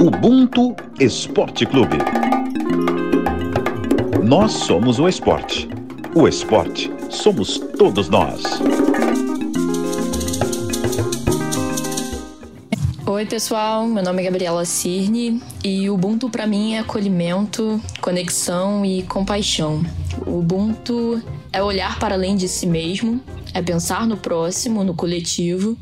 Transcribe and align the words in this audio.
Ubuntu 0.00 0.76
Esporte 1.00 1.66
Clube. 1.66 1.98
Nós 4.22 4.52
somos 4.52 5.00
o 5.00 5.08
esporte. 5.08 5.68
O 6.14 6.28
esporte 6.28 6.88
somos 7.10 7.58
todos 7.76 8.08
nós. 8.08 8.44
Oi, 13.04 13.26
pessoal. 13.26 13.88
Meu 13.88 14.04
nome 14.04 14.22
é 14.22 14.26
Gabriela 14.26 14.64
Cirne 14.64 15.42
e 15.64 15.90
Ubuntu 15.90 16.30
para 16.30 16.46
mim 16.46 16.74
é 16.74 16.78
acolhimento, 16.78 17.80
conexão 18.00 18.86
e 18.86 19.02
compaixão. 19.02 19.82
Ubuntu 20.24 21.20
é 21.52 21.60
olhar 21.60 21.98
para 21.98 22.14
além 22.14 22.36
de 22.36 22.46
si 22.46 22.68
mesmo, 22.68 23.20
é 23.52 23.60
pensar 23.60 24.06
no 24.06 24.16
próximo, 24.16 24.84
no 24.84 24.94
coletivo, 24.94 25.76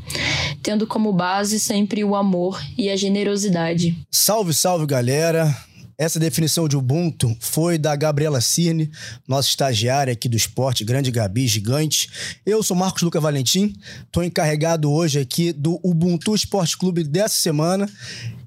tendo 0.66 0.84
como 0.84 1.12
base 1.12 1.60
sempre 1.60 2.02
o 2.02 2.16
amor 2.16 2.60
e 2.76 2.90
a 2.90 2.96
generosidade. 2.96 3.96
Salve, 4.10 4.52
salve, 4.52 4.84
galera! 4.84 5.56
Essa 5.96 6.18
definição 6.18 6.66
de 6.66 6.76
Ubuntu 6.76 7.36
foi 7.38 7.78
da 7.78 7.94
Gabriela 7.94 8.40
Cirne, 8.40 8.90
nossa 9.28 9.48
estagiária 9.48 10.12
aqui 10.12 10.28
do 10.28 10.36
esporte, 10.36 10.84
grande 10.84 11.12
Gabi, 11.12 11.46
gigante. 11.46 12.10
Eu 12.44 12.64
sou 12.64 12.76
Marcos 12.76 13.02
Luca 13.02 13.20
Valentim, 13.20 13.74
estou 14.04 14.24
encarregado 14.24 14.90
hoje 14.90 15.20
aqui 15.20 15.52
do 15.52 15.78
Ubuntu 15.84 16.34
Esporte 16.34 16.76
Clube 16.76 17.04
dessa 17.04 17.36
semana, 17.36 17.88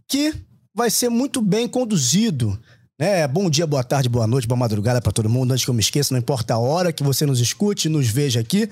que 0.05 0.33
vai 0.75 0.89
ser 0.89 1.07
muito 1.07 1.41
bem 1.41 1.69
conduzido 1.69 2.59
é, 2.99 3.25
bom 3.25 3.49
dia, 3.49 3.65
boa 3.65 3.81
tarde, 3.81 4.09
boa 4.09 4.27
noite, 4.27 4.45
boa 4.45 4.59
madrugada 4.59 5.01
para 5.01 5.13
todo 5.13 5.29
mundo. 5.29 5.53
Antes 5.53 5.63
que 5.63 5.71
eu 5.71 5.73
me 5.73 5.79
esqueça, 5.79 6.13
não 6.13 6.19
importa 6.19 6.55
a 6.55 6.59
hora 6.59 6.91
que 6.91 7.01
você 7.01 7.25
nos 7.25 7.39
escute, 7.39 7.87
nos 7.87 8.09
veja 8.09 8.41
aqui. 8.41 8.69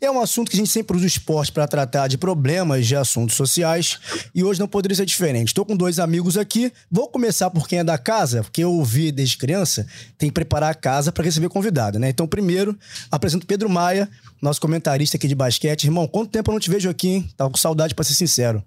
É 0.00 0.10
um 0.10 0.20
assunto 0.20 0.50
que 0.50 0.56
a 0.56 0.58
gente 0.58 0.70
sempre 0.70 0.96
usa 0.96 1.04
o 1.04 1.06
esporte 1.06 1.52
para 1.52 1.68
tratar 1.68 2.08
de 2.08 2.18
problemas 2.18 2.84
de 2.84 2.96
assuntos 2.96 3.36
sociais 3.36 4.00
e 4.34 4.42
hoje 4.42 4.58
não 4.58 4.66
poderia 4.66 4.96
ser 4.96 5.06
diferente. 5.06 5.48
Estou 5.48 5.64
com 5.64 5.76
dois 5.76 6.00
amigos 6.00 6.36
aqui. 6.36 6.72
Vou 6.90 7.06
começar 7.06 7.48
por 7.48 7.68
quem 7.68 7.78
é 7.78 7.84
da 7.84 7.96
casa, 7.96 8.42
porque 8.42 8.64
eu 8.64 8.72
ouvi 8.72 9.12
desde 9.12 9.36
criança, 9.36 9.86
tem 10.18 10.28
que 10.28 10.34
preparar 10.34 10.72
a 10.72 10.74
casa 10.74 11.12
para 11.12 11.22
receber 11.22 11.48
convidado, 11.48 11.98
né? 11.98 12.08
Então, 12.08 12.26
primeiro, 12.26 12.76
apresento 13.08 13.46
Pedro 13.46 13.70
Maia, 13.70 14.08
nosso 14.42 14.60
comentarista 14.60 15.16
aqui 15.16 15.28
de 15.28 15.34
basquete. 15.36 15.84
Irmão, 15.84 16.08
quanto 16.08 16.30
tempo 16.30 16.50
eu 16.50 16.54
não 16.54 16.60
te 16.60 16.68
vejo 16.68 16.90
aqui, 16.90 17.08
hein? 17.08 17.30
Tava 17.36 17.50
com 17.50 17.56
saudade, 17.56 17.94
para 17.94 18.04
ser 18.04 18.14
sincero. 18.14 18.64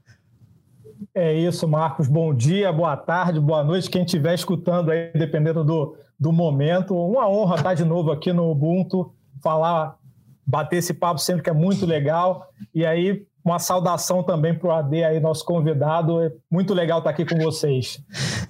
É 1.14 1.34
isso, 1.34 1.68
Marcos. 1.68 2.08
Bom 2.08 2.34
dia, 2.34 2.72
boa 2.72 2.96
tarde, 2.96 3.40
boa 3.40 3.64
noite. 3.64 3.90
Quem 3.90 4.04
estiver 4.04 4.34
escutando 4.36 4.92
aí, 4.92 5.12
dependendo 5.14 5.64
do, 5.64 5.98
do 6.20 6.32
momento. 6.32 6.96
Uma 6.96 7.28
honra 7.28 7.56
estar 7.56 7.74
de 7.74 7.84
novo 7.84 8.12
aqui 8.12 8.32
no 8.32 8.52
Ubuntu, 8.52 9.12
falar, 9.42 9.98
bater 10.46 10.78
esse 10.78 10.94
papo 10.94 11.20
sempre 11.20 11.42
que 11.44 11.50
é 11.50 11.54
muito 11.54 11.86
legal. 11.86 12.48
E 12.74 12.86
aí, 12.86 13.26
uma 13.44 13.60
saudação 13.60 14.24
também 14.24 14.58
para 14.58 14.68
o 14.68 14.72
AD 14.72 15.04
aí, 15.04 15.20
nosso 15.20 15.44
convidado. 15.44 16.22
É 16.22 16.32
muito 16.50 16.74
legal 16.74 17.00
estar 17.00 17.10
aqui 17.10 17.26
com 17.26 17.38
vocês. 17.38 18.00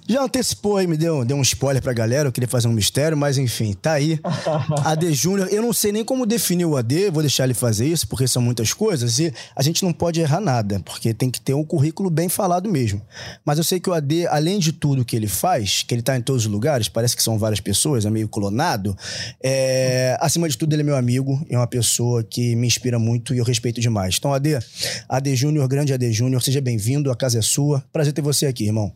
Já 0.06 0.22
antecipou 0.22 0.76
aí, 0.76 0.86
me 0.86 0.96
deu, 0.96 1.24
deu 1.24 1.36
um 1.36 1.42
spoiler 1.42 1.82
pra 1.82 1.92
galera, 1.92 2.28
eu 2.28 2.32
queria 2.32 2.46
fazer 2.46 2.68
um 2.68 2.72
mistério, 2.72 3.16
mas 3.16 3.38
enfim, 3.38 3.72
tá 3.72 3.92
aí. 3.92 4.20
AD 4.84 5.12
Júnior, 5.14 5.48
eu 5.50 5.62
não 5.62 5.72
sei 5.72 5.92
nem 5.92 6.04
como 6.04 6.26
definir 6.26 6.66
o 6.66 6.76
AD, 6.76 7.10
vou 7.10 7.22
deixar 7.22 7.44
ele 7.44 7.54
fazer 7.54 7.86
isso, 7.86 8.06
porque 8.06 8.28
são 8.28 8.42
muitas 8.42 8.72
coisas, 8.72 9.18
e 9.18 9.32
a 9.56 9.62
gente 9.62 9.82
não 9.82 9.92
pode 9.92 10.20
errar 10.20 10.40
nada, 10.40 10.80
porque 10.84 11.14
tem 11.14 11.30
que 11.30 11.40
ter 11.40 11.54
um 11.54 11.64
currículo 11.64 12.10
bem 12.10 12.28
falado 12.28 12.70
mesmo. 12.70 13.00
Mas 13.44 13.56
eu 13.58 13.64
sei 13.64 13.80
que 13.80 13.88
o 13.88 13.94
AD, 13.94 14.26
além 14.26 14.58
de 14.58 14.72
tudo 14.72 15.04
que 15.04 15.16
ele 15.16 15.26
faz, 15.26 15.82
que 15.82 15.94
ele 15.94 16.02
tá 16.02 16.16
em 16.16 16.20
todos 16.20 16.44
os 16.44 16.52
lugares, 16.52 16.88
parece 16.88 17.16
que 17.16 17.22
são 17.22 17.38
várias 17.38 17.60
pessoas, 17.60 18.04
é 18.04 18.10
meio 18.10 18.28
clonado, 18.28 18.94
é, 19.42 20.16
acima 20.20 20.48
de 20.48 20.58
tudo 20.58 20.74
ele 20.74 20.82
é 20.82 20.84
meu 20.84 20.96
amigo, 20.96 21.44
é 21.48 21.56
uma 21.56 21.66
pessoa 21.66 22.22
que 22.22 22.54
me 22.56 22.66
inspira 22.66 22.98
muito 22.98 23.34
e 23.34 23.38
eu 23.38 23.44
respeito 23.44 23.80
demais. 23.80 24.16
Então, 24.18 24.34
AD, 24.34 24.58
AD 25.08 25.34
Júnior, 25.36 25.68
grande 25.68 25.92
AD 25.92 26.12
Júnior, 26.12 26.42
seja 26.42 26.60
bem-vindo, 26.60 27.10
a 27.10 27.16
casa 27.16 27.38
é 27.38 27.42
sua. 27.42 27.84
Prazer 27.92 28.12
ter 28.12 28.22
você 28.22 28.46
aqui, 28.46 28.64
irmão. 28.66 28.92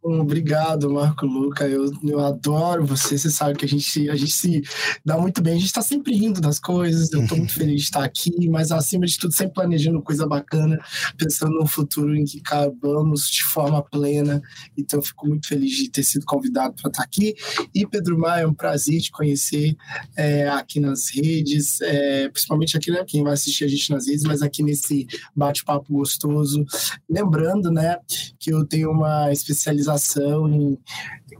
Obrigado, 0.00 0.88
Marco 0.88 1.26
Luca. 1.26 1.66
Eu, 1.66 1.90
eu 2.04 2.20
adoro 2.20 2.86
você. 2.86 3.18
Você 3.18 3.30
sabe 3.30 3.58
que 3.58 3.64
a 3.64 3.68
gente, 3.68 4.08
a 4.08 4.14
gente 4.14 4.32
se 4.32 4.62
dá 5.04 5.18
muito 5.18 5.42
bem. 5.42 5.54
A 5.54 5.56
gente 5.56 5.66
está 5.66 5.82
sempre 5.82 6.14
rindo 6.14 6.40
das 6.40 6.60
coisas. 6.60 7.12
Eu 7.12 7.22
estou 7.22 7.36
muito 7.36 7.52
feliz 7.58 7.80
de 7.80 7.86
estar 7.86 8.04
aqui, 8.04 8.48
mas 8.48 8.70
acima 8.70 9.06
de 9.06 9.18
tudo, 9.18 9.34
sempre 9.34 9.54
planejando 9.54 10.00
coisa 10.00 10.24
bacana, 10.24 10.78
pensando 11.16 11.58
no 11.58 11.66
futuro 11.66 12.14
em 12.14 12.24
que 12.24 12.38
acabamos 12.38 13.28
de 13.28 13.42
forma 13.42 13.82
plena. 13.82 14.40
Então, 14.76 15.02
fico 15.02 15.26
muito 15.26 15.48
feliz 15.48 15.76
de 15.76 15.90
ter 15.90 16.04
sido 16.04 16.24
convidado 16.24 16.76
para 16.80 16.90
estar 16.90 17.02
aqui. 17.02 17.34
E, 17.74 17.84
Pedro 17.84 18.16
Maia, 18.16 18.42
é 18.42 18.46
um 18.46 18.54
prazer 18.54 19.00
te 19.00 19.10
conhecer 19.10 19.76
é, 20.16 20.48
aqui 20.48 20.78
nas 20.78 21.08
redes, 21.10 21.80
é, 21.80 22.28
principalmente 22.28 22.76
aqui, 22.76 22.92
né? 22.92 23.04
Quem 23.04 23.24
vai 23.24 23.32
assistir 23.32 23.64
a 23.64 23.68
gente 23.68 23.90
nas 23.90 24.06
redes, 24.06 24.22
mas 24.22 24.42
aqui 24.42 24.62
nesse 24.62 25.08
bate-papo 25.34 25.92
gostoso. 25.92 26.64
Lembrando, 27.10 27.70
né, 27.70 27.98
que 28.38 28.52
eu 28.52 28.64
tenho 28.64 28.92
uma 28.92 29.32
especialização 29.32 29.87
especialização 29.88 30.48
em, 30.48 30.78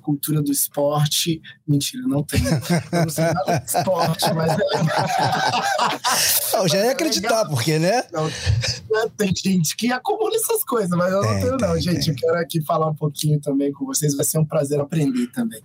cultura 0.02 0.40
do 0.40 0.50
esporte. 0.50 1.42
Mentira, 1.66 2.02
não 2.06 2.22
tenho. 2.22 2.46
Eu 2.92 3.02
não 3.02 3.10
sei 3.10 3.24
nada 3.24 3.58
de 3.58 3.66
esporte, 3.66 4.32
mas 4.32 4.52
é 4.52 4.56
Não, 6.56 6.66
já 6.66 6.84
ia 6.84 6.92
acreditar, 6.92 7.44
porque, 7.44 7.78
né? 7.78 8.02
Não, 8.10 8.30
tem 9.10 9.34
gente 9.36 9.76
que 9.76 9.92
acumula 9.92 10.34
essas 10.34 10.64
coisas, 10.64 10.88
mas 10.90 11.12
eu 11.12 11.22
não 11.22 11.40
tenho, 11.40 11.58
não, 11.58 11.74
tem, 11.74 11.82
gente. 11.82 12.06
Tem. 12.06 12.14
Eu 12.14 12.16
quero 12.16 12.38
aqui 12.38 12.64
falar 12.64 12.88
um 12.88 12.94
pouquinho 12.94 13.38
também 13.38 13.70
com 13.70 13.84
vocês. 13.84 14.16
Vai 14.16 14.24
ser 14.24 14.38
um 14.38 14.46
prazer 14.46 14.80
aprender 14.80 15.26
também. 15.26 15.60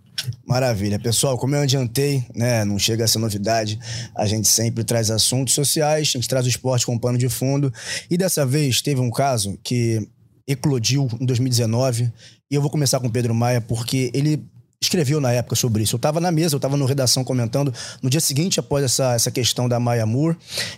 Maravilha. 0.46 1.00
Pessoal, 1.00 1.38
como 1.38 1.56
eu 1.56 1.62
adiantei, 1.62 2.26
né, 2.36 2.66
não 2.66 2.78
chega 2.78 3.06
a 3.06 3.08
ser 3.08 3.20
novidade, 3.20 3.80
a 4.16 4.26
gente 4.26 4.48
sempre 4.48 4.84
traz 4.84 5.10
assuntos 5.10 5.54
sociais, 5.54 6.10
a 6.10 6.18
gente 6.18 6.28
traz 6.28 6.46
o 6.46 6.50
esporte 6.50 6.86
com 6.86 6.98
pano 6.98 7.18
de 7.18 7.30
fundo. 7.30 7.72
E 8.10 8.18
dessa 8.18 8.46
vez 8.46 8.82
teve 8.82 9.00
um 9.00 9.10
caso 9.10 9.58
que 9.64 10.06
eclodiu 10.48 11.08
em 11.20 11.26
2019 11.26 12.12
e 12.54 12.56
eu 12.56 12.62
vou 12.62 12.70
começar 12.70 13.00
com 13.00 13.08
o 13.08 13.12
Pedro 13.12 13.34
Maia, 13.34 13.60
porque 13.60 14.12
ele 14.14 14.46
escreveu 14.80 15.20
na 15.20 15.32
época 15.32 15.56
sobre 15.56 15.82
isso. 15.82 15.96
Eu 15.96 15.98
estava 15.98 16.20
na 16.20 16.32
mesa, 16.32 16.54
eu 16.54 16.60
estava 16.60 16.78
no 16.78 16.86
redação 16.86 17.24
comentando 17.24 17.74
no 18.00 18.12
dia 18.12 18.20
seguinte 18.20 18.60
após 18.60 18.86
essa, 18.86 19.16
essa 19.16 19.32
questão 19.32 19.68
da 19.68 19.80
Maia 19.80 20.06
Moore. 20.06 20.38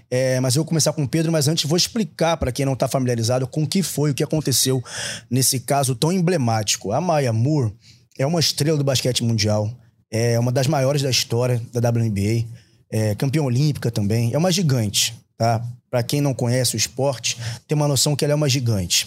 É, 0.10 0.40
mas 0.40 0.56
eu 0.56 0.62
vou 0.62 0.70
começar 0.70 0.94
com 0.94 1.04
o 1.04 1.08
Pedro, 1.08 1.34
mas 1.34 1.50
antes 1.50 1.68
vou 1.68 1.76
explicar 1.76 2.38
para 2.38 2.50
quem 2.50 2.66
não 2.66 2.72
está 2.72 2.88
familiarizado 2.88 3.46
com 3.46 3.64
o 3.64 3.68
que 3.68 3.84
foi, 3.84 4.12
o 4.12 4.14
que 4.14 4.24
aconteceu 4.24 4.82
nesse 5.30 5.60
caso 5.60 5.96
tão 5.96 6.14
emblemático. 6.14 6.94
A 6.94 7.02
Maia 7.02 7.34
Moore 7.34 7.74
é 8.18 8.26
uma 8.26 8.40
estrela 8.40 8.78
do 8.78 8.84
basquete 8.86 9.22
mundial, 9.22 9.70
é 10.10 10.40
uma 10.40 10.54
das 10.54 10.68
maiores 10.68 11.02
da 11.02 11.10
história 11.10 11.62
da 11.74 11.90
WNBA, 11.90 12.48
é 12.90 13.16
campeã 13.16 13.44
olímpica 13.44 13.92
também, 13.92 14.34
é 14.34 14.38
uma 14.38 14.50
gigante, 14.50 15.14
tá? 15.38 15.62
Para 15.92 16.04
quem 16.04 16.22
não 16.22 16.34
conhece 16.34 16.74
o 16.74 16.78
esporte, 16.78 17.38
tem 17.68 17.76
uma 17.76 17.86
noção 17.88 18.16
que 18.16 18.24
ela 18.24 18.32
é 18.32 18.36
uma 18.36 18.48
gigante. 18.48 19.06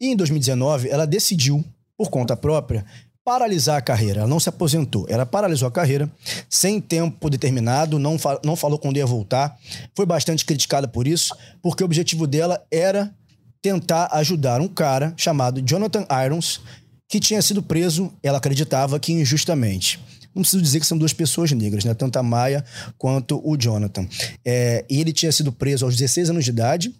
E 0.00 0.06
em 0.06 0.16
2019, 0.16 0.88
ela 0.88 1.06
decidiu 1.06 1.62
por 1.98 2.08
conta 2.08 2.36
própria, 2.36 2.86
paralisar 3.24 3.76
a 3.76 3.82
carreira. 3.82 4.20
Ela 4.20 4.28
não 4.28 4.40
se 4.40 4.48
aposentou, 4.48 5.04
ela 5.08 5.26
paralisou 5.26 5.68
a 5.68 5.70
carreira 5.70 6.10
sem 6.48 6.80
tempo 6.80 7.28
determinado, 7.28 7.98
não, 7.98 8.18
fa 8.18 8.40
não 8.42 8.56
falou 8.56 8.78
quando 8.78 8.96
ia 8.96 9.04
voltar. 9.04 9.58
Foi 9.94 10.06
bastante 10.06 10.46
criticada 10.46 10.88
por 10.88 11.06
isso, 11.06 11.36
porque 11.60 11.82
o 11.82 11.86
objetivo 11.86 12.26
dela 12.26 12.64
era 12.70 13.14
tentar 13.60 14.08
ajudar 14.12 14.60
um 14.60 14.68
cara 14.68 15.12
chamado 15.16 15.60
Jonathan 15.60 16.06
Irons, 16.24 16.60
que 17.08 17.18
tinha 17.18 17.42
sido 17.42 17.62
preso, 17.62 18.12
ela 18.22 18.38
acreditava 18.38 18.98
que 19.00 19.12
injustamente. 19.12 20.00
Não 20.34 20.42
preciso 20.42 20.62
dizer 20.62 20.78
que 20.80 20.86
são 20.86 20.96
duas 20.96 21.12
pessoas 21.12 21.50
negras, 21.52 21.84
né? 21.84 21.92
Tanto 21.94 22.18
a 22.18 22.22
Maia 22.22 22.64
quanto 22.96 23.42
o 23.44 23.56
Jonathan. 23.56 24.06
É, 24.44 24.84
e 24.88 25.00
ele 25.00 25.12
tinha 25.12 25.32
sido 25.32 25.50
preso 25.50 25.84
aos 25.84 25.96
16 25.96 26.30
anos 26.30 26.44
de 26.44 26.50
idade 26.50 26.94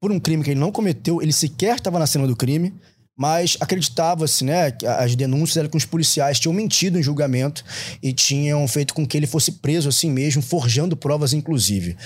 por 0.00 0.12
um 0.12 0.20
crime 0.20 0.44
que 0.44 0.50
ele 0.50 0.60
não 0.60 0.70
cometeu, 0.70 1.22
ele 1.22 1.32
sequer 1.32 1.76
estava 1.76 1.98
na 1.98 2.06
cena 2.06 2.26
do 2.26 2.36
crime 2.36 2.74
mas 3.16 3.56
acreditava-se, 3.60 4.44
né, 4.44 4.72
que 4.72 4.86
as 4.86 5.14
denúncias 5.14 5.56
eram 5.56 5.68
que 5.68 5.76
os 5.76 5.84
policiais 5.84 6.40
tinham 6.40 6.52
mentido 6.52 6.98
em 6.98 7.02
julgamento 7.02 7.64
e 8.02 8.12
tinham 8.12 8.66
feito 8.66 8.92
com 8.92 9.06
que 9.06 9.16
ele 9.16 9.26
fosse 9.26 9.52
preso 9.52 9.88
assim 9.88 10.10
mesmo, 10.10 10.42
forjando 10.42 10.96
provas 10.96 11.32
inclusive. 11.32 11.96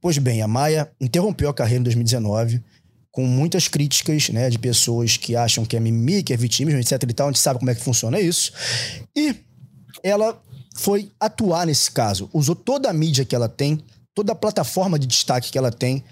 Pois 0.00 0.18
bem, 0.18 0.42
a 0.42 0.48
Maia 0.48 0.90
interrompeu 1.00 1.48
a 1.48 1.54
carreira 1.54 1.80
em 1.80 1.84
2019 1.84 2.62
com 3.10 3.26
muitas 3.26 3.66
críticas, 3.66 4.28
né, 4.28 4.50
de 4.50 4.58
pessoas 4.58 5.16
que 5.16 5.34
acham 5.34 5.64
que 5.64 5.76
é 5.76 5.80
mimimi, 5.80 6.22
que 6.22 6.32
é 6.32 6.36
vitimismo, 6.36 6.78
etc 6.78 7.02
e 7.02 7.12
tal, 7.12 7.28
a 7.28 7.32
gente 7.32 7.40
sabe 7.40 7.58
como 7.58 7.70
é 7.70 7.74
que 7.74 7.80
funciona 7.80 8.20
isso. 8.20 8.52
E 9.16 9.34
ela 10.02 10.40
foi 10.76 11.10
atuar 11.18 11.66
nesse 11.66 11.90
caso, 11.90 12.30
usou 12.32 12.54
toda 12.54 12.88
a 12.88 12.92
mídia 12.92 13.24
que 13.24 13.34
ela 13.34 13.48
tem, 13.48 13.82
toda 14.14 14.32
a 14.32 14.36
plataforma 14.36 14.98
de 14.98 15.06
destaque 15.06 15.50
que 15.50 15.58
ela 15.58 15.72
tem 15.72 16.04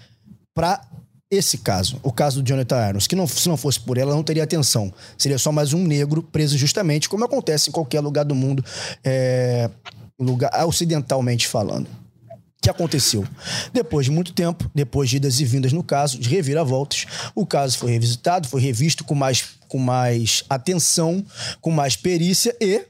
para 0.53 0.81
esse 1.29 1.57
caso, 1.57 1.99
o 2.03 2.11
caso 2.11 2.41
do 2.41 2.47
Jonathan 2.47 2.89
Irons, 2.89 3.05
que 3.05 3.15
não, 3.15 3.27
se 3.27 3.49
não 3.49 3.57
fosse 3.57 3.79
por 3.79 3.97
ela, 3.97 4.15
não 4.15 4.23
teria 4.23 4.43
atenção. 4.43 4.93
Seria 5.17 5.37
só 5.37 5.51
mais 5.51 5.73
um 5.73 5.83
negro 5.83 6.23
preso 6.23 6.57
justamente, 6.57 7.09
como 7.09 7.25
acontece 7.25 7.69
em 7.69 7.73
qualquer 7.73 7.99
lugar 7.99 8.23
do 8.23 8.33
mundo, 8.33 8.63
é, 9.03 9.69
lugar 10.17 10.51
ocidentalmente 10.65 11.47
falando. 11.47 11.87
O 11.87 12.61
que 12.61 12.69
aconteceu? 12.69 13.25
Depois 13.73 14.05
de 14.05 14.11
muito 14.11 14.33
tempo, 14.33 14.69
depois 14.73 15.09
de 15.09 15.17
idas 15.17 15.39
e 15.39 15.45
vindas 15.45 15.73
no 15.73 15.83
caso, 15.83 16.17
de 16.17 16.29
reviravoltas, 16.29 17.05
o 17.35 17.45
caso 17.45 17.77
foi 17.77 17.91
revisitado, 17.91 18.47
foi 18.47 18.61
revisto 18.61 19.03
com 19.03 19.13
mais, 19.13 19.43
com 19.67 19.77
mais 19.77 20.43
atenção, 20.49 21.23
com 21.61 21.71
mais 21.71 21.95
perícia 21.95 22.55
e. 22.59 22.85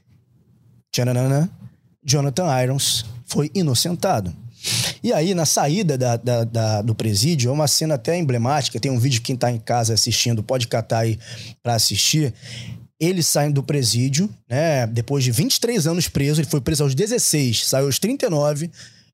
Tchananana, 0.92 1.50
Jonathan 2.04 2.62
Irons 2.62 3.04
foi 3.26 3.50
inocentado. 3.54 4.34
E 5.02 5.12
aí, 5.12 5.34
na 5.34 5.46
saída 5.46 5.96
da, 5.96 6.16
da, 6.16 6.44
da, 6.44 6.82
do 6.82 6.94
presídio, 6.94 7.50
é 7.50 7.52
uma 7.52 7.68
cena 7.68 7.94
até 7.94 8.16
emblemática. 8.16 8.80
Tem 8.80 8.90
um 8.90 8.98
vídeo, 8.98 9.22
quem 9.22 9.36
tá 9.36 9.50
em 9.50 9.58
casa 9.58 9.94
assistindo 9.94 10.42
pode 10.42 10.66
catar 10.66 11.00
aí 11.00 11.18
pra 11.62 11.74
assistir. 11.74 12.34
ele 13.00 13.22
saindo 13.22 13.54
do 13.54 13.62
presídio, 13.62 14.28
né? 14.48 14.86
Depois 14.86 15.22
de 15.22 15.30
23 15.30 15.86
anos 15.86 16.08
preso, 16.08 16.40
ele 16.40 16.48
foi 16.48 16.60
preso 16.60 16.82
aos 16.82 16.94
16, 16.94 17.66
saiu 17.66 17.86
aos 17.86 17.98
39 17.98 18.70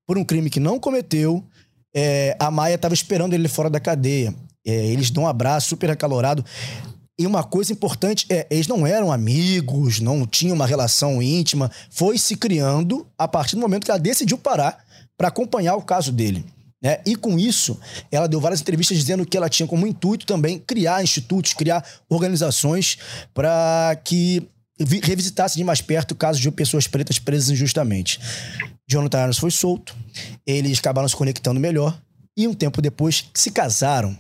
por 0.06 0.16
um 0.16 0.24
crime 0.24 0.48
que 0.48 0.60
não 0.60 0.78
cometeu. 0.78 1.44
É, 1.94 2.36
a 2.40 2.50
Maia 2.50 2.74
estava 2.74 2.94
esperando 2.94 3.34
ele 3.34 3.48
fora 3.48 3.70
da 3.70 3.78
cadeia. 3.78 4.34
É, 4.66 4.86
eles 4.86 5.10
dão 5.10 5.24
um 5.24 5.28
abraço 5.28 5.68
super 5.68 5.90
acalorado. 5.90 6.44
E 7.16 7.26
uma 7.26 7.44
coisa 7.44 7.72
importante 7.72 8.26
é, 8.28 8.46
eles 8.50 8.66
não 8.66 8.84
eram 8.84 9.12
amigos, 9.12 10.00
não 10.00 10.26
tinham 10.26 10.56
uma 10.56 10.66
relação 10.66 11.22
íntima. 11.22 11.70
Foi 11.90 12.18
se 12.18 12.34
criando 12.34 13.06
a 13.16 13.28
partir 13.28 13.54
do 13.54 13.60
momento 13.60 13.84
que 13.84 13.90
ela 13.90 14.00
decidiu 14.00 14.36
parar 14.36 14.83
para 15.16 15.28
acompanhar 15.28 15.76
o 15.76 15.82
caso 15.82 16.12
dele. 16.12 16.44
Né? 16.82 17.00
E 17.06 17.16
com 17.16 17.38
isso, 17.38 17.80
ela 18.12 18.28
deu 18.28 18.40
várias 18.40 18.60
entrevistas 18.60 18.98
dizendo 18.98 19.24
que 19.24 19.36
ela 19.36 19.48
tinha 19.48 19.66
como 19.66 19.86
intuito 19.86 20.26
também 20.26 20.58
criar 20.58 21.02
institutos, 21.02 21.54
criar 21.54 21.84
organizações 22.10 22.98
para 23.32 23.98
que 24.04 24.46
revisitasse 25.02 25.56
de 25.56 25.64
mais 25.64 25.80
perto 25.80 26.14
casos 26.14 26.42
de 26.42 26.50
pessoas 26.50 26.86
pretas 26.86 27.18
presas 27.18 27.48
injustamente. 27.48 28.20
Jonathan 28.86 29.22
Irons 29.22 29.38
foi 29.38 29.50
solto, 29.50 29.96
eles 30.46 30.78
acabaram 30.78 31.08
se 31.08 31.16
conectando 31.16 31.58
melhor 31.58 31.98
e 32.36 32.46
um 32.46 32.52
tempo 32.52 32.82
depois 32.82 33.30
se 33.32 33.50
casaram 33.50 34.16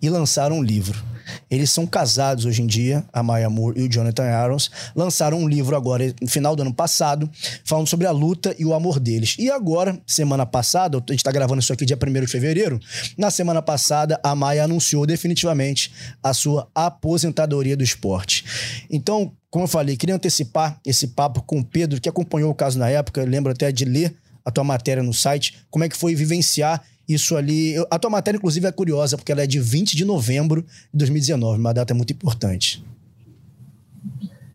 e 0.00 0.08
lançaram 0.08 0.58
um 0.58 0.62
livro. 0.62 1.02
Eles 1.50 1.70
são 1.70 1.86
casados 1.86 2.44
hoje 2.44 2.62
em 2.62 2.66
dia, 2.66 3.04
a 3.12 3.22
Maya 3.22 3.50
Moore 3.50 3.80
e 3.80 3.82
o 3.84 3.88
Jonathan 3.88 4.24
Arons. 4.24 4.70
Lançaram 4.94 5.38
um 5.38 5.48
livro 5.48 5.76
agora, 5.76 6.14
no 6.20 6.28
final 6.28 6.54
do 6.54 6.62
ano 6.62 6.72
passado, 6.72 7.28
falando 7.64 7.88
sobre 7.88 8.06
a 8.06 8.10
luta 8.10 8.54
e 8.58 8.64
o 8.64 8.74
amor 8.74 8.98
deles. 9.00 9.36
E 9.38 9.50
agora, 9.50 10.00
semana 10.06 10.46
passada, 10.46 10.98
a 10.98 11.12
gente 11.12 11.24
tá 11.24 11.32
gravando 11.32 11.60
isso 11.60 11.72
aqui 11.72 11.84
dia 11.84 11.98
1 12.00 12.20
de 12.20 12.26
fevereiro, 12.26 12.80
na 13.16 13.30
semana 13.30 13.62
passada, 13.62 14.18
a 14.22 14.34
Maya 14.34 14.64
anunciou 14.64 15.06
definitivamente 15.06 15.92
a 16.22 16.32
sua 16.32 16.68
aposentadoria 16.74 17.76
do 17.76 17.84
esporte. 17.84 18.44
Então, 18.90 19.32
como 19.50 19.64
eu 19.64 19.68
falei, 19.68 19.96
queria 19.96 20.14
antecipar 20.14 20.78
esse 20.86 21.08
papo 21.08 21.42
com 21.42 21.58
o 21.58 21.64
Pedro, 21.64 22.00
que 22.00 22.08
acompanhou 22.08 22.50
o 22.50 22.54
caso 22.54 22.78
na 22.78 22.88
época, 22.88 23.24
lembro 23.24 23.50
até 23.50 23.72
de 23.72 23.84
ler 23.84 24.14
a 24.44 24.50
tua 24.50 24.64
matéria 24.64 25.02
no 25.02 25.12
site, 25.12 25.58
como 25.70 25.84
é 25.84 25.88
que 25.88 25.96
foi 25.96 26.14
vivenciar 26.14 26.82
isso 27.12 27.36
ali. 27.36 27.74
a 27.90 27.98
tua 27.98 28.10
matéria, 28.10 28.38
inclusive, 28.38 28.66
é 28.66 28.72
curiosa, 28.72 29.16
porque 29.16 29.32
ela 29.32 29.42
é 29.42 29.46
de 29.46 29.60
20 29.60 29.96
de 29.96 30.04
novembro 30.04 30.62
de 30.62 30.98
2019, 30.98 31.58
uma 31.58 31.74
data 31.74 31.94
muito 31.94 32.12
importante. 32.12 32.84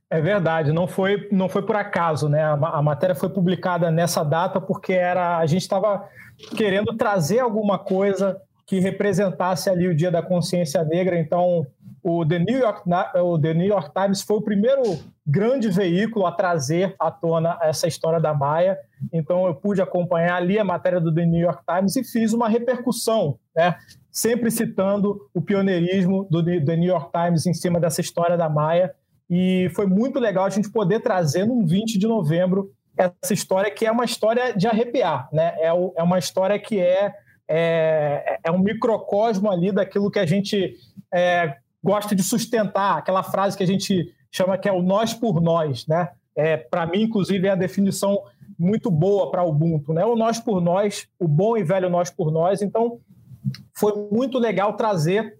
É 0.09 0.21
verdade, 0.21 0.71
não 0.71 0.87
foi, 0.87 1.27
não 1.31 1.49
foi 1.49 1.63
por 1.63 1.75
acaso, 1.75 2.29
né? 2.29 2.41
A, 2.41 2.53
a 2.53 2.81
matéria 2.81 3.15
foi 3.15 3.29
publicada 3.29 3.91
nessa 3.91 4.23
data 4.23 4.61
porque 4.61 4.93
era 4.93 5.37
a 5.37 5.45
gente 5.45 5.63
estava 5.63 6.07
querendo 6.55 6.95
trazer 6.95 7.39
alguma 7.39 7.79
coisa 7.79 8.39
que 8.65 8.79
representasse 8.79 9.69
ali 9.69 9.87
o 9.87 9.95
Dia 9.95 10.11
da 10.11 10.21
Consciência 10.21 10.83
Negra. 10.83 11.19
Então, 11.19 11.65
o 12.01 12.25
The 12.25 12.39
New 12.39 12.59
York, 12.59 12.81
o 13.15 13.39
The 13.39 13.53
New 13.53 13.67
York 13.67 13.91
Times 13.93 14.21
foi 14.21 14.37
o 14.37 14.41
primeiro 14.41 14.99
grande 15.25 15.69
veículo 15.69 16.25
a 16.25 16.31
trazer 16.31 16.95
à 16.99 17.09
tona 17.09 17.57
essa 17.61 17.87
história 17.87 18.19
da 18.19 18.33
Maia. 18.33 18.77
Então 19.11 19.47
eu 19.47 19.55
pude 19.55 19.81
acompanhar 19.81 20.35
ali 20.35 20.59
a 20.59 20.63
matéria 20.63 21.01
do 21.01 21.13
The 21.13 21.25
New 21.25 21.39
York 21.39 21.63
Times 21.65 21.95
e 21.95 22.03
fiz 22.03 22.31
uma 22.33 22.47
repercussão, 22.47 23.39
né? 23.55 23.75
sempre 24.11 24.51
citando 24.51 25.19
o 25.33 25.41
pioneirismo 25.41 26.25
do 26.29 26.43
The 26.43 26.77
New 26.77 26.89
York 26.89 27.11
Times 27.11 27.45
em 27.45 27.53
cima 27.53 27.79
dessa 27.79 28.01
história 28.01 28.37
da 28.37 28.47
Maia. 28.47 28.93
E 29.29 29.69
foi 29.75 29.87
muito 29.87 30.19
legal 30.19 30.45
a 30.45 30.49
gente 30.49 30.71
poder 30.71 30.99
trazer 30.99 31.45
no 31.45 31.65
20 31.65 31.97
de 31.97 32.07
novembro 32.07 32.71
essa 32.95 33.33
história 33.33 33.69
que 33.69 33.85
é 33.85 33.91
uma 33.91 34.05
história 34.05 34.55
de 34.55 34.67
arrepiar, 34.67 35.27
né? 35.33 35.53
É, 35.57 35.67
é 35.67 36.03
uma 36.03 36.17
história 36.17 36.57
que 36.57 36.79
é, 36.79 37.13
é, 37.47 38.39
é 38.43 38.51
um 38.51 38.59
microcosmo 38.59 39.51
ali 39.51 39.71
daquilo 39.71 40.09
que 40.09 40.19
a 40.19 40.25
gente 40.25 40.75
é, 41.13 41.55
gosta 41.83 42.15
de 42.15 42.23
sustentar, 42.23 42.97
aquela 42.97 43.21
frase 43.21 43.57
que 43.57 43.63
a 43.63 43.67
gente 43.67 44.13
chama 44.35 44.57
que 44.57 44.67
é 44.67 44.71
o 44.71 44.81
nós 44.81 45.13
por 45.13 45.41
nós, 45.41 45.87
né? 45.87 46.09
É, 46.35 46.57
para 46.57 46.85
mim, 46.85 47.03
inclusive, 47.03 47.47
é 47.47 47.51
a 47.51 47.55
definição 47.55 48.21
muito 48.59 48.91
boa 48.91 49.31
para 49.31 49.43
o 49.43 49.49
Ubuntu, 49.49 49.93
né? 49.93 50.03
O 50.05 50.15
nós 50.15 50.39
por 50.39 50.59
nós, 50.59 51.07
o 51.17 51.27
bom 51.27 51.55
e 51.55 51.63
velho 51.63 51.89
nós 51.89 52.09
por 52.09 52.29
nós. 52.31 52.61
Então, 52.61 52.99
foi 53.73 53.93
muito 54.11 54.37
legal 54.37 54.73
trazer 54.73 55.37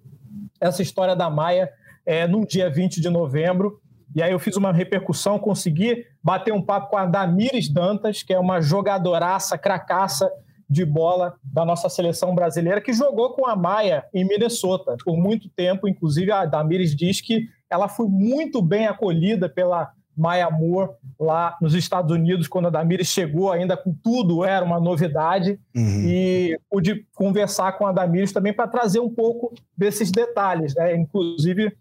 essa 0.61 0.81
história 0.81 1.15
da 1.15 1.29
Maia 1.29 1.69
é, 2.05 2.25
no 2.25 2.45
dia 2.45 2.69
20 2.69 3.01
de 3.01 3.09
novembro. 3.09 3.81
E 4.15 4.23
aí 4.23 4.31
eu 4.31 4.39
fiz 4.39 4.55
uma 4.55 4.71
repercussão, 4.71 5.37
consegui 5.37 6.05
bater 6.23 6.53
um 6.53 6.61
papo 6.61 6.91
com 6.91 6.97
a 6.97 7.05
Damires 7.05 7.67
Dantas, 7.67 8.23
que 8.23 8.33
é 8.33 8.39
uma 8.39 8.61
jogadoraça, 8.61 9.57
cracaça 9.57 10.31
de 10.69 10.85
bola 10.85 11.35
da 11.43 11.65
nossa 11.65 11.89
seleção 11.89 12.33
brasileira, 12.33 12.79
que 12.79 12.93
jogou 12.93 13.33
com 13.33 13.45
a 13.45 13.55
Maia 13.55 14.05
em 14.13 14.25
Minnesota 14.25 14.95
por 15.03 15.17
muito 15.17 15.49
tempo. 15.49 15.87
Inclusive, 15.87 16.31
a 16.31 16.45
Damires 16.45 16.95
diz 16.95 17.19
que 17.19 17.49
ela 17.69 17.87
foi 17.87 18.07
muito 18.07 18.61
bem 18.61 18.87
acolhida 18.87 19.49
pela 19.49 19.91
Maya 20.15 20.49
Moore 20.49 20.91
lá 21.19 21.57
nos 21.61 21.73
Estados 21.73 22.11
Unidos, 22.11 22.47
quando 22.47 22.67
a 22.67 22.69
Damires 22.69 23.07
chegou, 23.07 23.51
ainda 23.51 23.75
com 23.75 23.93
tudo 23.93 24.45
era 24.45 24.63
uma 24.63 24.79
novidade. 24.79 25.59
Uhum. 25.75 26.01
E 26.05 26.59
pude 26.69 27.05
conversar 27.13 27.73
com 27.73 27.85
a 27.85 27.91
Damires 27.91 28.31
também 28.31 28.53
para 28.53 28.67
trazer 28.67 28.99
um 28.99 29.13
pouco 29.13 29.53
desses 29.77 30.11
detalhes, 30.11 30.73
né? 30.75 30.95
inclusive 30.95 31.75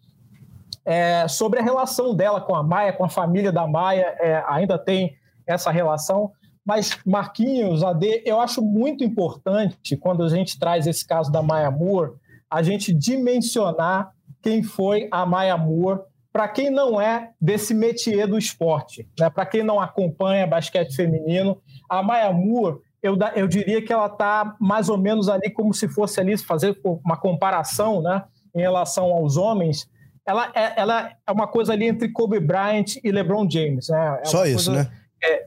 é, 0.85 1.27
sobre 1.29 1.61
a 1.61 1.63
relação 1.63 2.15
dela 2.15 2.41
com 2.41 2.55
a 2.55 2.63
Maia, 2.63 2.93
com 2.93 3.05
a 3.05 3.09
família 3.09 3.53
da 3.53 3.67
Maia, 3.67 4.15
é, 4.21 4.43
ainda 4.47 4.79
tem 4.79 5.17
essa 5.47 5.71
relação. 5.71 6.33
Mas, 6.65 6.99
Marquinhos, 7.07 7.83
AD, 7.83 8.23
eu 8.25 8.41
acho 8.41 8.63
muito 8.63 9.05
importante, 9.05 9.97
quando 9.97 10.25
a 10.25 10.29
gente 10.29 10.59
traz 10.59 10.87
esse 10.87 11.07
caso 11.07 11.31
da 11.31 11.43
Maya 11.43 11.71
Moore, 11.71 12.13
a 12.51 12.63
gente 12.63 12.93
dimensionar 12.93 14.14
quem 14.45 14.63
foi 14.63 15.09
a 15.11 15.25
Maya 15.25 15.57
Moore, 15.57 16.01
para 16.31 16.47
quem 16.49 16.69
não 16.69 17.01
é 17.01 17.31
desse 17.41 17.73
métier 17.73 18.27
do 18.27 18.37
esporte, 18.37 19.09
né? 19.19 19.31
para 19.31 19.47
quem 19.47 19.63
não 19.63 19.81
acompanha 19.81 20.47
basquete 20.47 20.95
feminino, 20.95 21.63
a 21.89 22.03
Maya 22.03 22.31
Moore, 22.31 22.77
eu, 23.03 23.17
eu 23.35 23.49
diria 23.49 23.81
que 23.81 23.91
ela 23.91 24.07
está 24.07 24.55
mais 24.61 24.91
ou 24.91 24.99
menos 24.99 25.31
ali 25.31 25.51
como 25.51 25.73
se 25.73 25.89
fosse 25.89 26.21
ali, 26.21 26.37
fazer 26.37 26.79
uma 26.85 27.17
comparação 27.17 28.03
né, 28.03 28.23
em 28.55 28.61
relação 28.61 29.07
aos 29.15 29.39
homens, 29.39 29.89
ela 30.27 30.53
é, 30.55 30.75
ela 30.77 31.11
é 31.27 31.33
uma 31.33 31.47
coisa 31.47 31.73
ali 31.73 31.87
entre 31.87 32.11
Kobe 32.11 32.39
Bryant 32.39 32.97
e 33.03 33.11
LeBron 33.11 33.49
James. 33.49 33.89
Né? 33.89 34.21
É 34.23 34.25
Só 34.27 34.45
isso, 34.45 34.71
coisa, 34.71 34.85
né? 34.85 34.91
É, 35.23 35.47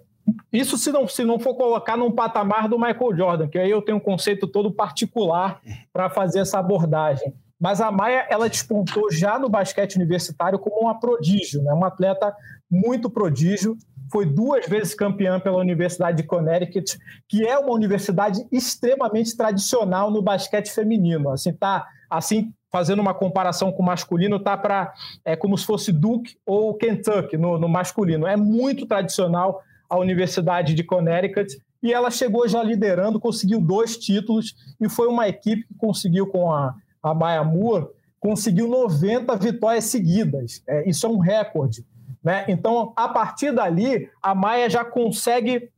isso 0.51 0.75
se 0.77 0.91
não, 0.91 1.07
se 1.07 1.23
não 1.23 1.39
for 1.39 1.55
colocar 1.55 1.95
num 1.95 2.11
patamar 2.11 2.67
do 2.67 2.79
Michael 2.79 3.15
Jordan, 3.15 3.47
que 3.47 3.59
aí 3.59 3.69
eu 3.69 3.81
tenho 3.81 3.97
um 3.97 4.01
conceito 4.01 4.47
todo 4.47 4.71
particular 4.71 5.61
para 5.93 6.09
fazer 6.09 6.39
essa 6.39 6.57
abordagem. 6.57 7.33
Mas 7.59 7.81
a 7.81 7.91
Maia, 7.91 8.27
ela 8.29 8.49
despontou 8.49 9.11
já 9.11 9.39
no 9.39 9.49
basquete 9.49 9.95
universitário 9.95 10.59
como 10.59 10.81
uma 10.81 10.99
prodígio, 10.99 11.61
né? 11.63 11.73
uma 11.73 11.87
atleta 11.87 12.35
muito 12.69 13.09
prodígio. 13.09 13.75
Foi 14.11 14.25
duas 14.25 14.67
vezes 14.67 14.93
campeã 14.93 15.39
pela 15.39 15.57
Universidade 15.57 16.17
de 16.17 16.23
Connecticut, 16.23 16.97
que 17.27 17.45
é 17.45 17.57
uma 17.57 17.73
universidade 17.73 18.45
extremamente 18.51 19.35
tradicional 19.35 20.11
no 20.11 20.21
basquete 20.21 20.71
feminino. 20.71 21.31
Assim, 21.31 21.51
tá, 21.51 21.85
assim 22.09 22.53
fazendo 22.71 23.01
uma 23.01 23.13
comparação 23.13 23.71
com 23.71 23.81
o 23.81 23.85
masculino, 23.85 24.39
tá 24.39 24.55
para 24.55 24.93
é 25.25 25.35
como 25.35 25.57
se 25.57 25.65
fosse 25.65 25.91
Duke 25.91 26.37
ou 26.45 26.75
Kentucky 26.75 27.37
no, 27.37 27.57
no 27.57 27.67
masculino. 27.67 28.27
É 28.27 28.37
muito 28.37 28.85
tradicional 28.85 29.61
a 29.89 29.97
Universidade 29.97 30.73
de 30.73 30.83
Connecticut, 30.83 31.57
e 31.81 31.93
ela 31.93 32.11
chegou 32.11 32.47
já 32.47 32.61
liderando, 32.61 33.19
conseguiu 33.19 33.61
dois 33.61 33.97
títulos, 33.97 34.55
e 34.81 34.89
foi 34.89 35.07
uma 35.07 35.27
equipe 35.27 35.65
que 35.65 35.75
conseguiu 35.75 36.27
com 36.27 36.51
a, 36.51 36.75
a 37.09 37.13
Maya 37.13 37.43
Moore, 37.43 37.87
conseguiu 38.19 38.67
90 38.67 39.35
vitórias 39.37 39.85
seguidas. 39.85 40.61
É, 40.67 40.89
isso 40.89 41.05
é 41.05 41.09
um 41.09 41.19
recorde. 41.19 41.85
Né? 42.23 42.45
Então, 42.47 42.93
a 42.95 43.07
partir 43.07 43.51
dali, 43.51 44.09
a 44.21 44.35
Maia 44.35 44.69
já 44.69 44.83
consegue 44.83 45.69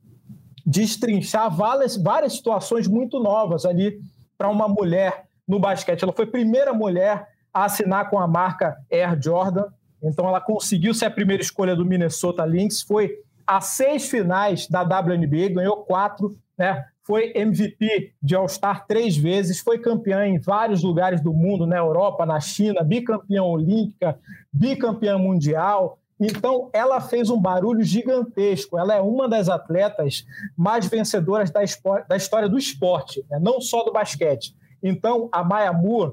destrinchar 0.66 1.54
várias, 1.54 1.96
várias 1.96 2.34
situações 2.34 2.86
muito 2.86 3.20
novas 3.20 3.64
ali 3.64 4.00
para 4.36 4.48
uma 4.48 4.68
mulher 4.68 5.24
no 5.46 5.58
basquete. 5.58 6.02
Ela 6.02 6.12
foi 6.12 6.24
a 6.24 6.30
primeira 6.30 6.72
mulher 6.72 7.26
a 7.52 7.64
assinar 7.64 8.08
com 8.08 8.18
a 8.18 8.26
marca 8.26 8.76
Air 8.90 9.20
Jordan, 9.20 9.66
então 10.02 10.26
ela 10.28 10.40
conseguiu 10.40 10.94
ser 10.94 11.06
a 11.06 11.10
primeira 11.10 11.42
escolha 11.42 11.74
do 11.74 11.84
Minnesota 11.84 12.44
Lynx, 12.44 12.82
foi 12.82 13.18
a 13.46 13.60
seis 13.60 14.08
finais 14.08 14.68
da 14.68 14.82
WNBA, 14.82 15.48
ganhou 15.54 15.78
quatro, 15.78 16.36
né? 16.56 16.84
Foi 17.02 17.32
MVP 17.34 18.12
de 18.22 18.34
All-Star 18.36 18.86
três 18.86 19.16
vezes, 19.16 19.60
foi 19.60 19.78
campeã 19.78 20.26
em 20.26 20.38
vários 20.38 20.82
lugares 20.82 21.20
do 21.20 21.32
mundo, 21.32 21.66
na 21.66 21.76
Europa, 21.76 22.26
na 22.26 22.38
China, 22.40 22.84
bicampeã 22.84 23.42
olímpica, 23.42 24.18
bicampeã 24.52 25.18
mundial. 25.18 25.98
Então, 26.20 26.68
ela 26.72 27.00
fez 27.00 27.30
um 27.30 27.40
barulho 27.40 27.82
gigantesco. 27.82 28.78
Ela 28.78 28.94
é 28.94 29.00
uma 29.00 29.26
das 29.26 29.48
atletas 29.48 30.26
mais 30.54 30.86
vencedoras 30.86 31.50
da, 31.50 31.60
da 32.06 32.16
história 32.16 32.48
do 32.48 32.58
esporte, 32.58 33.24
né? 33.30 33.38
não 33.40 33.60
só 33.60 33.82
do 33.82 33.92
basquete. 33.92 34.54
Então, 34.82 35.28
a 35.32 35.42
Maya 35.42 35.72
Moore 35.72 36.12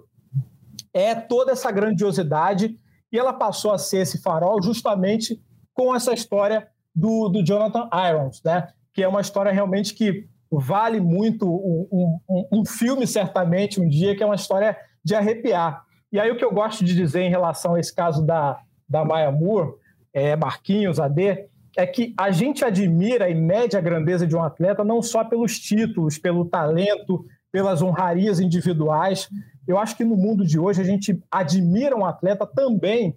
é 0.94 1.14
toda 1.14 1.52
essa 1.52 1.70
grandiosidade 1.72 2.78
e 3.12 3.20
ela 3.20 3.34
passou 3.34 3.72
a 3.72 3.78
ser 3.78 3.98
esse 4.00 4.22
farol 4.22 4.62
justamente 4.62 5.42
com 5.74 5.94
essa 5.94 6.14
história 6.14 6.68
do, 6.96 7.30
do 7.30 7.46
Jonathan 7.46 7.90
Irons, 8.10 8.42
né? 8.44 8.70
que 8.94 9.04
é 9.04 9.08
uma 9.08 9.22
história 9.22 9.52
realmente 9.52 9.94
que 9.94 10.28
vale 10.52 11.00
muito 11.00 11.48
um, 11.48 12.20
um, 12.30 12.48
um, 12.60 12.66
filme, 12.66 13.06
certamente, 13.06 13.82
um 13.82 13.88
dia, 13.88 14.16
que 14.16 14.24
é 14.24 14.26
uma 14.26 14.36
história 14.36 14.78
de 15.04 15.16
arrepiar. 15.16 15.84
E 16.12 16.20
aí 16.20 16.32
o 16.32 16.38
que 16.38 16.46
eu 16.46 16.54
gosto 16.54 16.84
de 16.86 16.96
dizer 16.96 17.22
em 17.22 17.30
relação 17.30 17.76
a 17.76 17.80
esse 17.80 17.94
caso 17.94 18.26
da, 18.26 18.60
da 18.88 19.04
Maya 19.04 19.32
Moore, 19.32 19.74
é, 20.14 20.36
Marquinhos, 20.36 21.00
AD, 21.00 21.48
é 21.78 21.86
que 21.86 22.14
a 22.18 22.32
gente 22.32 22.66
admira 22.66 23.30
e 23.30 23.36
mede 23.36 23.78
a 23.78 23.82
grandeza 23.82 24.26
de 24.26 24.36
um 24.36 24.42
atleta 24.42 24.84
não 24.84 25.02
só 25.02 25.24
pelos 25.24 25.60
títulos, 25.60 26.18
pelo 26.18 26.46
talento, 26.46 27.26
pelas 27.52 27.82
honrarias 27.82 28.40
individuais. 28.40 29.30
Eu 29.68 29.78
acho 29.78 29.96
que 29.96 30.04
no 30.04 30.16
mundo 30.16 30.46
de 30.46 30.58
hoje 30.58 30.82
a 30.82 30.86
gente 30.86 31.22
admira 31.30 31.96
um 31.96 32.06
atleta 32.06 32.48
também 32.48 33.16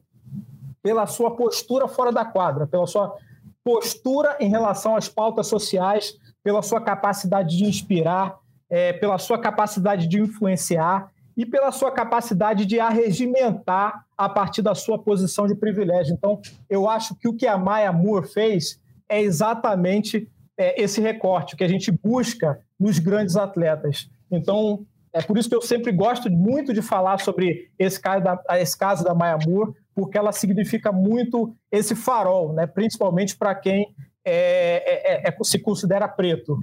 pela 0.82 1.06
sua 1.06 1.34
postura 1.36 1.88
fora 1.88 2.12
da 2.12 2.24
quadra, 2.24 2.66
pela 2.66 2.86
sua 2.86 3.16
postura 3.64 4.36
em 4.40 4.48
relação 4.48 4.96
às 4.96 5.08
pautas 5.08 5.46
sociais, 5.46 6.14
pela 6.42 6.62
sua 6.62 6.80
capacidade 6.80 7.56
de 7.56 7.64
inspirar, 7.64 8.38
é, 8.68 8.92
pela 8.92 9.18
sua 9.18 9.38
capacidade 9.38 10.06
de 10.06 10.20
influenciar 10.20 11.10
e 11.36 11.46
pela 11.46 11.72
sua 11.72 11.90
capacidade 11.90 12.66
de 12.66 12.78
arregimentar 12.78 14.04
a 14.16 14.28
partir 14.28 14.62
da 14.62 14.74
sua 14.74 14.98
posição 14.98 15.46
de 15.46 15.54
privilégio. 15.54 16.14
Então, 16.14 16.40
eu 16.68 16.88
acho 16.88 17.14
que 17.16 17.28
o 17.28 17.34
que 17.34 17.46
a 17.46 17.56
Maya 17.56 17.92
Moore 17.92 18.28
fez 18.28 18.78
é 19.08 19.20
exatamente 19.20 20.28
é, 20.56 20.80
esse 20.80 21.00
recorte 21.00 21.56
que 21.56 21.64
a 21.64 21.68
gente 21.68 21.90
busca 21.90 22.60
nos 22.78 22.98
grandes 22.98 23.36
atletas. 23.36 24.10
Então, 24.30 24.84
é 25.12 25.20
por 25.20 25.36
isso 25.36 25.48
que 25.48 25.54
eu 25.54 25.62
sempre 25.62 25.90
gosto 25.90 26.30
muito 26.30 26.72
de 26.72 26.82
falar 26.82 27.18
sobre 27.18 27.70
esse 27.78 28.00
caso 28.00 28.22
da, 28.22 28.38
esse 28.58 28.78
caso 28.78 29.02
da 29.02 29.14
Maya 29.14 29.38
Moore, 29.44 29.72
porque 29.94 30.16
ela 30.16 30.32
significa 30.32 30.92
muito 30.92 31.54
esse 31.70 31.96
farol, 31.96 32.52
né? 32.52 32.66
principalmente 32.66 33.36
para 33.36 33.54
quem 33.54 33.94
é, 34.24 35.24
é, 35.24 35.28
é, 35.28 35.44
se 35.44 35.58
considera 35.58 36.06
preto. 36.08 36.58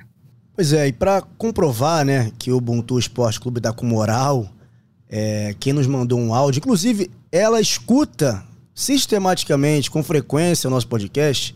Pois 0.53 0.73
é, 0.73 0.87
e 0.87 0.93
para 0.93 1.21
comprovar 1.21 2.03
né, 2.05 2.31
que 2.37 2.51
o 2.51 2.57
Ubuntu 2.57 2.97
Esporte 2.97 3.39
Clube 3.39 3.59
está 3.59 3.71
com 3.71 3.85
moral, 3.85 4.49
é, 5.09 5.55
quem 5.59 5.73
nos 5.73 5.87
mandou 5.87 6.19
um 6.19 6.33
áudio, 6.33 6.59
inclusive 6.59 7.11
ela 7.31 7.61
escuta 7.61 8.43
sistematicamente, 8.73 9.89
com 9.89 10.03
frequência, 10.03 10.67
o 10.67 10.71
nosso 10.71 10.87
podcast, 10.87 11.55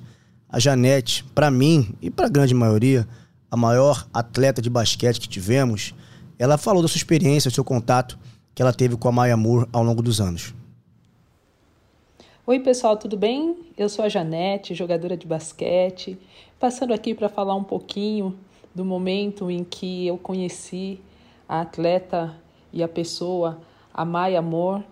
a 0.50 0.60
Janete, 0.60 1.24
para 1.36 1.52
mim 1.52 1.96
e 2.02 2.10
para 2.10 2.26
a 2.26 2.30
grande 2.30 2.54
maioria, 2.54 3.08
a 3.50 3.58
maior 3.58 4.08
atleta 4.14 4.62
de 4.62 4.70
basquete 4.70 5.20
que 5.20 5.30
tivemos, 5.30 5.94
ela 6.38 6.58
falou 6.58 6.82
da 6.82 6.88
sua 6.88 6.98
experiência, 6.98 7.52
do 7.52 7.54
seu 7.54 7.64
contato 7.64 8.18
que 8.54 8.62
ela 8.62 8.74
teve 8.74 8.98
com 8.98 9.08
a 9.08 9.12
Maya 9.12 9.38
Moore 9.38 9.68
ao 9.72 9.84
longo 9.84 10.02
dos 10.02 10.20
anos. 10.20 10.54
Oi, 12.44 12.60
pessoal, 12.60 12.98
tudo 12.98 13.16
bem? 13.16 13.56
Eu 13.78 13.88
sou 13.88 14.04
a 14.04 14.10
Janete, 14.10 14.74
jogadora 14.74 15.16
de 15.16 15.28
basquete, 15.28 16.18
passando 16.60 16.92
aqui 16.92 17.14
para 17.14 17.30
falar 17.30 17.54
um 17.54 17.64
pouquinho 17.64 18.36
do 18.74 18.84
momento 18.84 19.52
em 19.52 19.64
que 19.64 20.08
eu 20.08 20.18
conheci 20.18 21.00
a 21.48 21.62
atleta 21.62 22.36
e 22.74 22.82
a 22.82 22.88
pessoa, 22.88 23.62
a 23.94 24.04
Maya 24.04 24.42
Moore, 24.42 24.84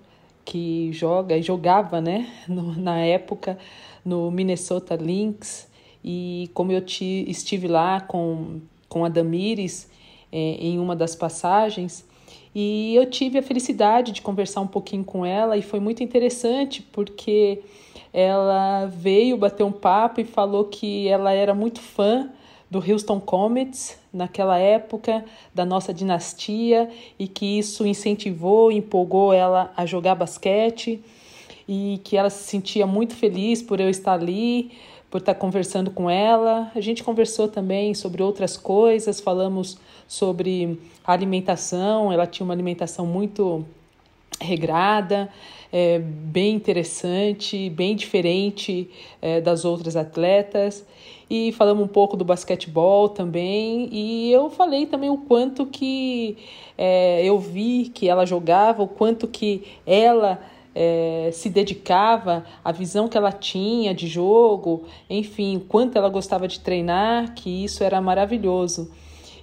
que 0.45 0.93
joga 0.93 1.35
e 1.35 1.41
jogava, 1.41 1.99
né, 1.99 2.31
no, 2.47 2.75
na 2.75 2.99
época 2.99 3.57
no 4.05 4.29
Minnesota 4.29 4.95
Lynx. 4.95 5.67
E 6.05 6.51
como 6.53 6.71
eu 6.71 6.85
te, 6.85 7.25
estive 7.27 7.67
lá 7.67 7.99
com, 7.99 8.61
com 8.87 9.03
a 9.03 9.09
Damires 9.09 9.89
é, 10.31 10.37
em 10.37 10.77
uma 10.77 10.95
das 10.95 11.15
passagens, 11.15 12.05
e 12.53 12.95
eu 12.95 13.05
tive 13.05 13.37
a 13.37 13.43
felicidade 13.43 14.11
de 14.11 14.21
conversar 14.21 14.61
um 14.61 14.67
pouquinho 14.67 15.03
com 15.03 15.25
ela 15.25 15.55
e 15.57 15.61
foi 15.61 15.79
muito 15.79 16.03
interessante 16.03 16.81
porque 16.81 17.61
ela 18.11 18.87
veio 18.87 19.37
bater 19.37 19.63
um 19.63 19.71
papo 19.71 20.19
e 20.19 20.25
falou 20.25 20.65
que 20.65 21.07
ela 21.07 21.31
era 21.31 21.53
muito 21.53 21.79
fã 21.79 22.29
do 22.69 22.79
Houston 22.79 23.19
Comets 23.19 23.99
naquela 24.13 24.57
época 24.57 25.25
da 25.53 25.65
nossa 25.65 25.93
dinastia 25.93 26.89
e 27.17 27.27
que 27.27 27.57
isso 27.57 27.85
incentivou, 27.85 28.71
empolgou 28.71 29.33
ela 29.33 29.71
a 29.75 29.85
jogar 29.85 30.15
basquete 30.15 31.03
e 31.67 31.99
que 32.03 32.17
ela 32.17 32.29
se 32.29 32.43
sentia 32.43 32.87
muito 32.87 33.15
feliz 33.15 33.61
por 33.61 33.79
eu 33.79 33.89
estar 33.89 34.13
ali, 34.13 34.71
por 35.09 35.19
estar 35.19 35.35
conversando 35.35 35.91
com 35.91 36.09
ela. 36.09 36.71
A 36.75 36.81
gente 36.81 37.03
conversou 37.03 37.47
também 37.47 37.93
sobre 37.93 38.21
outras 38.21 38.55
coisas, 38.55 39.19
falamos 39.19 39.77
sobre 40.07 40.79
alimentação, 41.05 42.11
ela 42.11 42.27
tinha 42.27 42.45
uma 42.45 42.53
alimentação 42.53 43.05
muito 43.05 43.65
regrada, 44.39 45.29
é, 45.71 45.99
bem 45.99 46.55
interessante, 46.55 47.69
bem 47.69 47.95
diferente 47.95 48.89
é, 49.21 49.41
das 49.41 49.65
outras 49.65 49.95
atletas. 49.95 50.85
E 51.29 51.51
falamos 51.51 51.83
um 51.83 51.87
pouco 51.87 52.17
do 52.17 52.25
basquetebol 52.25 53.09
também. 53.09 53.87
E 53.91 54.31
eu 54.31 54.49
falei 54.49 54.87
também 54.87 55.09
o 55.09 55.17
quanto 55.17 55.65
que 55.65 56.37
é, 56.77 57.23
eu 57.23 57.37
vi 57.37 57.91
que 57.93 58.09
ela 58.09 58.25
jogava, 58.25 58.81
o 58.81 58.87
quanto 58.87 59.27
que 59.27 59.63
ela 59.85 60.39
é, 60.81 61.29
se 61.33 61.49
dedicava, 61.49 62.45
a 62.63 62.71
visão 62.71 63.09
que 63.09 63.17
ela 63.17 63.33
tinha 63.33 63.93
de 63.93 64.07
jogo, 64.07 64.85
enfim, 65.09 65.57
o 65.57 65.59
quanto 65.59 65.97
ela 65.97 66.07
gostava 66.07 66.47
de 66.47 66.61
treinar, 66.61 67.33
que 67.33 67.65
isso 67.65 67.83
era 67.83 67.99
maravilhoso 67.99 68.89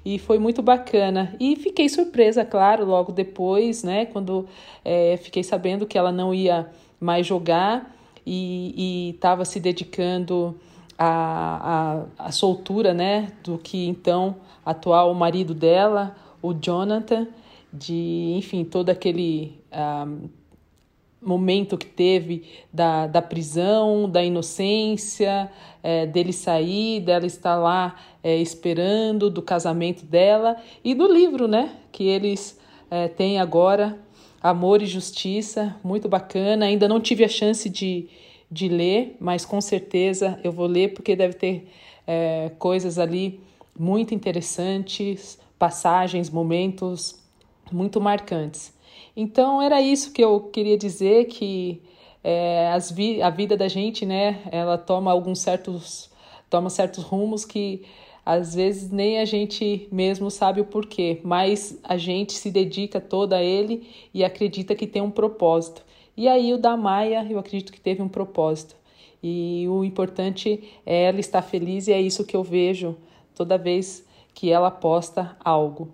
e 0.02 0.18
foi 0.18 0.38
muito 0.38 0.62
bacana. 0.62 1.36
E 1.38 1.56
fiquei 1.56 1.90
surpresa, 1.90 2.42
claro, 2.42 2.86
logo 2.86 3.12
depois, 3.12 3.82
né, 3.82 4.06
quando 4.06 4.46
é, 4.82 5.18
fiquei 5.18 5.42
sabendo 5.42 5.84
que 5.84 5.98
ela 5.98 6.10
não 6.10 6.32
ia 6.32 6.70
mais 6.98 7.26
jogar 7.26 7.94
e 8.26 9.10
estava 9.14 9.44
se 9.44 9.60
dedicando 9.60 10.56
à, 10.98 12.06
à, 12.18 12.28
à 12.28 12.32
soltura, 12.32 12.94
né, 12.94 13.32
do 13.44 13.58
que 13.58 13.86
então 13.86 14.36
atual 14.64 15.12
marido 15.12 15.52
dela, 15.52 16.16
o 16.40 16.54
Jonathan, 16.54 17.28
de, 17.70 18.34
enfim, 18.38 18.64
todo 18.64 18.88
aquele 18.88 19.60
um, 19.70 20.28
momento 21.20 21.76
que 21.76 21.86
teve 21.86 22.44
da, 22.72 23.06
da 23.06 23.22
prisão, 23.22 24.08
da 24.08 24.22
inocência, 24.22 25.50
é, 25.82 26.06
dele 26.06 26.32
sair, 26.32 27.00
dela 27.00 27.26
estar 27.26 27.56
lá 27.56 27.96
é, 28.22 28.36
esperando, 28.36 29.30
do 29.30 29.42
casamento 29.42 30.04
dela 30.04 30.56
e 30.84 30.94
do 30.94 31.10
livro, 31.10 31.48
né? 31.48 31.72
Que 31.90 32.04
eles 32.04 32.58
é, 32.90 33.08
têm 33.08 33.38
agora, 33.38 33.98
Amor 34.42 34.82
e 34.82 34.86
Justiça, 34.86 35.74
muito 35.82 36.08
bacana. 36.08 36.66
Ainda 36.66 36.88
não 36.88 37.00
tive 37.00 37.24
a 37.24 37.28
chance 37.28 37.68
de, 37.68 38.08
de 38.50 38.68
ler, 38.68 39.16
mas 39.18 39.44
com 39.44 39.60
certeza 39.60 40.38
eu 40.44 40.52
vou 40.52 40.66
ler 40.66 40.92
porque 40.94 41.16
deve 41.16 41.34
ter 41.34 41.68
é, 42.06 42.50
coisas 42.58 42.98
ali 42.98 43.40
muito 43.78 44.14
interessantes, 44.14 45.38
passagens, 45.58 46.30
momentos 46.30 47.18
muito 47.72 48.00
marcantes. 48.00 48.75
Então 49.16 49.62
era 49.62 49.80
isso 49.80 50.12
que 50.12 50.22
eu 50.22 50.40
queria 50.40 50.76
dizer 50.76 51.24
que 51.26 51.82
é, 52.22 52.70
as 52.72 52.90
vi 52.90 53.22
a 53.22 53.30
vida 53.30 53.56
da 53.56 53.66
gente, 53.66 54.04
né, 54.04 54.42
ela 54.52 54.76
toma 54.76 55.10
alguns 55.10 55.38
certos 55.40 56.10
toma 56.50 56.70
certos 56.70 57.02
rumos 57.02 57.44
que 57.44 57.84
às 58.24 58.54
vezes 58.54 58.90
nem 58.90 59.18
a 59.18 59.24
gente 59.24 59.88
mesmo 59.90 60.30
sabe 60.30 60.60
o 60.60 60.64
porquê, 60.64 61.20
mas 61.24 61.78
a 61.84 61.96
gente 61.96 62.32
se 62.32 62.50
dedica 62.50 63.00
toda 63.00 63.36
a 63.36 63.42
ele 63.42 63.88
e 64.12 64.24
acredita 64.24 64.74
que 64.74 64.86
tem 64.86 65.00
um 65.00 65.10
propósito. 65.10 65.84
E 66.16 66.26
aí 66.28 66.52
o 66.52 66.58
da 66.58 66.76
Maia, 66.76 67.26
eu 67.30 67.38
acredito 67.38 67.72
que 67.72 67.80
teve 67.80 68.02
um 68.02 68.08
propósito. 68.08 68.74
E 69.22 69.66
o 69.68 69.84
importante 69.84 70.62
é 70.84 71.04
ela 71.04 71.20
estar 71.20 71.42
feliz 71.42 71.86
e 71.88 71.92
é 71.92 72.00
isso 72.00 72.24
que 72.24 72.36
eu 72.36 72.42
vejo 72.42 72.96
toda 73.34 73.56
vez 73.56 74.04
que 74.34 74.50
ela 74.50 74.70
posta 74.70 75.36
algo. 75.44 75.88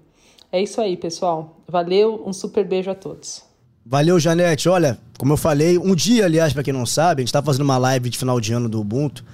É 0.52 0.62
isso 0.62 0.80
aí, 0.82 0.98
pessoal. 0.98 1.62
Valeu, 1.66 2.22
um 2.26 2.32
super 2.32 2.62
beijo 2.64 2.90
a 2.90 2.94
todos. 2.94 3.42
Valeu, 3.84 4.20
Janete. 4.20 4.68
Olha, 4.68 4.98
como 5.18 5.32
eu 5.32 5.36
falei, 5.38 5.78
um 5.78 5.94
dia, 5.94 6.26
aliás, 6.26 6.52
para 6.52 6.62
quem 6.62 6.74
não 6.74 6.84
sabe, 6.84 7.22
a 7.22 7.24
gente 7.24 7.32
tava 7.32 7.46
fazendo 7.46 7.62
uma 7.62 7.78
live 7.78 8.10
de 8.10 8.18
final 8.18 8.38
de 8.38 8.52
ano 8.52 8.68
do 8.68 8.80
Ubuntu. 8.80 9.24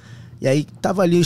E 0.40 0.46
aí 0.46 0.64
tava 0.80 1.02
ali 1.02 1.20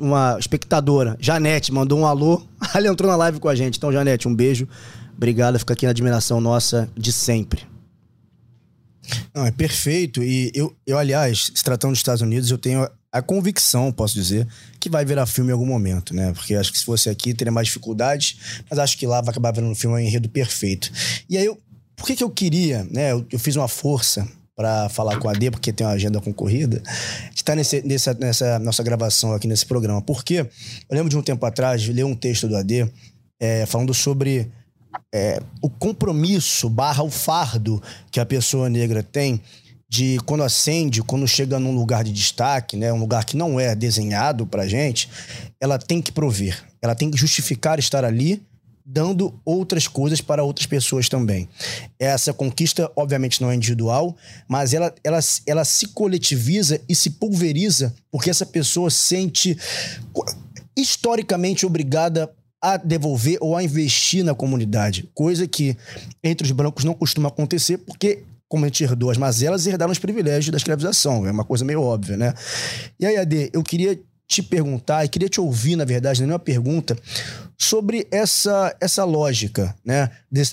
uma 0.00 0.38
espectadora, 0.38 1.16
Janete, 1.18 1.72
mandou 1.72 1.98
um 1.98 2.06
alô. 2.06 2.40
Ela 2.72 2.86
entrou 2.86 3.10
na 3.10 3.16
live 3.16 3.40
com 3.40 3.48
a 3.48 3.54
gente. 3.54 3.76
Então, 3.76 3.92
Janete, 3.92 4.28
um 4.28 4.34
beijo. 4.34 4.68
Obrigado, 5.16 5.58
fica 5.58 5.72
aqui 5.72 5.84
na 5.84 5.90
admiração 5.90 6.40
nossa 6.40 6.88
de 6.96 7.12
sempre. 7.12 7.73
Não, 9.34 9.46
é 9.46 9.50
perfeito. 9.50 10.22
E 10.22 10.50
eu, 10.54 10.74
eu, 10.86 10.98
aliás, 10.98 11.50
se 11.54 11.64
tratando 11.64 11.92
dos 11.92 11.98
Estados 11.98 12.22
Unidos, 12.22 12.50
eu 12.50 12.58
tenho 12.58 12.88
a 13.12 13.22
convicção, 13.22 13.92
posso 13.92 14.14
dizer, 14.14 14.46
que 14.80 14.90
vai 14.90 15.04
virar 15.04 15.26
filme 15.26 15.50
em 15.50 15.52
algum 15.52 15.66
momento, 15.66 16.14
né? 16.14 16.32
Porque 16.32 16.54
acho 16.54 16.72
que 16.72 16.78
se 16.78 16.84
fosse 16.84 17.08
aqui 17.08 17.32
teria 17.32 17.52
mais 17.52 17.68
dificuldades, 17.68 18.62
mas 18.68 18.78
acho 18.78 18.98
que 18.98 19.06
lá 19.06 19.20
vai 19.20 19.30
acabar 19.30 19.52
virando 19.52 19.70
um 19.70 19.74
filme 19.74 19.96
um 19.96 19.98
enredo 19.98 20.28
perfeito. 20.28 20.90
E 21.30 21.38
aí, 21.38 21.44
eu, 21.44 21.60
por 21.94 22.06
que, 22.06 22.16
que 22.16 22.24
eu 22.24 22.30
queria, 22.30 22.84
né? 22.90 23.12
Eu, 23.12 23.24
eu 23.30 23.38
fiz 23.38 23.54
uma 23.54 23.68
força 23.68 24.28
para 24.56 24.88
falar 24.88 25.18
com 25.18 25.28
a 25.28 25.32
D, 25.32 25.50
porque 25.50 25.72
tem 25.72 25.86
uma 25.86 25.92
agenda 25.92 26.20
concorrida, 26.20 26.82
estar 27.34 27.56
nesse, 27.56 27.82
nessa, 27.82 28.14
nessa 28.14 28.58
nossa 28.58 28.82
gravação 28.82 29.32
aqui 29.32 29.48
nesse 29.48 29.66
programa. 29.66 30.00
Porque 30.00 30.34
eu 30.34 30.48
lembro 30.90 31.08
de 31.08 31.16
um 31.16 31.22
tempo 31.22 31.44
atrás, 31.44 31.86
ler 31.86 32.04
um 32.04 32.14
texto 32.14 32.48
do 32.48 32.56
AD 32.56 32.90
é, 33.40 33.66
falando 33.66 33.92
sobre 33.92 34.50
é, 35.12 35.40
o 35.62 35.68
compromisso 35.68 36.68
barra 36.68 37.02
o 37.02 37.10
fardo 37.10 37.82
que 38.10 38.20
a 38.20 38.26
pessoa 38.26 38.68
negra 38.68 39.02
tem 39.02 39.40
de 39.88 40.18
quando 40.26 40.42
acende, 40.42 41.02
quando 41.02 41.28
chega 41.28 41.58
num 41.58 41.74
lugar 41.74 42.02
de 42.02 42.12
destaque, 42.12 42.76
né, 42.76 42.92
um 42.92 42.98
lugar 42.98 43.24
que 43.24 43.36
não 43.36 43.60
é 43.60 43.74
desenhado 43.74 44.46
pra 44.46 44.66
gente, 44.66 45.08
ela 45.60 45.78
tem 45.78 46.02
que 46.02 46.10
prover, 46.10 46.64
ela 46.82 46.94
tem 46.94 47.10
que 47.10 47.16
justificar 47.16 47.78
estar 47.78 48.04
ali 48.04 48.42
dando 48.84 49.40
outras 49.44 49.88
coisas 49.88 50.20
para 50.20 50.44
outras 50.44 50.66
pessoas 50.66 51.08
também. 51.08 51.48
Essa 51.98 52.34
conquista, 52.34 52.90
obviamente, 52.94 53.40
não 53.40 53.50
é 53.50 53.54
individual, 53.54 54.14
mas 54.46 54.74
ela, 54.74 54.94
ela, 55.02 55.20
ela 55.46 55.64
se 55.64 55.88
coletiviza 55.88 56.80
e 56.88 56.94
se 56.94 57.10
pulveriza 57.10 57.94
porque 58.10 58.28
essa 58.28 58.44
pessoa 58.44 58.90
sente 58.90 59.56
historicamente 60.76 61.64
obrigada 61.64 62.30
a 62.64 62.78
devolver 62.78 63.36
ou 63.42 63.54
a 63.54 63.62
investir 63.62 64.24
na 64.24 64.34
comunidade, 64.34 65.06
coisa 65.12 65.46
que 65.46 65.76
entre 66.22 66.46
os 66.46 66.50
brancos 66.50 66.82
não 66.82 66.94
costuma 66.94 67.28
acontecer 67.28 67.76
porque 67.76 68.22
como 68.48 68.64
a 68.64 68.68
gente 68.68 68.82
herdou 68.82 69.10
as 69.10 69.18
mazelas, 69.18 69.66
herdaram 69.66 69.92
os 69.92 69.98
privilégios 69.98 70.50
da 70.50 70.56
escravização. 70.56 71.26
É 71.26 71.30
uma 71.30 71.44
coisa 71.44 71.64
meio 71.64 71.82
óbvia, 71.82 72.16
né? 72.16 72.32
E 72.98 73.04
aí, 73.04 73.16
Ade, 73.18 73.50
eu 73.52 73.62
queria 73.62 74.00
te 74.26 74.42
perguntar, 74.42 75.04
e 75.04 75.08
queria 75.08 75.28
te 75.28 75.40
ouvir, 75.40 75.76
na 75.76 75.84
verdade, 75.84 76.22
é 76.22 76.26
uma 76.26 76.38
pergunta, 76.38 76.96
sobre 77.58 78.06
essa, 78.10 78.74
essa 78.80 79.04
lógica, 79.04 79.74
né? 79.84 80.10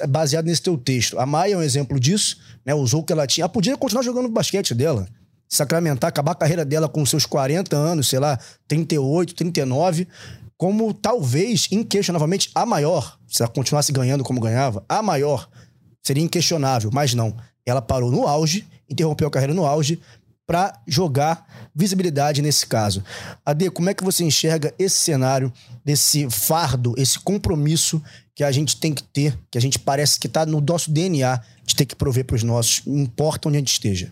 baseada 0.09 0.49
nesse 0.49 0.63
teu 0.63 0.77
texto. 0.77 1.17
A 1.17 1.25
Maia 1.25 1.53
é 1.53 1.57
um 1.57 1.63
exemplo 1.63 1.99
disso, 1.99 2.37
né? 2.65 2.73
Usou 2.73 3.01
o 3.01 3.03
que 3.03 3.13
ela 3.13 3.25
tinha. 3.25 3.43
Ela 3.43 3.49
podia 3.49 3.77
continuar 3.77 4.03
jogando 4.03 4.27
basquete 4.27 4.73
dela, 4.73 5.07
sacramentar, 5.47 6.09
acabar 6.09 6.31
a 6.31 6.35
carreira 6.35 6.65
dela 6.65 6.89
com 6.89 7.05
seus 7.05 7.25
40 7.25 7.75
anos, 7.75 8.09
sei 8.09 8.19
lá, 8.19 8.37
38, 8.67 9.33
39, 9.35 10.07
como 10.61 10.93
talvez, 10.93 11.67
inquestionavelmente, 11.71 12.51
a 12.53 12.67
maior, 12.67 13.17
se 13.27 13.41
ela 13.41 13.51
continuasse 13.51 13.91
ganhando 13.91 14.23
como 14.23 14.39
ganhava, 14.39 14.85
a 14.87 15.01
maior, 15.01 15.49
seria 16.03 16.23
inquestionável, 16.23 16.91
mas 16.93 17.15
não. 17.15 17.35
Ela 17.65 17.81
parou 17.81 18.11
no 18.11 18.27
auge, 18.27 18.67
interrompeu 18.87 19.27
a 19.27 19.31
carreira 19.31 19.55
no 19.55 19.65
auge 19.65 19.99
para 20.45 20.79
jogar 20.87 21.47
visibilidade 21.73 22.43
nesse 22.43 22.67
caso. 22.67 23.03
Ade, 23.43 23.71
como 23.71 23.89
é 23.89 23.95
que 23.95 24.03
você 24.03 24.23
enxerga 24.23 24.71
esse 24.77 24.97
cenário, 24.97 25.51
desse 25.83 26.29
fardo, 26.29 26.93
esse 26.95 27.17
compromisso 27.17 27.99
que 28.35 28.43
a 28.43 28.51
gente 28.51 28.77
tem 28.77 28.93
que 28.93 29.01
ter, 29.01 29.35
que 29.49 29.57
a 29.57 29.61
gente 29.61 29.79
parece 29.79 30.19
que 30.19 30.27
está 30.27 30.45
no 30.45 30.61
nosso 30.61 30.91
DNA 30.91 31.41
de 31.65 31.75
ter 31.75 31.87
que 31.87 31.95
prover 31.95 32.25
para 32.25 32.35
os 32.35 32.43
nossos, 32.43 32.85
importa 32.85 33.49
onde 33.49 33.57
a 33.57 33.61
gente 33.61 33.71
esteja? 33.71 34.11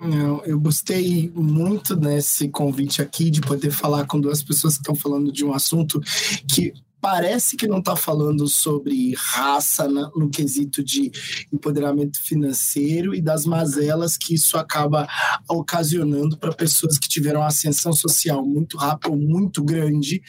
Não, 0.00 0.44
eu 0.44 0.60
gostei 0.60 1.30
muito 1.34 1.96
desse 1.96 2.48
convite 2.48 3.02
aqui 3.02 3.30
de 3.30 3.40
poder 3.40 3.72
falar 3.72 4.06
com 4.06 4.20
duas 4.20 4.42
pessoas 4.42 4.74
que 4.74 4.80
estão 4.80 4.94
falando 4.94 5.32
de 5.32 5.44
um 5.44 5.52
assunto 5.52 6.00
que 6.46 6.72
parece 7.00 7.56
que 7.56 7.66
não 7.66 7.78
está 7.78 7.94
falando 7.94 8.46
sobre 8.48 9.14
raça 9.16 9.88
na, 9.88 10.10
no 10.16 10.28
quesito 10.28 10.82
de 10.82 11.10
empoderamento 11.52 12.20
financeiro 12.22 13.14
e 13.14 13.20
das 13.20 13.44
mazelas 13.44 14.16
que 14.16 14.34
isso 14.34 14.56
acaba 14.56 15.08
ocasionando 15.48 16.36
para 16.38 16.52
pessoas 16.52 16.98
que 16.98 17.08
tiveram 17.08 17.42
ascensão 17.42 17.92
social 17.92 18.44
muito 18.44 18.76
rápida 18.76 19.10
ou 19.10 19.16
muito 19.16 19.62
grande 19.62 20.20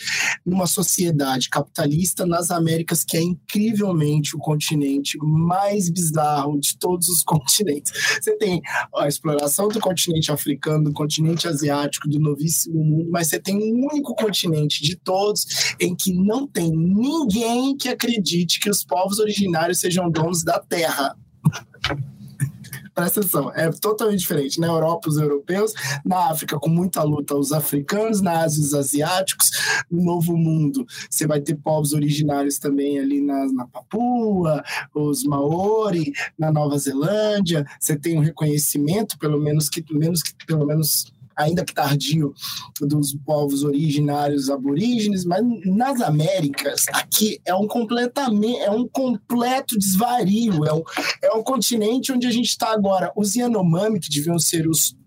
numa 0.45 0.67
sociedade 0.67 1.49
capitalista 1.49 2.25
nas 2.25 2.51
Américas, 2.51 3.03
que 3.03 3.17
é 3.17 3.21
incrivelmente 3.21 4.35
o 4.35 4.39
continente 4.39 5.17
mais 5.21 5.89
bizarro 5.89 6.59
de 6.59 6.77
todos 6.77 7.07
os 7.07 7.23
continentes. 7.23 7.91
Você 8.21 8.35
tem 8.37 8.61
a 8.95 9.07
exploração 9.07 9.67
do 9.67 9.79
continente 9.79 10.31
africano, 10.31 10.85
do 10.85 10.93
continente 10.93 11.47
asiático, 11.47 12.07
do 12.07 12.19
novíssimo 12.19 12.83
mundo, 12.83 13.09
mas 13.09 13.27
você 13.27 13.39
tem 13.39 13.57
um 13.57 13.87
único 13.91 14.15
continente 14.15 14.83
de 14.83 14.95
todos 14.95 15.45
em 15.79 15.95
que 15.95 16.13
não 16.13 16.47
tem 16.47 16.58
tem 16.59 16.73
ninguém 16.73 17.77
que 17.77 17.87
acredite 17.87 18.59
que 18.59 18.69
os 18.69 18.83
povos 18.83 19.17
originários 19.19 19.79
sejam 19.79 20.11
donos 20.11 20.43
da 20.43 20.59
terra. 20.59 21.15
Presta 22.93 23.21
atenção, 23.21 23.49
é 23.55 23.71
totalmente 23.71 24.19
diferente. 24.19 24.59
Na 24.59 24.67
Europa, 24.67 25.07
os 25.07 25.15
europeus, 25.15 25.71
na 26.03 26.29
África, 26.29 26.59
com 26.59 26.67
muita 26.67 27.01
luta, 27.01 27.33
os 27.33 27.53
africanos, 27.53 28.19
na 28.19 28.41
Ásia, 28.41 28.61
os 28.61 28.73
asiáticos, 28.73 29.51
no 29.89 30.03
Novo 30.03 30.35
Mundo, 30.35 30.85
você 31.09 31.25
vai 31.25 31.39
ter 31.39 31.55
povos 31.55 31.93
originários 31.93 32.59
também 32.59 32.99
ali 32.99 33.21
na, 33.21 33.45
na 33.53 33.65
Papua, 33.65 34.61
os 34.93 35.23
Maori, 35.23 36.11
na 36.37 36.51
Nova 36.51 36.77
Zelândia, 36.77 37.65
você 37.79 37.97
tem 37.97 38.17
um 38.17 38.21
reconhecimento, 38.21 39.17
pelo 39.17 39.39
menos 39.39 39.69
que, 39.69 39.81
menos 39.93 40.21
que 40.21 40.33
pelo 40.45 40.65
menos 40.65 41.05
ainda 41.39 41.63
que 41.63 41.73
tardio, 41.73 42.33
dos 42.81 43.15
povos 43.25 43.63
originários 43.63 44.49
aborígenes, 44.49 45.23
mas 45.23 45.41
nas 45.65 46.01
Américas, 46.01 46.85
aqui 46.91 47.39
é 47.45 47.55
um 47.55 47.67
completamente, 47.67 48.59
é 48.59 48.69
um 48.69 48.87
completo 48.87 49.79
desvario, 49.79 50.65
é 50.65 50.73
um, 50.73 50.83
é 51.23 51.31
um 51.31 51.41
continente 51.41 52.11
onde 52.11 52.27
a 52.27 52.31
gente 52.31 52.49
está 52.49 52.73
agora. 52.73 53.11
Os 53.15 53.35
Yanomami, 53.35 53.99
que 53.99 54.09
deviam 54.09 54.37
ser 54.37 54.67
os 54.67 54.97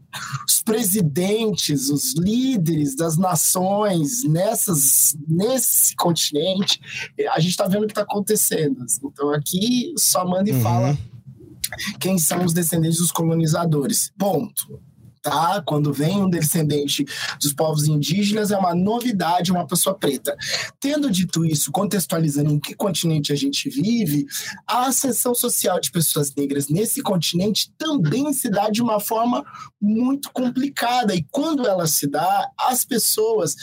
os 0.47 0.63
presidentes, 0.63 1.89
os 1.89 2.13
líderes 2.13 2.95
das 2.95 3.17
nações 3.17 4.23
nessas, 4.25 5.17
nesse 5.27 5.97
continente, 5.97 6.79
a 7.31 7.41
gente 7.41 7.53
está 7.53 7.67
vendo 7.67 7.85
o 7.85 7.87
que 7.87 7.93
está 7.93 8.03
acontecendo. 8.03 8.85
Então 9.03 9.31
aqui 9.31 9.95
só 9.97 10.29
manda 10.29 10.51
e 10.51 10.53
uhum. 10.53 10.61
fala 10.61 10.99
quem 11.99 12.19
são 12.19 12.45
os 12.45 12.53
descendentes 12.53 12.99
dos 12.99 13.11
colonizadores. 13.11 14.13
Ponto 14.19 14.79
tá? 15.23 15.63
Quando 15.65 15.93
vem 15.93 16.21
um 16.21 16.29
descendente 16.29 17.07
dos 17.41 17.53
povos 17.53 17.87
indígenas, 17.87 18.51
é 18.51 18.59
uma 18.59 18.75
novidade 18.75 19.53
uma 19.53 19.67
pessoa 19.67 19.97
preta. 19.97 20.37
Tendo 20.81 21.11
dito 21.11 21.45
isso, 21.45 21.71
contextualizando 21.71 22.51
em 22.53 22.59
que 22.59 22.75
continente 22.75 23.33
a 23.33 23.37
gente 23.37 23.71
vive, 23.71 24.27
a 24.67 24.87
ascensão 24.87 25.35
social 25.35 25.81
de 25.81 25.91
pessoas 25.91 26.35
negras 26.35 26.69
nesse 26.69 27.01
continente 27.03 27.73
também 27.79 28.33
se 28.33 28.51
dá 28.51 28.69
de 28.69 28.83
uma 28.83 28.99
forma 28.99 29.45
muito 29.81 30.31
complicada. 30.33 31.15
E 31.15 31.25
quando 31.31 31.67
ela 31.67 31.87
se 31.87 32.07
dá, 32.09 32.51
as 32.59 32.85
pessoas, 32.85 33.55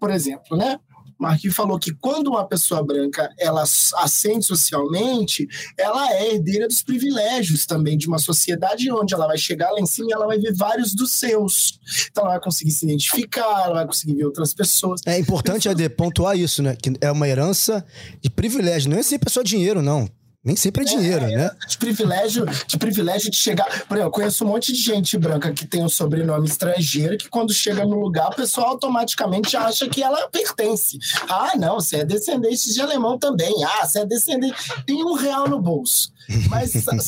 por 0.00 0.10
exemplo, 0.10 0.56
né? 0.56 0.78
Marquinhos 1.22 1.56
falou 1.56 1.78
que 1.78 1.94
quando 1.94 2.28
uma 2.28 2.46
pessoa 2.46 2.82
branca 2.82 3.32
ela 3.38 3.62
ascende 3.62 4.44
socialmente, 4.44 5.48
ela 5.78 6.12
é 6.12 6.34
herdeira 6.34 6.68
dos 6.68 6.82
privilégios 6.82 7.64
também 7.64 7.96
de 7.96 8.06
uma 8.06 8.18
sociedade 8.18 8.90
onde 8.90 9.14
ela 9.14 9.26
vai 9.26 9.38
chegar 9.38 9.70
lá 9.70 9.80
em 9.80 9.86
cima 9.86 10.08
e 10.10 10.12
ela 10.12 10.26
vai 10.26 10.38
ver 10.38 10.52
vários 10.54 10.94
dos 10.94 11.12
seus. 11.12 11.78
Então 12.10 12.24
ela 12.24 12.34
vai 12.34 12.42
conseguir 12.42 12.72
se 12.72 12.84
identificar, 12.84 13.64
ela 13.64 13.74
vai 13.74 13.86
conseguir 13.86 14.14
ver 14.14 14.24
outras 14.24 14.52
pessoas. 14.52 15.00
É 15.06 15.18
importante, 15.18 15.68
Ade, 15.68 15.88
pontuar 15.88 16.36
isso, 16.36 16.62
né? 16.62 16.76
Que 16.76 16.92
é 17.00 17.10
uma 17.10 17.28
herança 17.28 17.84
de 18.20 18.28
privilégio, 18.28 18.90
não 18.90 18.98
é 18.98 19.02
sempre 19.02 19.30
só 19.30 19.42
dinheiro, 19.42 19.80
não. 19.80 20.08
Nem 20.44 20.56
sempre 20.56 20.82
é 20.82 20.84
dinheiro, 20.84 21.24
é, 21.24 21.36
né? 21.36 21.50
De 21.68 21.78
privilégio, 21.78 22.44
de 22.66 22.76
privilégio 22.76 23.30
de 23.30 23.36
chegar. 23.36 23.64
Por 23.86 23.94
exemplo, 23.94 23.98
eu 23.98 24.10
conheço 24.10 24.44
um 24.44 24.48
monte 24.48 24.72
de 24.72 24.80
gente 24.80 25.16
branca 25.16 25.52
que 25.52 25.64
tem 25.64 25.84
um 25.84 25.88
sobrenome 25.88 26.48
estrangeiro 26.48 27.16
que 27.16 27.28
quando 27.28 27.52
chega 27.52 27.84
no 27.84 28.00
lugar, 28.00 28.30
o 28.30 28.34
pessoal 28.34 28.70
automaticamente 28.70 29.56
acha 29.56 29.88
que 29.88 30.02
ela 30.02 30.28
pertence. 30.28 30.98
Ah, 31.28 31.52
não, 31.56 31.74
você 31.76 31.98
é 31.98 32.04
descendente 32.04 32.72
de 32.72 32.80
alemão 32.80 33.16
também. 33.16 33.54
Ah, 33.64 33.86
você 33.86 34.00
é 34.00 34.06
descendente. 34.06 34.56
Tem 34.84 35.04
um 35.04 35.14
real 35.14 35.48
no 35.48 35.60
bolso. 35.60 36.12
Mas 36.48 36.72
são, 36.82 36.98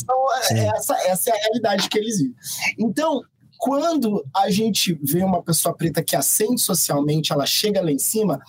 essa, 0.49 0.95
essa 1.05 1.29
é 1.29 1.33
a 1.33 1.41
realidade 1.43 1.89
que 1.89 1.97
eles 1.97 2.17
vivem. 2.17 2.35
Então, 2.79 3.21
quando 3.57 4.25
a 4.35 4.49
gente 4.49 4.97
vê 5.01 5.23
uma 5.23 5.41
pessoa 5.41 5.75
preta 5.75 6.03
que 6.03 6.15
ascende 6.15 6.61
socialmente, 6.61 7.31
ela 7.31 7.45
chega 7.45 7.81
lá 7.81 7.91
em 7.91 7.99
cima, 7.99 8.39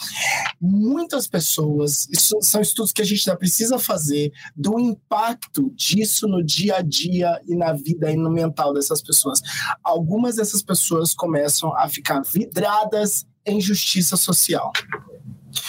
muitas 0.60 1.26
pessoas, 1.26 2.08
isso 2.10 2.36
são 2.40 2.60
estudos 2.60 2.92
que 2.92 3.02
a 3.02 3.04
gente 3.04 3.28
ainda 3.28 3.38
precisa 3.38 3.78
fazer 3.78 4.32
do 4.56 4.78
impacto 4.78 5.72
disso 5.74 6.26
no 6.26 6.42
dia 6.44 6.76
a 6.76 6.82
dia 6.82 7.40
e 7.46 7.54
na 7.54 7.72
vida 7.72 8.10
e 8.10 8.16
no 8.16 8.30
mental 8.30 8.72
dessas 8.72 9.02
pessoas. 9.02 9.40
Algumas 9.82 10.36
dessas 10.36 10.62
pessoas 10.62 11.14
começam 11.14 11.74
a 11.76 11.88
ficar 11.88 12.22
vidradas 12.22 13.26
em 13.44 13.60
justiça 13.60 14.16
social. 14.16 14.72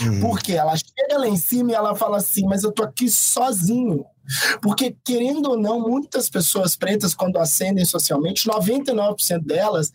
Uhum. 0.01 0.19
Porque 0.19 0.53
ela 0.53 0.75
chega 0.75 1.17
lá 1.17 1.27
em 1.27 1.37
cima 1.37 1.71
e 1.71 1.75
ela 1.75 1.95
fala 1.95 2.17
assim: 2.17 2.45
Mas 2.45 2.63
eu 2.63 2.71
tô 2.71 2.83
aqui 2.83 3.09
sozinho. 3.09 4.05
Porque, 4.61 4.95
querendo 5.03 5.51
ou 5.51 5.57
não, 5.57 5.79
muitas 5.79 6.29
pessoas 6.29 6.75
pretas, 6.75 7.13
quando 7.13 7.37
ascendem 7.37 7.85
socialmente, 7.85 8.47
99% 8.47 9.39
delas, 9.39 9.93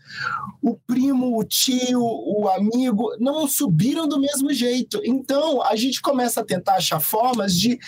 o 0.60 0.74
primo, 0.74 1.38
o 1.38 1.44
tio, 1.44 2.02
o 2.02 2.48
amigo, 2.48 3.14
não 3.18 3.46
subiram 3.46 4.08
do 4.08 4.18
mesmo 4.18 4.52
jeito. 4.52 5.00
Então, 5.04 5.62
a 5.62 5.76
gente 5.76 6.00
começa 6.00 6.40
a 6.40 6.44
tentar 6.44 6.76
achar 6.76 7.00
formas 7.00 7.54
de 7.54 7.78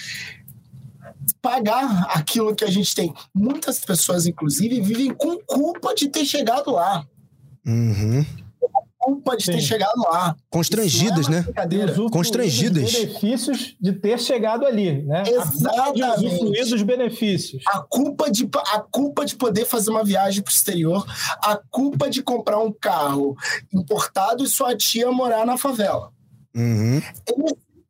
pagar 1.40 2.07
aquilo 2.11 2.54
que 2.54 2.64
a 2.64 2.70
gente 2.70 2.94
tem. 2.94 3.12
Muitas 3.35 3.78
pessoas, 3.78 4.26
inclusive, 4.26 4.80
vivem 4.80 5.12
com 5.12 5.38
culpa 5.38 5.94
de 5.94 6.09
ter 6.09 6.24
chegado 6.24 6.72
lá. 6.72 7.07
Uhum 7.66 8.43
culpa 9.05 9.37
de 9.37 9.45
Sim. 9.45 9.53
ter 9.53 9.61
chegado 9.61 10.01
lá. 10.01 10.35
Constrangidas, 10.49 11.29
é 11.29 11.31
né? 11.31 11.47
Constrangidas. 12.11 12.85
Os 12.85 12.93
benefícios 12.93 13.77
de 13.79 13.93
ter 13.93 14.19
chegado 14.19 14.64
ali, 14.64 15.03
né? 15.03 15.23
Exatamente. 15.27 16.71
dos 16.71 16.83
benefícios. 16.83 17.62
A 17.69 17.81
culpa, 17.81 18.31
de, 18.31 18.49
a 18.73 18.81
culpa 18.81 19.27
de 19.27 19.37
poder 19.37 19.67
fazer 19.67 19.90
uma 19.90 20.03
viagem 20.03 20.43
para 20.43 20.51
o 20.51 20.55
exterior, 20.55 21.05
a 21.43 21.61
culpa 21.71 22.09
de 22.09 22.23
comprar 22.23 22.59
um 22.59 22.73
carro 22.73 23.37
importado 23.73 24.43
e 24.43 24.49
sua 24.49 24.75
tia 24.75 25.11
morar 25.12 25.45
na 25.45 25.59
favela. 25.59 26.11
Uhum. 26.55 27.03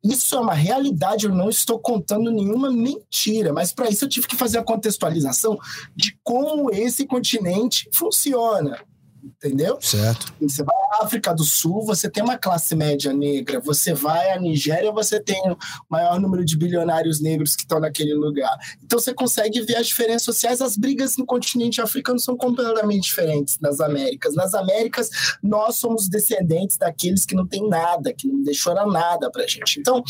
Isso 0.03 0.35
é 0.35 0.39
uma 0.39 0.53
realidade, 0.53 1.25
eu 1.25 1.33
não 1.33 1.49
estou 1.49 1.79
contando 1.79 2.29
nenhuma 2.29 2.71
mentira, 2.71 3.51
mas 3.53 3.73
para 3.73 3.89
isso 3.89 4.05
eu 4.05 4.09
tive 4.09 4.27
que 4.27 4.35
fazer 4.35 4.59
a 4.59 4.63
contextualização 4.63 5.57
de 5.95 6.15
como 6.23 6.69
esse 6.71 7.07
continente 7.07 7.89
funciona 7.91 8.77
entendeu? 9.25 9.77
Certo. 9.81 10.33
Você 10.39 10.63
vai 10.63 10.75
à 10.93 11.05
África 11.05 11.33
do 11.33 11.43
Sul, 11.43 11.83
você 11.83 12.09
tem 12.09 12.23
uma 12.23 12.37
classe 12.37 12.75
média 12.75 13.11
negra. 13.11 13.59
Você 13.59 13.93
vai 13.93 14.31
à 14.31 14.39
Nigéria, 14.39 14.91
você 14.91 15.19
tem 15.19 15.41
o 15.49 15.57
maior 15.89 16.19
número 16.19 16.45
de 16.45 16.57
bilionários 16.57 17.19
negros 17.19 17.55
que 17.55 17.63
estão 17.63 17.79
naquele 17.79 18.13
lugar. 18.13 18.55
Então 18.83 18.99
você 18.99 19.13
consegue 19.13 19.61
ver 19.61 19.77
as 19.77 19.87
diferenças 19.87 20.23
sociais. 20.23 20.61
As 20.61 20.77
brigas 20.77 21.17
no 21.17 21.25
continente 21.25 21.81
africano 21.81 22.19
são 22.19 22.37
completamente 22.37 23.03
diferentes 23.03 23.57
nas 23.59 23.79
Américas. 23.79 24.35
Nas 24.35 24.53
Américas, 24.53 25.09
nós 25.41 25.77
somos 25.77 26.07
descendentes 26.07 26.77
daqueles 26.77 27.25
que 27.25 27.35
não 27.35 27.47
têm 27.47 27.67
nada, 27.67 28.13
que 28.13 28.27
não 28.27 28.43
deixaram 28.43 28.89
nada 28.89 29.31
pra 29.31 29.47
gente. 29.47 29.79
Então, 29.79 30.03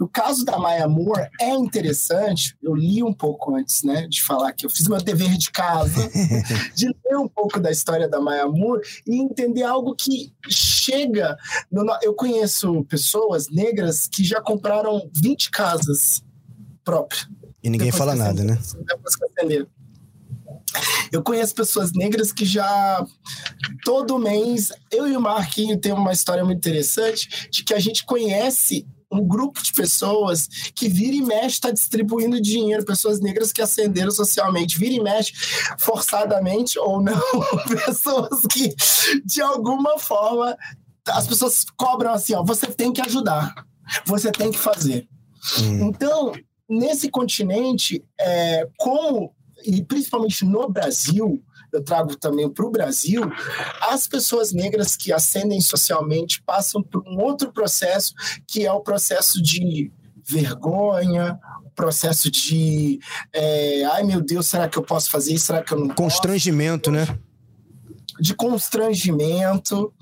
o 0.00 0.08
caso 0.08 0.44
da 0.44 0.58
Maya 0.58 0.88
Moore 0.88 1.28
é 1.40 1.50
interessante. 1.50 2.56
Eu 2.62 2.74
li 2.74 3.02
um 3.02 3.12
pouco 3.12 3.54
antes, 3.54 3.82
né, 3.82 4.06
de 4.08 4.22
falar 4.22 4.52
que 4.52 4.64
eu 4.66 4.70
fiz 4.70 4.88
meu 4.88 4.98
dever 4.98 5.36
de 5.36 5.50
casa, 5.50 6.10
de 6.74 6.86
ler 6.86 7.18
um 7.18 7.28
pouco 7.28 7.60
da 7.60 7.70
história 7.70 8.08
da 8.08 8.20
Maya 8.20 8.46
Moore 8.46 8.53
e 9.06 9.20
entender 9.20 9.62
algo 9.62 9.94
que 9.94 10.32
chega. 10.48 11.36
No, 11.70 11.84
eu 12.02 12.14
conheço 12.14 12.84
pessoas 12.84 13.48
negras 13.48 14.06
que 14.06 14.24
já 14.24 14.40
compraram 14.40 15.10
20 15.14 15.50
casas 15.50 16.22
próprias. 16.84 17.26
E 17.62 17.70
ninguém 17.70 17.90
fala 17.90 18.14
nada, 18.14 18.44
né? 18.44 18.58
Depois 18.86 19.16
que 19.16 19.24
acenderam. 19.24 19.66
Eu 21.12 21.22
conheço 21.22 21.54
pessoas 21.54 21.92
negras 21.92 22.32
que 22.32 22.44
já 22.44 23.06
todo 23.84 24.18
mês, 24.18 24.72
eu 24.90 25.06
e 25.06 25.16
o 25.16 25.20
Marquinho 25.20 25.78
temos 25.78 26.00
uma 26.00 26.12
história 26.12 26.44
muito 26.44 26.58
interessante 26.58 27.48
de 27.50 27.62
que 27.62 27.72
a 27.72 27.78
gente 27.78 28.04
conhece 28.04 28.86
um 29.14 29.26
grupo 29.26 29.62
de 29.62 29.72
pessoas 29.72 30.48
que 30.74 30.88
vira 30.88 31.16
e 31.16 31.22
mexe 31.22 31.54
está 31.56 31.70
distribuindo 31.70 32.40
dinheiro, 32.40 32.84
pessoas 32.84 33.20
negras 33.20 33.52
que 33.52 33.62
ascenderam 33.62 34.10
socialmente, 34.10 34.78
vira 34.78 34.94
e 34.94 35.00
mexe 35.00 35.32
forçadamente 35.78 36.78
ou 36.78 37.00
não, 37.00 37.22
pessoas 37.86 38.40
que 38.50 38.74
de 39.24 39.40
alguma 39.40 39.98
forma 39.98 40.56
as 41.08 41.26
pessoas 41.26 41.64
cobram 41.76 42.12
assim, 42.12 42.34
ó, 42.34 42.42
você 42.42 42.66
tem 42.66 42.92
que 42.92 43.00
ajudar, 43.00 43.54
você 44.06 44.32
tem 44.32 44.50
que 44.50 44.58
fazer. 44.58 45.06
Hum. 45.60 45.88
Então, 45.88 46.32
nesse 46.68 47.10
continente, 47.10 48.02
é, 48.18 48.66
como 48.78 49.34
e 49.64 49.82
principalmente 49.82 50.44
no 50.44 50.68
Brasil, 50.68 51.42
eu 51.74 51.82
trago 51.82 52.16
também 52.16 52.48
para 52.48 52.64
o 52.64 52.70
Brasil, 52.70 53.22
as 53.82 54.06
pessoas 54.06 54.52
negras 54.52 54.96
que 54.96 55.12
ascendem 55.12 55.60
socialmente 55.60 56.42
passam 56.42 56.82
por 56.82 57.02
um 57.06 57.20
outro 57.20 57.52
processo, 57.52 58.14
que 58.46 58.64
é 58.64 58.72
o 58.72 58.80
processo 58.80 59.42
de 59.42 59.90
vergonha, 60.26 61.38
processo 61.74 62.30
de 62.30 63.00
é, 63.32 63.84
ai 63.86 64.04
meu 64.04 64.20
Deus, 64.20 64.46
será 64.46 64.68
que 64.68 64.78
eu 64.78 64.82
posso 64.82 65.10
fazer 65.10 65.34
isso? 65.34 65.46
Será 65.46 65.62
que 65.62 65.72
eu 65.72 65.78
não 65.78 65.88
Constrangimento, 65.88 66.90
posso? 66.92 67.12
né? 67.12 67.18
De 68.20 68.34
constrangimento. 68.34 69.92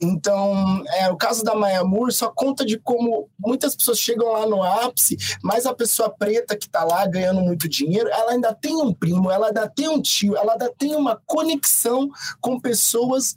Então, 0.00 0.82
é, 0.88 1.10
o 1.10 1.16
caso 1.16 1.44
da 1.44 1.54
Maya 1.54 1.84
Moore 1.84 2.12
só 2.12 2.28
conta 2.28 2.64
de 2.64 2.78
como 2.78 3.28
muitas 3.38 3.74
pessoas 3.74 3.98
chegam 3.98 4.32
lá 4.32 4.46
no 4.46 4.62
ápice, 4.62 5.16
mas 5.42 5.66
a 5.66 5.74
pessoa 5.74 6.10
preta 6.10 6.56
que 6.56 6.66
está 6.66 6.84
lá 6.84 7.06
ganhando 7.06 7.40
muito 7.40 7.68
dinheiro, 7.68 8.08
ela 8.08 8.32
ainda 8.32 8.54
tem 8.54 8.74
um 8.76 8.92
primo, 8.92 9.30
ela 9.30 9.48
ainda 9.48 9.68
tem 9.68 9.88
um 9.88 10.00
tio, 10.00 10.36
ela 10.36 10.52
ainda 10.52 10.72
tem 10.76 10.94
uma 10.94 11.20
conexão 11.26 12.08
com 12.40 12.60
pessoas 12.60 13.34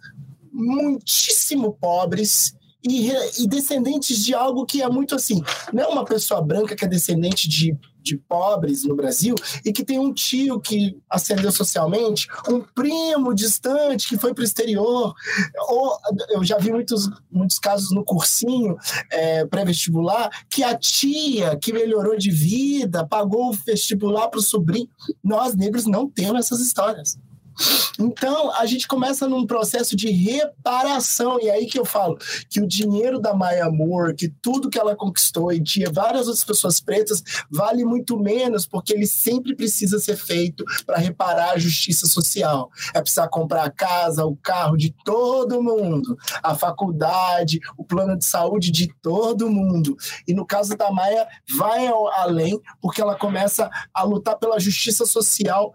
muitíssimo 0.51 1.73
pobres 1.73 2.55
e, 2.87 3.11
e, 3.39 3.47
descendentes 3.47 4.23
de 4.23 4.33
algo 4.33 4.65
que 4.65 4.81
é 4.81 4.89
muito 4.89 5.15
assim. 5.15 5.43
Não 5.73 5.83
é 5.83 5.87
uma 5.87 6.05
pessoa 6.05 6.41
branca 6.41 6.75
que 6.75 6.85
é 6.85 6.87
descendente 6.87 7.49
de, 7.49 7.77
de 8.05 8.17
pobres 8.17 8.85
no 8.85 8.95
Brasil 8.95 9.33
e 9.65 9.73
que 9.73 9.83
tem 9.83 9.97
um 9.99 10.13
tio 10.13 10.61
que 10.61 10.97
ascendeu 11.09 11.51
socialmente, 11.51 12.27
um 12.47 12.61
primo 12.61 13.33
distante 13.33 14.07
que 14.07 14.17
foi 14.17 14.33
para 14.33 14.43
o 14.43 14.45
exterior. 14.45 15.13
Ou, 15.67 15.97
eu 16.29 16.43
já 16.43 16.57
vi 16.57 16.71
muitos, 16.71 17.09
muitos 17.31 17.57
casos 17.57 17.91
no 17.91 18.05
cursinho 18.05 18.77
é, 19.11 19.45
pré-vestibular 19.45 20.29
que 20.47 20.63
a 20.63 20.77
tia 20.77 21.57
que 21.57 21.73
melhorou 21.73 22.15
de 22.15 22.29
vida 22.29 23.05
pagou 23.07 23.49
o 23.49 23.53
vestibular 23.53 24.27
para 24.27 24.39
o 24.39 24.43
sobrinho. 24.43 24.87
Nós, 25.23 25.55
negros, 25.55 25.85
não 25.85 26.07
temos 26.07 26.45
essas 26.45 26.59
histórias. 26.59 27.17
Então, 27.99 28.51
a 28.51 28.65
gente 28.65 28.87
começa 28.87 29.27
num 29.27 29.45
processo 29.45 29.95
de 29.95 30.09
reparação, 30.09 31.39
e 31.41 31.47
é 31.47 31.53
aí 31.53 31.65
que 31.65 31.79
eu 31.79 31.85
falo 31.85 32.17
que 32.49 32.61
o 32.61 32.67
dinheiro 32.67 33.19
da 33.19 33.33
Maya 33.33 33.69
Moore, 33.69 34.15
que 34.15 34.27
tudo 34.27 34.69
que 34.69 34.77
ela 34.77 34.95
conquistou 34.95 35.51
e 35.51 35.63
tinha 35.63 35.89
várias 35.91 36.27
outras 36.27 36.43
pessoas 36.43 36.79
pretas, 36.79 37.23
vale 37.49 37.85
muito 37.85 38.19
menos, 38.19 38.67
porque 38.67 38.93
ele 38.93 39.07
sempre 39.07 39.55
precisa 39.55 39.99
ser 39.99 40.17
feito 40.17 40.63
para 40.85 40.97
reparar 40.97 41.51
a 41.51 41.57
justiça 41.57 42.05
social. 42.05 42.69
É 42.93 43.01
precisar 43.01 43.27
comprar 43.29 43.63
a 43.63 43.71
casa, 43.71 44.25
o 44.25 44.35
carro 44.35 44.75
de 44.75 44.93
todo 45.03 45.63
mundo, 45.63 46.17
a 46.43 46.55
faculdade, 46.55 47.59
o 47.77 47.83
plano 47.83 48.17
de 48.17 48.25
saúde 48.25 48.71
de 48.71 48.93
todo 49.01 49.49
mundo. 49.49 49.95
E 50.27 50.33
no 50.33 50.45
caso 50.45 50.75
da 50.75 50.91
Maia, 50.91 51.27
vai 51.57 51.87
além, 52.17 52.59
porque 52.81 53.01
ela 53.01 53.15
começa 53.15 53.69
a 53.93 54.03
lutar 54.03 54.37
pela 54.37 54.59
justiça 54.59 55.05
social 55.05 55.73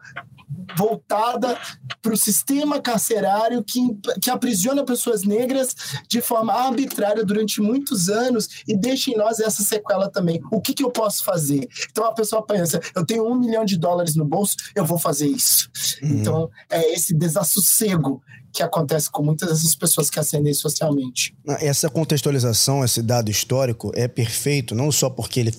voltada 0.77 1.59
para 2.03 2.13
o 2.13 2.17
sistema 2.17 2.81
carcerário 2.81 3.63
que, 3.63 3.81
que 4.21 4.31
aprisiona 4.31 4.85
pessoas 4.85 5.23
negras 5.23 5.75
de 6.09 6.21
forma 6.21 6.53
arbitrária 6.53 7.25
durante 7.25 7.61
muitos 7.61 8.09
anos 8.09 8.49
e 8.67 8.77
deixa 8.77 9.11
em 9.11 9.17
nós 9.17 9.41
essa 9.41 9.63
sequela 9.63 10.09
também. 10.09 10.41
O 10.51 10.61
que, 10.61 10.75
que 10.75 10.85
eu 10.85 10.91
posso 10.91 11.25
fazer? 11.25 11.69
Então 11.91 12.05
a 12.05 12.13
pessoa 12.13 12.45
pensa, 12.45 12.81
eu 12.95 13.05
tenho 13.05 13.27
um 13.27 13.35
milhão 13.35 13.65
de 13.65 13.77
dólares 13.77 14.15
no 14.15 14.25
bolso, 14.25 14.57
eu 14.75 14.85
vou 14.85 14.99
fazer 14.99 15.29
isso. 15.29 15.71
Uhum. 16.03 16.09
Então 16.11 16.51
é 16.69 16.93
esse 16.93 17.15
desassossego 17.15 18.23
que 18.53 18.63
acontece 18.63 19.09
com 19.11 19.23
muitas 19.23 19.49
dessas 19.49 19.75
pessoas 19.75 20.11
que 20.11 20.19
ascendem 20.19 20.53
socialmente. 20.53 21.37
Essa 21.61 21.89
contextualização, 21.89 22.85
esse 22.85 23.01
dado 23.01 23.31
histórico 23.31 23.93
é 23.95 24.09
perfeito, 24.09 24.75
não 24.75 24.91
só 24.91 25.09
porque 25.09 25.41
ele 25.41 25.55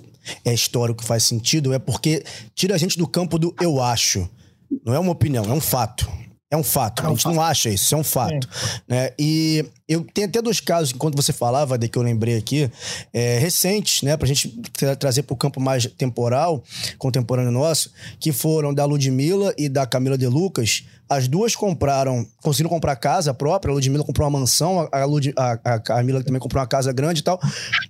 é 0.46 0.54
histórico 0.54 1.04
faz 1.04 1.24
sentido, 1.24 1.74
é 1.74 1.80
porque 1.80 2.24
tira 2.54 2.76
a 2.76 2.78
gente 2.78 2.98
do 2.98 3.08
campo 3.08 3.40
do 3.40 3.56
eu 3.62 3.82
acho. 3.82 4.30
Não 4.86 4.94
é 4.94 5.00
uma 5.00 5.12
opinião, 5.12 5.44
é 5.46 5.54
um 5.54 5.62
fato. 5.62 6.10
É 6.50 6.58
um 6.58 6.64
fato. 6.64 7.02
É 7.02 7.06
um 7.06 7.08
a 7.08 7.10
gente 7.12 7.24
fato. 7.24 7.36
não 7.36 7.42
acha 7.42 7.70
isso, 7.70 7.96
é 7.96 7.98
um 7.98 8.04
fato. 8.04 8.48
Né? 8.88 9.12
E 9.18 9.66
eu 9.92 10.06
tenho 10.14 10.28
até 10.28 10.42
dois 10.42 10.62
casos, 10.62 10.94
enquanto 10.94 11.16
você 11.16 11.34
falava, 11.34 11.78
de 11.78 11.90
que 11.90 11.98
eu 11.98 12.02
lembrei 12.02 12.38
aqui, 12.38 12.72
é, 13.14 13.38
recentes, 13.40 14.02
né, 14.04 14.16
pra 14.16 14.26
gente 14.26 14.48
tra 14.72 14.96
trazer 14.96 15.24
pro 15.24 15.36
campo 15.36 15.60
mais 15.60 15.86
temporal, 15.86 16.64
contemporâneo 16.98 17.52
nosso, 17.52 17.92
que 18.20 18.32
foram 18.32 18.74
da 18.74 18.86
Ludmilla 18.86 19.54
e 19.58 19.68
da 19.68 19.86
Camila 19.86 20.18
De 20.18 20.28
Lucas. 20.28 20.84
As 21.12 21.28
duas 21.28 21.58
compraram, 21.58 22.26
conseguiram 22.42 22.70
comprar 22.70 22.96
casa 22.96 23.34
própria. 23.34 23.70
A 23.70 23.74
Ludmilla 23.74 24.02
comprou 24.02 24.26
uma 24.26 24.40
mansão, 24.40 24.88
a, 24.90 25.04
Lud, 25.04 25.34
a, 25.36 25.60
a 25.66 25.80
Camila 25.80 26.24
também 26.24 26.40
comprou 26.40 26.62
uma 26.62 26.68
casa 26.68 26.94
grande 26.94 27.20
e 27.20 27.24
tal. 27.24 27.38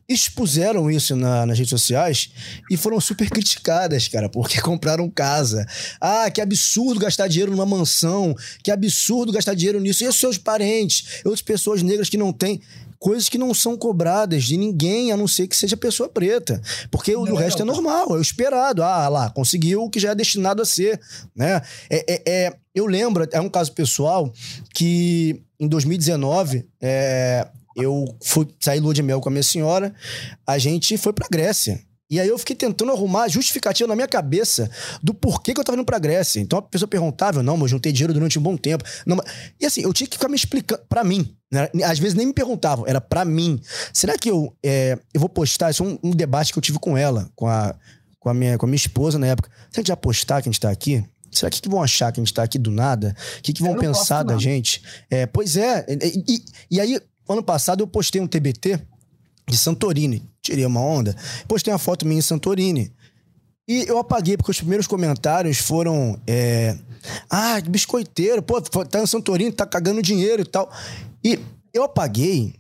Expuseram 0.10 0.90
isso 0.90 1.16
na, 1.16 1.46
nas 1.46 1.56
redes 1.56 1.70
sociais 1.70 2.32
e 2.72 2.76
foram 2.76 3.00
super 3.00 3.30
criticadas, 3.30 4.08
cara, 4.08 4.28
porque 4.28 4.60
compraram 4.62 5.08
casa. 5.08 5.68
Ah, 6.02 6.32
que 6.32 6.42
absurdo 6.42 7.00
gastar 7.00 7.28
dinheiro 7.28 7.52
numa 7.52 7.64
mansão, 7.64 8.36
que 8.64 8.72
absurdo 8.72 9.32
gastar 9.32 9.54
dinheiro 9.54 9.80
nisso. 9.80 10.04
E 10.04 10.08
os 10.08 10.16
seus 10.16 10.40
parentes, 10.40 11.22
outras 11.24 11.44
pessoas 11.44 11.84
negras 11.92 12.10
que 12.10 12.18
não 12.18 12.34
têm 12.34 12.62
coisas 13.02 13.28
que 13.28 13.38
não 13.38 13.52
são 13.52 13.76
cobradas 13.76 14.44
de 14.44 14.56
ninguém, 14.56 15.12
a 15.12 15.18
não 15.18 15.28
ser 15.28 15.48
que 15.48 15.58
seja 15.58 15.76
pessoa 15.76 16.08
preta. 16.08 16.62
Porque 16.92 17.14
não, 17.14 17.24
o 17.24 17.36
resto 17.36 17.66
não. 17.66 17.74
é 17.74 17.76
normal, 17.76 18.16
é 18.16 18.20
o 18.20 18.22
esperado. 18.22 18.84
Ah, 18.84 19.10
lá, 19.10 19.32
conseguiu 19.32 19.84
o 19.84 19.90
que 19.90 20.00
já 20.00 20.12
é 20.12 20.16
destinado 20.16 20.62
a 20.62 20.66
ser, 20.66 21.02
né? 21.36 21.64
É, 21.90 22.14
é, 22.14 22.22
é, 22.28 22.56
eu 22.76 22.86
lembro, 22.86 23.28
é 23.32 23.42
um 23.42 23.50
caso 23.50 23.72
pessoal, 23.74 24.32
que 24.72 25.42
em 25.60 25.68
2019, 25.68 26.68
é, 26.80 27.48
eu 27.76 28.06
fui 28.24 28.48
sair 28.60 28.80
lua 28.80 28.94
de 28.94 29.02
mel 29.02 29.20
com 29.20 29.30
a 29.30 29.32
minha 29.32 29.44
senhora, 29.44 29.94
a 30.46 30.60
gente 30.60 30.96
foi 30.96 31.12
pra 31.12 31.28
Grécia. 31.30 31.82
E 32.12 32.20
aí 32.20 32.28
eu 32.28 32.38
fiquei 32.38 32.58
tentando 32.58 32.92
arrumar 32.92 33.30
justificativa 33.30 33.88
na 33.88 33.96
minha 33.96 34.08
cabeça 34.08 34.70
do 35.02 35.14
porquê 35.14 35.54
que 35.54 35.62
eu 35.62 35.64
tava 35.64 35.78
indo 35.78 35.86
pra 35.86 35.98
Grécia. 35.98 36.42
Então 36.42 36.60
a 36.60 36.62
pessoa 36.62 36.88
perguntava, 36.88 37.42
não, 37.42 37.56
mas 37.56 37.72
juntei 37.72 37.94
dinheiro 37.94 38.14
durante 38.14 38.38
um 38.38 38.42
bom 38.42 38.58
tempo. 38.58 38.84
Não, 39.06 39.16
mas... 39.16 39.26
E 39.58 39.66
assim, 39.66 39.82
eu 39.82 39.94
tinha 39.94 40.06
que 40.06 40.18
ficar 40.18 40.28
me 40.28 40.36
explicando 40.36 40.82
pra 40.90 41.06
mim. 41.06 41.34
Né? 41.50 41.70
Às 41.86 42.00
vezes 42.00 42.14
nem 42.14 42.28
me 42.28 42.34
perguntavam, 42.34 42.86
era 42.86 43.00
pra 43.00 43.24
mim. 43.24 43.62
Será 43.94 44.18
que 44.18 44.30
eu, 44.30 44.54
é, 44.62 45.00
eu 45.14 45.22
vou 45.22 45.30
postar? 45.30 45.72
Isso 45.72 45.84
é 45.84 45.88
um, 45.88 46.00
um, 46.04 46.12
debate 46.12 46.52
que 46.52 46.60
eu 46.60 46.62
tive 46.62 46.80
com 46.80 46.98
ela, 46.98 47.30
com 47.34 47.48
a, 47.48 47.74
com 48.20 48.28
a, 48.28 48.34
minha, 48.34 48.58
com 48.58 48.66
a 48.66 48.68
minha 48.68 48.76
esposa 48.76 49.18
na 49.18 49.28
época. 49.28 49.50
Será 49.50 49.70
que 49.70 49.80
a 49.80 49.82
gente 49.82 49.88
já 49.88 49.96
postar 49.96 50.42
que 50.42 50.50
a 50.50 50.52
gente 50.52 50.60
tá 50.60 50.70
aqui? 50.70 51.02
Será 51.32 51.50
que, 51.50 51.62
que 51.62 51.70
vão 51.70 51.82
achar 51.82 52.12
que 52.12 52.20
a 52.20 52.24
gente 52.24 52.34
tá 52.34 52.44
aqui 52.44 52.60
do 52.60 52.72
nada? 52.72 53.16
O 53.40 53.42
que, 53.42 53.54
que 53.54 53.64
vão 53.64 53.78
pensar 53.78 54.24
da 54.24 54.38
gente? 54.38 54.84
É, 55.10 55.26
pois 55.26 55.56
é. 55.56 55.86
E, 55.88 56.24
e, 56.28 56.46
e 56.72 56.82
aí, 56.82 57.00
ano 57.30 57.42
passado, 57.42 57.82
eu 57.82 57.88
postei 57.88 58.20
um 58.20 58.28
TBT 58.28 58.82
de 59.52 59.58
Santorini. 59.58 60.24
Tirei 60.42 60.66
uma 60.66 60.80
onda. 60.80 61.16
Postei 61.48 61.72
uma 61.72 61.80
foto 61.80 62.06
minha 62.06 62.20
em 62.20 62.24
Santorini. 62.24 62.92
E 63.68 63.86
eu 63.88 63.98
apaguei, 64.00 64.36
porque 64.36 64.52
os 64.52 64.58
primeiros 64.58 64.88
comentários 64.88 65.60
foram. 65.60 66.20
É, 66.26 66.76
ah, 67.30 67.60
biscoiteiro, 67.62 68.42
pô, 68.42 68.62
tá 68.62 69.02
em 69.02 69.08
Santorini, 69.08 69.52
tá 69.52 69.66
cagando 69.66 70.02
dinheiro 70.02 70.42
e 70.42 70.46
tal. 70.46 70.72
E 71.24 71.40
eu 71.74 71.84
apaguei 71.84 72.56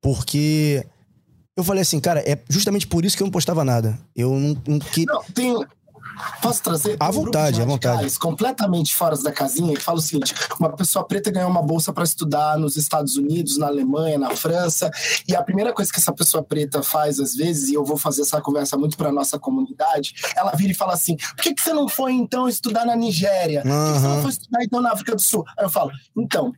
porque 0.00 0.84
eu 1.56 1.64
falei 1.64 1.82
assim, 1.82 2.00
cara, 2.00 2.20
é 2.20 2.38
justamente 2.48 2.86
por 2.86 3.04
isso 3.04 3.16
que 3.16 3.22
eu 3.22 3.26
não 3.26 3.32
postava 3.32 3.64
nada. 3.64 3.98
Eu 4.14 4.30
não, 4.30 4.56
não 4.66 4.78
Não, 5.06 5.22
tem, 5.34 5.66
Posso 6.42 6.62
trazer? 6.62 6.96
À 7.00 7.10
vontade, 7.10 7.60
à 7.60 7.64
vontade. 7.64 8.18
Completamente 8.18 8.94
fora 8.94 9.16
da 9.16 9.32
casinha, 9.32 9.74
que 9.74 9.82
fala 9.82 9.98
o 9.98 10.02
seguinte: 10.02 10.34
uma 10.58 10.70
pessoa 10.70 11.04
preta 11.06 11.30
ganhou 11.30 11.50
uma 11.50 11.62
bolsa 11.62 11.92
para 11.92 12.04
estudar 12.04 12.58
nos 12.58 12.76
Estados 12.76 13.16
Unidos, 13.16 13.58
na 13.58 13.66
Alemanha, 13.66 14.18
na 14.18 14.30
França, 14.30 14.90
e 15.26 15.34
a 15.34 15.42
primeira 15.42 15.72
coisa 15.72 15.92
que 15.92 15.98
essa 15.98 16.12
pessoa 16.12 16.42
preta 16.42 16.82
faz, 16.82 17.20
às 17.20 17.34
vezes, 17.34 17.68
e 17.68 17.74
eu 17.74 17.84
vou 17.84 17.96
fazer 17.96 18.22
essa 18.22 18.40
conversa 18.40 18.76
muito 18.76 18.96
para 18.96 19.12
nossa 19.12 19.38
comunidade, 19.38 20.14
ela 20.36 20.52
vira 20.52 20.72
e 20.72 20.74
fala 20.74 20.94
assim: 20.94 21.16
por 21.16 21.42
que, 21.42 21.54
que 21.54 21.62
você 21.62 21.72
não 21.72 21.88
foi 21.88 22.12
então 22.12 22.48
estudar 22.48 22.84
na 22.84 22.96
Nigéria? 22.96 23.62
Por 23.62 23.70
que, 23.70 23.92
que 23.92 24.00
você 24.00 24.06
não 24.06 24.22
foi 24.22 24.30
estudar 24.30 24.64
então 24.64 24.80
na 24.80 24.92
África 24.92 25.14
do 25.14 25.20
Sul? 25.20 25.44
Aí 25.58 25.64
eu 25.64 25.70
falo: 25.70 25.90
então, 26.16 26.52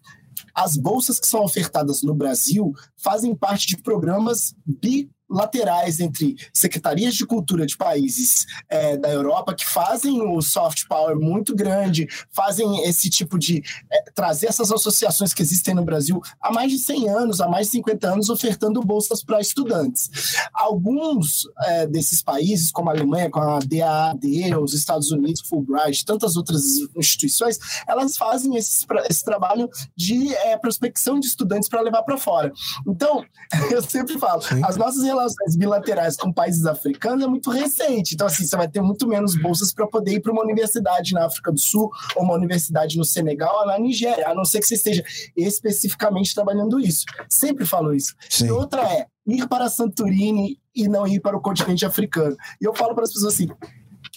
as 0.54 0.76
bolsas 0.76 1.18
que 1.18 1.26
são 1.26 1.42
ofertadas 1.42 2.02
no 2.02 2.14
Brasil 2.14 2.72
fazem 2.96 3.34
parte 3.34 3.66
de 3.66 3.76
programas 3.76 4.54
bi 4.66 5.10
laterais 5.30 6.00
entre 6.00 6.36
secretarias 6.52 7.14
de 7.14 7.24
cultura 7.24 7.64
de 7.64 7.76
países 7.76 8.46
é, 8.68 8.96
da 8.96 9.08
Europa 9.08 9.54
que 9.54 9.64
fazem 9.64 10.20
o 10.20 10.42
soft 10.42 10.86
power 10.88 11.16
muito 11.16 11.54
grande, 11.54 12.08
fazem 12.30 12.84
esse 12.88 13.08
tipo 13.08 13.38
de 13.38 13.62
é, 13.90 14.10
trazer 14.12 14.48
essas 14.48 14.72
associações 14.72 15.32
que 15.32 15.42
existem 15.42 15.74
no 15.74 15.84
Brasil 15.84 16.20
há 16.40 16.52
mais 16.52 16.72
de 16.72 16.78
100 16.78 17.08
anos, 17.08 17.40
há 17.40 17.48
mais 17.48 17.66
de 17.66 17.72
50 17.72 18.08
anos, 18.08 18.28
ofertando 18.28 18.80
bolsas 18.82 19.22
para 19.22 19.40
estudantes. 19.40 20.10
Alguns 20.52 21.48
é, 21.62 21.86
desses 21.86 22.22
países, 22.22 22.72
como 22.72 22.90
a 22.90 22.92
Alemanha, 22.92 23.30
com 23.30 23.40
a 23.40 23.60
DAAD, 23.60 24.56
os 24.56 24.74
Estados 24.74 25.12
Unidos, 25.12 25.42
Fulbright, 25.42 26.04
tantas 26.04 26.36
outras 26.36 26.62
instituições, 26.96 27.58
elas 27.86 28.16
fazem 28.16 28.56
esse, 28.56 28.84
esse 29.08 29.24
trabalho 29.24 29.68
de 29.96 30.34
é, 30.34 30.56
prospecção 30.56 31.20
de 31.20 31.26
estudantes 31.26 31.68
para 31.68 31.80
levar 31.80 32.02
para 32.02 32.18
fora. 32.18 32.52
Então, 32.86 33.24
eu 33.70 33.82
sempre 33.82 34.18
falo, 34.18 34.42
Sim. 34.42 34.62
as 34.64 34.76
nossas 34.76 35.04
relações 35.04 35.19
relações 35.20 35.56
bilaterais 35.56 36.16
com 36.16 36.32
países 36.32 36.64
africanos 36.66 37.24
é 37.24 37.28
muito 37.28 37.50
recente. 37.50 38.14
Então, 38.14 38.26
assim, 38.26 38.44
você 38.44 38.56
vai 38.56 38.68
ter 38.68 38.80
muito 38.80 39.06
menos 39.06 39.40
bolsas 39.40 39.72
para 39.72 39.86
poder 39.86 40.14
ir 40.14 40.20
para 40.20 40.32
uma 40.32 40.42
universidade 40.42 41.12
na 41.12 41.26
África 41.26 41.52
do 41.52 41.60
Sul, 41.60 41.90
ou 42.16 42.22
uma 42.22 42.34
universidade 42.34 42.96
no 42.96 43.04
Senegal, 43.04 43.60
ou 43.60 43.66
na 43.66 43.78
Nigéria, 43.78 44.28
a 44.28 44.34
não 44.34 44.44
ser 44.44 44.60
que 44.60 44.66
você 44.66 44.74
esteja 44.74 45.04
especificamente 45.36 46.34
trabalhando 46.34 46.80
isso. 46.80 47.04
Sempre 47.28 47.66
falo 47.66 47.94
isso. 47.94 48.14
Sim. 48.28 48.46
E 48.46 48.50
outra 48.50 48.82
é 48.82 49.06
ir 49.26 49.46
para 49.48 49.68
Santorini 49.68 50.58
e 50.74 50.88
não 50.88 51.06
ir 51.06 51.20
para 51.20 51.36
o 51.36 51.40
continente 51.40 51.84
africano. 51.84 52.36
E 52.60 52.64
eu 52.64 52.74
falo 52.74 52.94
para 52.94 53.04
as 53.04 53.12
pessoas 53.12 53.34
assim: 53.34 53.48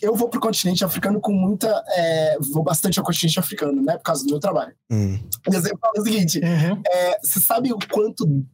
eu 0.03 0.15
vou 0.15 0.27
para 0.27 0.37
o 0.37 0.41
continente 0.41 0.83
africano 0.83 1.21
com 1.21 1.31
muita. 1.31 1.81
É, 1.95 2.37
vou 2.51 2.61
bastante 2.61 2.99
ao 2.99 3.05
continente 3.05 3.39
africano, 3.39 3.81
né? 3.81 3.95
Por 3.95 4.03
causa 4.03 4.25
do 4.25 4.29
meu 4.29 4.39
trabalho. 4.39 4.75
Hum. 4.91 5.17
Por 5.41 5.55
exemplo, 5.55 5.79
falo 5.79 5.93
o 5.97 6.03
seguinte: 6.03 6.39
uhum. 6.39 6.81
é, 6.85 7.19
você 7.23 7.39
sabe 7.39 7.71
o 7.71 7.79
quanto 7.89 8.45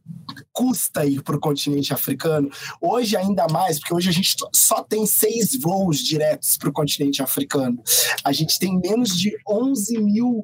custa 0.52 1.04
ir 1.04 1.22
para 1.22 1.34
o 1.34 1.40
continente 1.40 1.92
africano? 1.92 2.48
Hoje, 2.80 3.16
ainda 3.16 3.48
mais, 3.48 3.80
porque 3.80 3.92
hoje 3.92 4.08
a 4.08 4.12
gente 4.12 4.36
só 4.54 4.84
tem 4.84 5.04
seis 5.06 5.58
voos 5.60 5.98
diretos 5.98 6.56
para 6.56 6.68
o 6.68 6.72
continente 6.72 7.20
africano. 7.20 7.82
A 8.24 8.30
gente 8.30 8.56
tem 8.56 8.78
menos 8.78 9.18
de 9.18 9.36
11 9.48 9.98
mil 9.98 10.40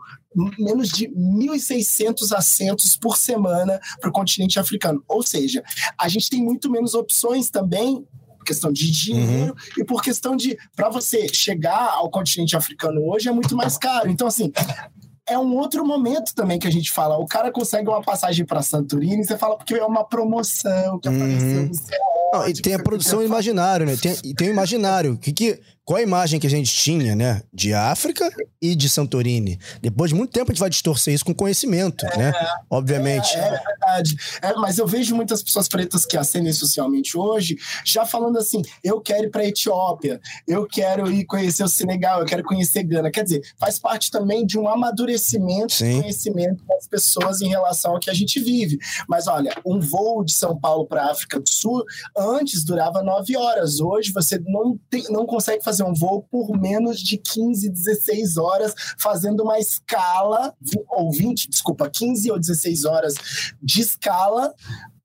menos 0.58 0.90
de 0.90 1.08
1.600 1.08 2.36
assentos 2.36 2.94
por 2.94 3.16
semana 3.16 3.80
para 3.98 4.10
o 4.10 4.12
continente 4.12 4.58
africano. 4.58 5.02
Ou 5.08 5.22
seja, 5.22 5.62
a 5.98 6.08
gente 6.08 6.28
tem 6.28 6.44
muito 6.44 6.70
menos 6.70 6.92
opções 6.92 7.48
também 7.48 8.06
questão 8.46 8.72
de 8.72 8.90
dinheiro 8.90 9.52
uhum. 9.52 9.82
e 9.82 9.84
por 9.84 10.02
questão 10.02 10.36
de 10.36 10.56
para 10.74 10.88
você 10.88 11.28
chegar 11.28 11.90
ao 11.94 12.10
continente 12.10 12.56
africano 12.56 13.02
hoje 13.04 13.28
é 13.28 13.32
muito 13.32 13.56
mais 13.56 13.76
caro. 13.76 14.10
Então 14.10 14.26
assim, 14.26 14.52
é 15.28 15.38
um 15.38 15.54
outro 15.56 15.84
momento 15.84 16.34
também 16.34 16.58
que 16.58 16.66
a 16.66 16.72
gente 16.72 16.90
fala. 16.90 17.18
O 17.18 17.26
cara 17.26 17.50
consegue 17.50 17.88
uma 17.88 18.02
passagem 18.02 18.46
para 18.46 18.62
Santorini, 18.62 19.24
você 19.24 19.36
fala 19.36 19.56
porque 19.56 19.74
é 19.74 19.84
uma 19.84 20.04
promoção 20.04 20.98
que 21.00 21.08
apareceu 21.08 21.60
uhum. 21.62 21.66
no 21.66 21.74
céu. 21.74 21.98
Não, 22.32 22.48
e 22.48 22.52
tem 22.54 22.74
a 22.74 22.82
produção 22.82 23.22
imaginário, 23.22 23.86
né? 23.86 23.96
Tem, 23.96 24.14
tem 24.34 24.48
o 24.48 24.52
imaginário. 24.52 25.16
Que, 25.16 25.32
que, 25.32 25.60
qual 25.86 25.98
a 25.98 26.02
imagem 26.02 26.40
que 26.40 26.48
a 26.48 26.50
gente 26.50 26.72
tinha, 26.74 27.14
né? 27.14 27.42
De 27.54 27.72
África 27.72 28.28
e 28.60 28.74
de 28.74 28.90
Santorini. 28.90 29.56
Depois 29.80 30.10
de 30.10 30.16
muito 30.16 30.32
tempo 30.32 30.50
a 30.50 30.52
gente 30.52 30.60
vai 30.60 30.68
distorcer 30.68 31.14
isso 31.14 31.24
com 31.24 31.32
conhecimento, 31.32 32.04
é, 32.06 32.18
né? 32.18 32.32
Obviamente. 32.68 33.36
É, 33.36 33.38
é 33.38 33.50
verdade. 33.50 34.16
É, 34.42 34.52
mas 34.54 34.78
eu 34.78 34.86
vejo 34.86 35.14
muitas 35.14 35.44
pessoas 35.44 35.68
pretas 35.68 36.04
que 36.04 36.16
ascendem 36.16 36.52
socialmente 36.52 37.16
hoje 37.16 37.56
já 37.84 38.04
falando 38.04 38.36
assim: 38.36 38.62
eu 38.82 39.00
quero 39.00 39.26
ir 39.26 39.30
para 39.30 39.42
a 39.42 39.46
Etiópia, 39.46 40.20
eu 40.46 40.66
quero 40.66 41.08
ir 41.08 41.24
conhecer 41.24 41.62
o 41.62 41.68
Senegal, 41.68 42.18
eu 42.18 42.26
quero 42.26 42.42
conhecer 42.42 42.82
Gana. 42.82 43.08
Quer 43.08 43.22
dizer, 43.22 43.42
faz 43.56 43.78
parte 43.78 44.10
também 44.10 44.44
de 44.44 44.58
um 44.58 44.68
amadurecimento 44.68 45.72
Sim. 45.72 46.00
conhecimento 46.00 46.64
das 46.64 46.88
pessoas 46.88 47.40
em 47.40 47.48
relação 47.48 47.92
ao 47.92 48.00
que 48.00 48.10
a 48.10 48.14
gente 48.14 48.40
vive. 48.40 48.76
Mas 49.08 49.28
olha, 49.28 49.54
um 49.64 49.78
voo 49.78 50.24
de 50.24 50.32
São 50.32 50.58
Paulo 50.58 50.84
para 50.84 51.04
a 51.04 51.12
África 51.12 51.38
do 51.38 51.48
Sul 51.48 51.84
antes 52.16 52.64
durava 52.64 53.04
nove 53.04 53.36
horas. 53.36 53.78
Hoje 53.78 54.10
você 54.12 54.36
não, 54.44 54.76
tem, 54.90 55.04
não 55.10 55.24
consegue 55.26 55.62
fazer 55.62 55.75
fazer 55.76 55.84
um 55.84 55.94
voo 55.94 56.22
por 56.22 56.56
menos 56.58 57.00
de 57.00 57.18
15, 57.18 57.68
16 57.68 58.36
horas, 58.36 58.74
fazendo 58.98 59.42
uma 59.42 59.58
escala, 59.58 60.54
ou 60.88 61.12
20, 61.12 61.50
desculpa, 61.50 61.90
15 61.90 62.30
ou 62.30 62.38
16 62.38 62.84
horas 62.84 63.14
de 63.62 63.80
escala 63.82 64.54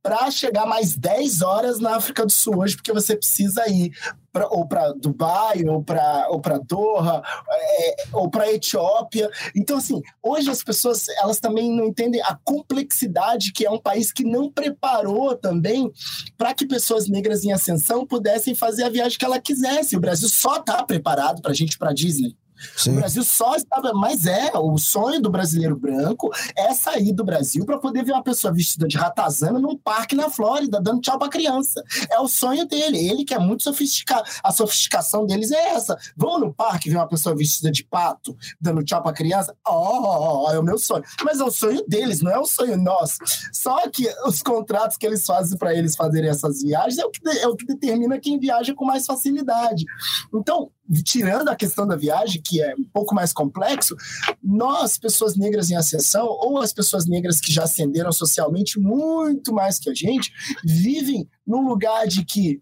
para 0.02 0.32
chegar 0.32 0.66
mais 0.66 0.96
10 0.96 1.42
horas 1.42 1.80
na 1.80 1.96
África 1.96 2.26
do 2.26 2.32
Sul 2.32 2.60
hoje, 2.60 2.76
porque 2.76 2.94
você 2.94 3.16
precisa 3.16 3.68
ir 3.70 3.92
pra, 4.32 4.48
ou 4.48 4.68
para 4.68 4.94
Dubai, 4.94 5.64
ou 5.66 5.84
para 5.84 6.28
ou 6.30 6.42
Doha, 6.68 7.22
é, 7.50 7.96
ou 8.14 8.30
para 8.30 8.52
Etiópia. 8.52 9.30
Então, 9.56 9.78
assim, 9.78 10.02
hoje 10.22 10.50
as 10.50 10.64
pessoas 10.64 11.08
elas 11.10 11.40
também 11.40 11.72
não 11.72 11.86
entendem 11.86 12.22
a 12.22 12.38
complexidade 12.44 13.52
que 13.52 13.66
é 13.66 13.72
um 13.72 13.80
país 13.80 14.12
que 14.12 14.24
não 14.24 14.52
preparou 14.52 15.36
também 15.36 15.92
para 16.38 16.54
que 16.54 16.66
pessoas 16.66 17.08
negras 17.08 17.44
em 17.44 17.52
ascensão 17.52 18.06
pudessem 18.06 18.56
fazer 18.56 18.84
a 18.84 18.90
viagem 18.90 19.18
que 19.18 19.26
ela 19.26 19.40
quisesse. 19.40 19.96
O 19.96 20.02
Brasil 20.02 20.30
só 20.30 20.58
está 20.58 20.84
preparado 20.84 21.42
para 21.42 21.52
a 21.52 21.56
gente 21.56 21.78
para 21.78 21.94
Disney. 21.94 22.36
Sim. 22.76 22.94
O 22.94 22.96
Brasil 22.96 23.24
só 23.24 23.56
estava. 23.56 23.92
Mas 23.94 24.26
é, 24.26 24.52
o 24.56 24.78
sonho 24.78 25.22
do 25.22 25.30
brasileiro 25.30 25.76
branco 25.76 26.32
é 26.56 26.74
sair 26.74 27.14
do 27.14 27.24
Brasil 27.24 27.66
para 27.66 27.78
poder 27.78 28.04
ver 28.04 28.14
uma 28.14 28.24
pessoa 28.24 28.54
vestida 28.54 28.88
de 28.88 28.98
ratazana 28.98 29.60
num 29.60 29.78
parque 29.78 30.16
na 30.16 30.30
Flórida, 30.30 30.80
dando 30.82 31.02
tchau 31.02 31.18
para 31.18 31.30
criança. 31.30 31.84
É 32.10 32.20
o 32.20 32.28
sonho 32.28 32.66
dele. 32.66 32.98
Ele 32.98 33.26
que 33.26 33.34
é 33.34 33.40
muito 33.40 33.64
sofisticado. 33.64 34.24
A 34.44 34.52
sofisticação 34.52 35.26
deles 35.26 35.52
é 35.52 35.70
essa. 35.70 35.98
Vamos 36.16 36.42
no 36.42 36.54
parque 36.54 36.90
ver 36.90 36.98
uma 36.98 37.08
pessoa 37.08 37.36
vestida 37.36 37.72
de 37.72 37.84
pato, 37.84 38.36
dando 38.60 38.84
tchau 38.84 39.02
para 39.02 39.14
criança? 39.14 39.56
Ó, 39.68 40.00
oh, 40.00 40.46
oh, 40.48 40.52
é 40.52 40.60
o 40.60 40.64
meu 40.64 40.78
sonho. 40.78 41.04
Mas 41.24 41.40
é 41.40 41.44
o 41.44 41.52
sonho 41.52 41.84
deles, 41.88 42.22
não 42.22 42.32
é 42.32 42.40
o 42.40 42.46
sonho 42.46 42.78
nosso. 42.78 43.18
Só 43.52 43.90
que 43.90 44.08
os 44.26 44.42
contratos 44.42 44.98
que 44.98 45.06
eles 45.06 45.26
fazem 45.26 45.58
para 45.58 45.74
eles 45.74 45.96
fazerem 45.96 46.30
essas 46.30 46.62
viagens 46.62 46.98
é 46.98 47.06
o, 47.06 47.10
que, 47.10 47.30
é 47.30 47.48
o 47.48 47.56
que 47.56 47.66
determina 47.66 48.20
quem 48.20 48.40
viaja 48.40 48.74
com 48.74 48.86
mais 48.86 49.06
facilidade. 49.06 49.86
Então, 50.34 50.72
tirando 51.04 51.50
a 51.50 51.56
questão 51.56 51.88
da 51.88 51.96
viagem, 51.96 52.42
que 52.44 52.62
é 52.62 52.74
um 52.76 52.84
pouco 52.92 53.16
mais 53.16 53.32
complexo, 53.32 53.96
nós, 54.44 54.98
pessoas 54.98 55.38
negras 55.38 55.70
em 55.70 55.76
ascensão, 55.76 56.26
ou 56.26 56.60
as 56.60 56.74
pessoas 56.74 57.08
negras 57.08 57.40
que 57.40 57.54
já 57.54 57.64
ascenderam 57.64 58.12
socialmente 58.12 58.80
muito 58.80 59.54
mais 59.54 59.80
que 59.80 59.90
a 59.90 59.94
gente, 59.94 60.32
vivem 60.64 61.30
num 61.46 61.68
lugar 61.68 62.08
de 62.08 62.26
que 62.26 62.62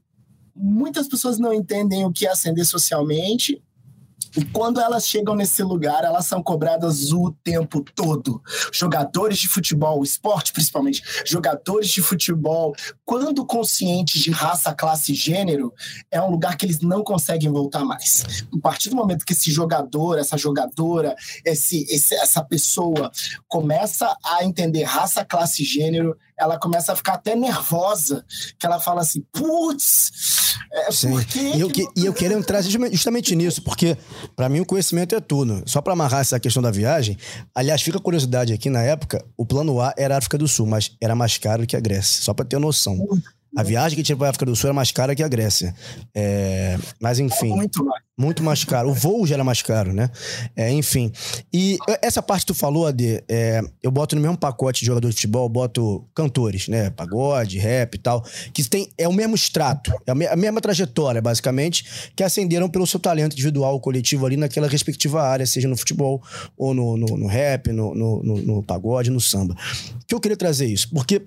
muitas 0.56 1.08
pessoas 1.08 1.39
não 1.39 1.54
entendem 1.54 2.06
o 2.06 2.12
que 2.12 2.28
é 2.28 2.32
ascender 2.32 2.65
socialmente, 2.65 3.63
e 4.36 4.45
quando 4.45 4.79
elas 4.79 5.08
chegam 5.08 5.36
nesse 5.36 5.63
lugar, 5.63 6.03
elas 6.03 6.25
são 6.25 6.41
cobradas 6.41 7.12
o 7.12 7.32
tempo 7.43 7.84
todo. 7.95 8.41
Jogadores 8.71 9.39
de 9.39 9.47
futebol, 9.47 10.03
esporte 10.03 10.53
principalmente, 10.53 11.01
jogadores 11.25 11.89
de 11.89 12.01
futebol, 12.01 12.75
quando 13.05 13.45
conscientes 13.45 14.21
de 14.21 14.32
raça, 14.32 14.73
classe 14.73 15.13
e 15.13 15.15
gênero, 15.15 15.73
é 16.12 16.21
um 16.21 16.29
lugar 16.29 16.55
que 16.55 16.65
eles 16.65 16.79
não 16.79 17.03
conseguem 17.03 17.49
voltar 17.49 17.84
mais. 17.84 18.45
A 18.53 18.62
partir 18.62 18.89
do 18.89 18.95
momento 18.95 19.25
que 19.25 19.34
esse 19.34 19.51
jogador, 19.51 20.17
essa 20.19 20.38
jogadora, 20.38 21.15
esse, 21.45 21.86
esse 21.89 22.15
essa 22.15 22.43
pessoa 22.43 23.12
começa 23.47 24.15
a 24.23 24.43
entender 24.43 24.84
raça, 24.84 25.25
classe 25.25 25.63
e 25.63 25.65
gênero, 25.65 26.15
ela 26.39 26.58
começa 26.58 26.93
a 26.93 26.95
ficar 26.95 27.13
até 27.13 27.36
nervosa, 27.36 28.25
que 28.58 28.65
ela 28.65 28.80
fala 28.80 29.02
assim, 29.02 29.21
putz, 29.32 30.12
é, 30.71 31.08
por 31.08 31.25
que 31.25 31.39
e 31.39 31.60
eu, 31.60 31.69
que, 31.69 31.86
e 31.95 32.06
eu 32.06 32.13
quero 32.13 32.34
entrar 32.34 32.62
justamente 32.62 33.36
nisso, 33.36 33.62
porque 33.62 33.97
para 34.36 34.47
mim 34.47 34.60
o 34.60 34.65
conhecimento 34.65 35.15
é 35.15 35.19
tudo. 35.19 35.63
Só 35.65 35.82
para 35.82 35.93
amarrar 35.93 36.21
essa 36.21 36.39
questão 36.39 36.62
da 36.62 36.71
viagem, 36.71 37.17
aliás, 37.54 37.82
fica 37.82 37.97
a 37.97 38.02
curiosidade 38.02 38.54
aqui, 38.54 38.69
na 38.69 38.82
época, 38.82 39.23
o 39.38 39.45
plano 39.45 39.82
A 39.82 39.93
era 39.97 40.15
a 40.15 40.17
África 40.17 40.38
do 40.38 40.47
Sul, 40.47 40.65
mas 40.65 40.91
era 41.02 41.15
mais 41.15 41.38
caro 41.38 41.65
que 41.67 41.75
a 41.75 41.80
Grécia, 41.80 42.23
só 42.23 42.34
para 42.34 42.45
ter 42.45 42.60
noção. 42.60 42.97
A 43.56 43.64
viagem 43.64 43.96
que 43.96 44.04
tinha 44.04 44.16
para 44.16 44.28
a 44.28 44.30
África 44.30 44.46
do 44.46 44.56
Sul 44.56 44.68
era 44.68 44.74
mais 44.74 44.92
cara 44.92 45.16
que 45.16 45.24
a 45.24 45.28
Grécia. 45.28 45.74
É, 46.14 46.78
mas 47.00 47.20
enfim. 47.20 47.50
Muito 47.50 47.84
mais. 47.84 48.10
Muito 48.20 48.44
mais 48.44 48.66
caro. 48.66 48.90
O 48.90 48.94
voo 48.94 49.26
já 49.26 49.36
era 49.36 49.46
mais 49.46 49.62
caro, 49.62 49.94
né? 49.94 50.10
É, 50.54 50.70
enfim. 50.70 51.10
E 51.54 51.78
essa 52.02 52.22
parte 52.22 52.42
que 52.42 52.48
tu 52.48 52.54
falou, 52.54 52.86
Ade, 52.86 53.24
é, 53.30 53.62
eu 53.82 53.90
boto 53.90 54.14
no 54.14 54.22
mesmo 54.22 54.38
pacote 54.38 54.82
de 54.82 54.88
jogador 54.88 55.08
de 55.08 55.16
futebol, 55.16 55.48
boto 55.48 56.06
cantores, 56.14 56.68
né? 56.68 56.90
Pagode, 56.90 57.58
rap 57.60 57.96
e 57.96 57.98
tal. 57.98 58.22
Que 58.54 58.62
tem, 58.68 58.90
é 58.98 59.08
o 59.08 59.14
mesmo 59.14 59.36
extrato, 59.36 59.94
é 60.06 60.12
a 60.12 60.36
mesma 60.36 60.60
trajetória, 60.60 61.22
basicamente, 61.22 62.12
que 62.14 62.22
ascenderam 62.22 62.68
pelo 62.70 62.86
seu 62.86 63.00
talento 63.00 63.32
individual 63.32 63.80
coletivo 63.80 64.26
ali 64.26 64.36
naquela 64.36 64.68
respectiva 64.68 65.22
área, 65.22 65.46
seja 65.46 65.70
no 65.70 65.78
futebol 65.78 66.22
ou 66.58 66.74
no, 66.74 66.98
no, 66.98 67.18
no 67.18 67.28
rap, 67.28 67.72
no, 67.72 67.96
no, 67.96 68.22
no 68.22 68.62
pagode, 68.64 69.10
no 69.10 69.22
samba. 69.22 69.56
Que 70.06 70.14
eu 70.14 70.20
queria 70.20 70.36
trazer 70.36 70.66
isso, 70.66 70.90
porque 70.90 71.22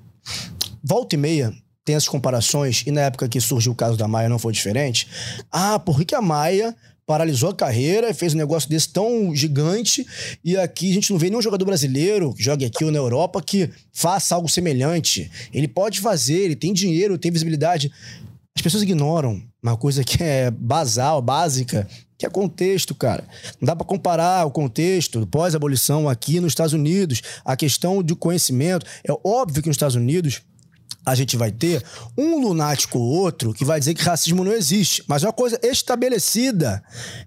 volta 0.85 1.15
e 1.15 1.19
meia 1.19 1.55
tem 1.85 1.97
essas 1.97 2.09
comparações, 2.09 2.85
e 2.87 2.91
na 2.91 3.03
época 3.03 3.29
que 3.29 3.41
surgiu 3.41 3.73
o 3.73 3.77
caso 3.77 3.97
da 3.97 4.07
Maia 4.07 4.29
não 4.29 4.39
foi 4.39 4.53
diferente. 4.53 5.09
Ah, 5.51 5.79
por 5.79 6.05
que 6.05 6.15
a 6.15 6.23
Maia 6.23 6.75
paralisou 7.05 7.51
a 7.51 7.55
carreira, 7.55 8.15
fez 8.15 8.33
um 8.35 8.39
negócio 8.39 8.69
desse 8.69 8.89
tão 8.89 9.35
gigante, 9.35 10.07
e 10.45 10.57
aqui 10.57 10.91
a 10.91 10.95
gente 10.95 11.11
não 11.11 11.19
vê 11.19 11.29
nenhum 11.29 11.43
jogador 11.43 11.65
brasileiro 11.65 12.33
que 12.33 12.43
jogue 12.43 12.65
aqui 12.65 12.85
ou 12.85 12.93
na 12.93 12.99
Europa 12.99 13.43
que 13.43 13.69
faça 13.93 14.35
algo 14.35 14.49
semelhante. 14.49 15.31
Ele 15.53 15.67
pode 15.67 16.01
fazer, 16.01 16.39
ele 16.39 16.57
tem 16.57 16.73
dinheiro, 16.73 17.19
tem 17.19 17.31
visibilidade. 17.31 17.91
As 18.55 18.63
pessoas 18.63 18.83
ignoram 18.83 19.43
uma 19.63 19.77
coisa 19.77 20.05
que 20.05 20.23
é 20.23 20.51
basal, 20.51 21.21
básica, 21.21 21.89
que 22.17 22.27
é 22.27 22.31
contexto, 22.31 22.95
cara. 22.95 23.25
Não 23.61 23.67
dá 23.67 23.75
para 23.75 23.87
comparar 23.87 24.47
o 24.47 24.51
contexto 24.51 25.27
pós-abolição 25.27 26.09
aqui 26.09 26.39
nos 26.39 26.53
Estados 26.53 26.73
Unidos, 26.73 27.21
a 27.45 27.57
questão 27.57 28.03
de 28.03 28.15
conhecimento. 28.15 28.87
É 29.03 29.13
óbvio 29.25 29.63
que 29.63 29.69
nos 29.69 29.75
Estados 29.75 29.97
Unidos 29.97 30.43
a 31.05 31.15
gente 31.15 31.37
vai 31.37 31.51
ter 31.51 31.85
um 32.17 32.41
lunático 32.41 32.99
ou 32.99 33.05
outro 33.05 33.53
que 33.53 33.65
vai 33.65 33.79
dizer 33.79 33.95
que 33.95 34.03
racismo 34.03 34.45
não 34.45 34.53
existe. 34.53 35.03
Mas 35.07 35.23
é 35.23 35.27
uma 35.27 35.33
coisa 35.33 35.59
estabelecida. 35.63 36.83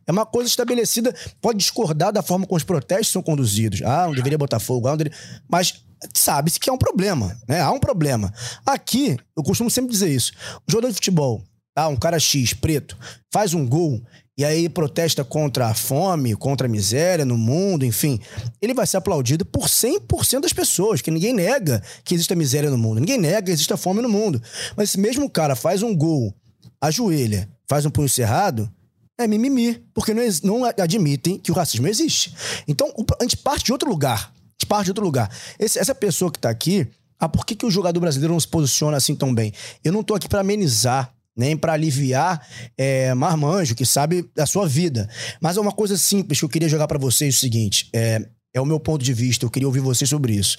É 0.07 0.11
uma 0.11 0.25
coisa 0.25 0.49
estabelecida. 0.49 1.13
Pode 1.41 1.57
discordar 1.57 2.11
da 2.13 2.21
forma 2.21 2.45
como 2.45 2.57
os 2.57 2.63
protestos 2.63 3.09
são 3.09 3.21
conduzidos. 3.21 3.81
Ah, 3.83 4.07
não 4.07 4.13
deveria 4.13 4.37
botar 4.37 4.59
fogo. 4.59 4.87
Ah, 4.87 4.91
não 4.91 4.97
deveria... 4.97 5.17
Mas 5.49 5.83
sabe-se 6.13 6.59
que 6.59 6.69
é 6.69 6.73
um 6.73 6.77
problema, 6.77 7.37
né? 7.47 7.61
Há 7.61 7.71
um 7.71 7.79
problema. 7.79 8.33
Aqui, 8.65 9.17
eu 9.35 9.43
costumo 9.43 9.69
sempre 9.69 9.91
dizer 9.91 10.09
isso. 10.09 10.31
Um 10.67 10.71
jogador 10.71 10.89
de 10.89 10.95
futebol, 10.95 11.43
ah, 11.75 11.87
um 11.87 11.95
cara 11.95 12.19
X, 12.19 12.53
preto, 12.53 12.97
faz 13.31 13.53
um 13.53 13.67
gol 13.67 14.01
e 14.37 14.43
aí 14.43 14.67
protesta 14.67 15.23
contra 15.23 15.67
a 15.67 15.73
fome, 15.73 16.35
contra 16.35 16.67
a 16.67 16.69
miséria 16.69 17.23
no 17.23 17.37
mundo, 17.37 17.85
enfim, 17.85 18.19
ele 18.61 18.73
vai 18.73 18.85
ser 18.85 18.97
aplaudido 18.97 19.45
por 19.45 19.67
100% 19.67 20.41
das 20.41 20.51
pessoas, 20.51 21.01
que 21.01 21.09
ninguém 21.09 21.33
nega 21.33 21.81
que 22.03 22.13
exista 22.13 22.35
miséria 22.35 22.69
no 22.69 22.77
mundo, 22.77 22.99
ninguém 22.99 23.17
nega 23.17 23.43
que 23.43 23.51
exista 23.51 23.77
fome 23.77 24.01
no 24.01 24.09
mundo. 24.09 24.41
Mas 24.75 24.89
esse 24.89 24.99
mesmo 24.99 25.29
cara 25.29 25.55
faz 25.55 25.81
um 25.81 25.95
gol, 25.95 26.33
ajoelha, 26.81 27.49
faz 27.67 27.85
um 27.85 27.89
punho 27.89 28.09
cerrado, 28.09 28.69
é 29.17 29.25
mimimi, 29.25 29.81
porque 29.93 30.13
não, 30.13 30.23
não 30.43 30.65
admitem 30.65 31.37
que 31.37 31.51
o 31.51 31.55
racismo 31.55 31.87
existe. 31.87 32.33
Então, 32.67 32.91
a 33.19 33.23
gente 33.23 33.37
parte 33.37 33.65
de 33.65 33.71
outro 33.71 33.89
lugar. 33.89 34.33
A 34.35 34.51
gente 34.59 34.67
parte 34.67 34.85
de 34.85 34.91
outro 34.91 35.05
lugar. 35.05 35.29
Esse, 35.57 35.79
essa 35.79 35.95
pessoa 35.95 36.29
que 36.29 36.37
tá 36.37 36.49
aqui, 36.49 36.85
ah, 37.17 37.29
por 37.29 37.45
que, 37.45 37.55
que 37.55 37.65
o 37.65 37.71
jogador 37.71 38.01
brasileiro 38.01 38.33
não 38.33 38.39
se 38.39 38.47
posiciona 38.47 38.97
assim 38.97 39.15
tão 39.15 39.33
bem? 39.33 39.53
Eu 39.83 39.93
não 39.93 40.03
tô 40.03 40.15
aqui 40.15 40.27
para 40.27 40.41
amenizar 40.41 41.13
nem 41.35 41.57
para 41.57 41.73
aliviar 41.73 42.45
é, 42.77 43.13
marmanjo 43.13 43.75
que 43.75 43.85
sabe 43.85 44.29
da 44.35 44.45
sua 44.45 44.67
vida. 44.67 45.09
Mas 45.41 45.57
é 45.57 45.61
uma 45.61 45.71
coisa 45.71 45.97
simples 45.97 46.39
que 46.39 46.45
eu 46.45 46.49
queria 46.49 46.69
jogar 46.69 46.87
para 46.87 46.97
vocês 46.97 47.35
o 47.35 47.39
seguinte, 47.39 47.89
é, 47.93 48.25
é 48.53 48.61
o 48.61 48.65
meu 48.65 48.79
ponto 48.79 49.03
de 49.03 49.13
vista, 49.13 49.45
eu 49.45 49.49
queria 49.49 49.67
ouvir 49.67 49.81
vocês 49.81 50.09
sobre 50.09 50.33
isso. 50.33 50.57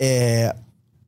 É, 0.00 0.54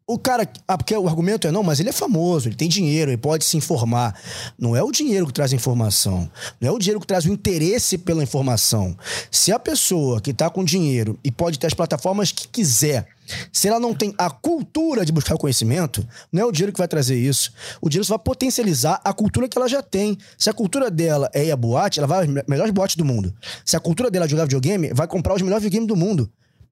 o 0.07 0.19
cara, 0.19 0.47
ah, 0.69 0.77
porque 0.77 0.95
o 0.97 1.09
argumento 1.09 1.47
é 1.47 1.51
não, 1.51 1.63
mas 1.63 1.81
ele 1.81 1.89
é 1.89 1.93
famoso, 1.93 2.49
ele 2.49 2.57
tem 2.57 2.69
dinheiro, 2.69 3.11
ele 3.11 3.17
pode 3.17 3.45
se 3.45 3.57
informar. 3.57 4.15
Não 4.59 4.77
é 4.77 4.83
o 4.83 4.91
dinheiro 4.91 5.27
que 5.27 5.33
traz 5.33 5.53
a 5.53 5.57
informação, 5.57 6.31
não 6.61 6.69
é 6.69 6.73
o 6.73 6.79
dinheiro 6.79 7.01
que 7.01 7.07
traz 7.07 7.25
o 7.25 7.33
interesse 7.33 7.97
pela 7.97 8.23
informação. 8.23 8.97
Se 9.31 9.53
a 9.53 9.59
pessoa 9.59 10.21
que 10.21 10.31
está 10.31 10.51
com 10.51 10.65
dinheiro 10.65 11.19
e 11.25 11.31
pode 11.31 11.59
ter 11.59 11.67
as 11.67 11.75
plataformas 11.75 12.31
que 12.31 12.47
quiser, 12.49 13.07
se 13.53 13.69
ela 13.69 13.81
não 13.81 13.95
tem 13.95 14.15
a 14.19 14.31
cultura 14.31 15.05
de 15.05 15.13
buscar 15.13 15.35
o 15.35 15.39
conhecimento, 15.39 16.07
não 16.33 16.43
é 16.43 16.45
o 16.45 16.53
dinheiro 16.53 16.73
que 16.73 16.79
vai 16.79 16.89
trazer 16.89 17.17
isso. 17.17 17.53
O 17.81 17.89
dinheiro 17.89 18.07
só 18.07 18.17
vai 18.17 18.25
potencializar 18.25 19.01
a 19.05 19.13
cultura 19.13 19.49
que 19.49 19.57
ela 19.57 19.69
já 19.69 19.83
tem. 19.83 20.17
Se 20.39 20.51
a 20.51 20.53
cultura 20.53 20.91
dela 20.91 21.31
é 21.33 21.45
ir 21.45 21.51
a 21.51 21.57
boate, 21.57 21.99
ela 21.99 22.07
vai 22.07 22.25
às 22.25 22.47
melhores 22.47 22.73
boates 22.73 22.97
do 22.97 23.05
mundo. 23.05 23.35
Se 23.65 23.77
a 23.77 23.81
cultura 23.81 24.11
dela 24.11 24.27
é 24.27 24.29
jogar 24.29 24.45
videogame, 24.45 24.93
vai 24.93 25.07
comprar 25.07 25.35
os 25.35 25.43
melhores 25.43 25.63
videogames 25.63 25.89
do 25.89 25.97
mundo. 25.97 26.31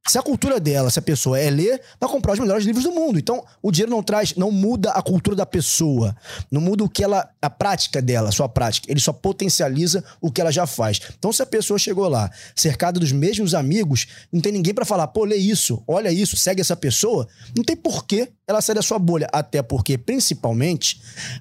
Se 0.09 0.19
a 0.19 0.23
cultura 0.23 0.59
dela, 0.59 0.91
se 0.91 0.99
a 0.99 1.03
pessoa 1.03 1.39
é 1.39 1.51
ler, 1.51 1.81
vai 2.01 2.11
comprar 2.11 2.33
os 2.33 2.39
melhores 2.39 2.65
livros 2.65 2.85
do 2.85 2.91
mundo. 2.91 3.19
Então, 3.19 3.45
o 3.63 3.71
dinheiro 3.71 3.93
não 3.93 4.03
traz, 4.03 4.35
não 4.35 4.51
muda 4.51 4.91
a 4.93 5.03
cultura 5.03 5.37
da 5.37 5.47
pessoa. 5.47 6.17
Não 6.51 6.61
muda 6.61 6.83
o 6.83 6.89
que 6.89 7.05
ela, 7.05 7.29
a 7.41 7.51
prática 7.51 8.01
dela, 8.01 8.31
a 8.31 8.33
sua 8.33 8.49
prática. 8.49 8.91
Ele 8.91 8.99
só 8.99 9.13
potencializa 9.13 10.03
o 10.21 10.33
que 10.33 10.41
ela 10.41 10.51
já 10.51 10.67
faz. 10.67 11.01
Então, 11.17 11.33
se 11.33 11.43
a 11.43 11.47
pessoa 11.47 11.79
chegou 11.79 12.09
lá, 12.09 12.31
cercada 12.57 12.99
dos 12.99 13.13
mesmos 13.13 13.55
amigos, 13.55 14.07
não 14.33 14.41
tem 14.41 14.53
ninguém 14.53 14.75
para 14.75 14.85
falar, 14.85 15.07
pô, 15.09 15.25
lê 15.25 15.37
isso, 15.37 15.83
olha 15.87 16.11
isso, 16.11 16.37
segue 16.37 16.61
essa 16.61 16.75
pessoa, 16.75 17.29
não 17.55 17.63
tem 17.63 17.77
porquê 17.77 18.33
ela 18.49 18.61
sair 18.61 18.75
da 18.75 18.83
sua 18.83 18.99
bolha. 18.99 19.29
Até 19.33 19.63
porque, 19.63 19.97
principalmente, 19.97 21.01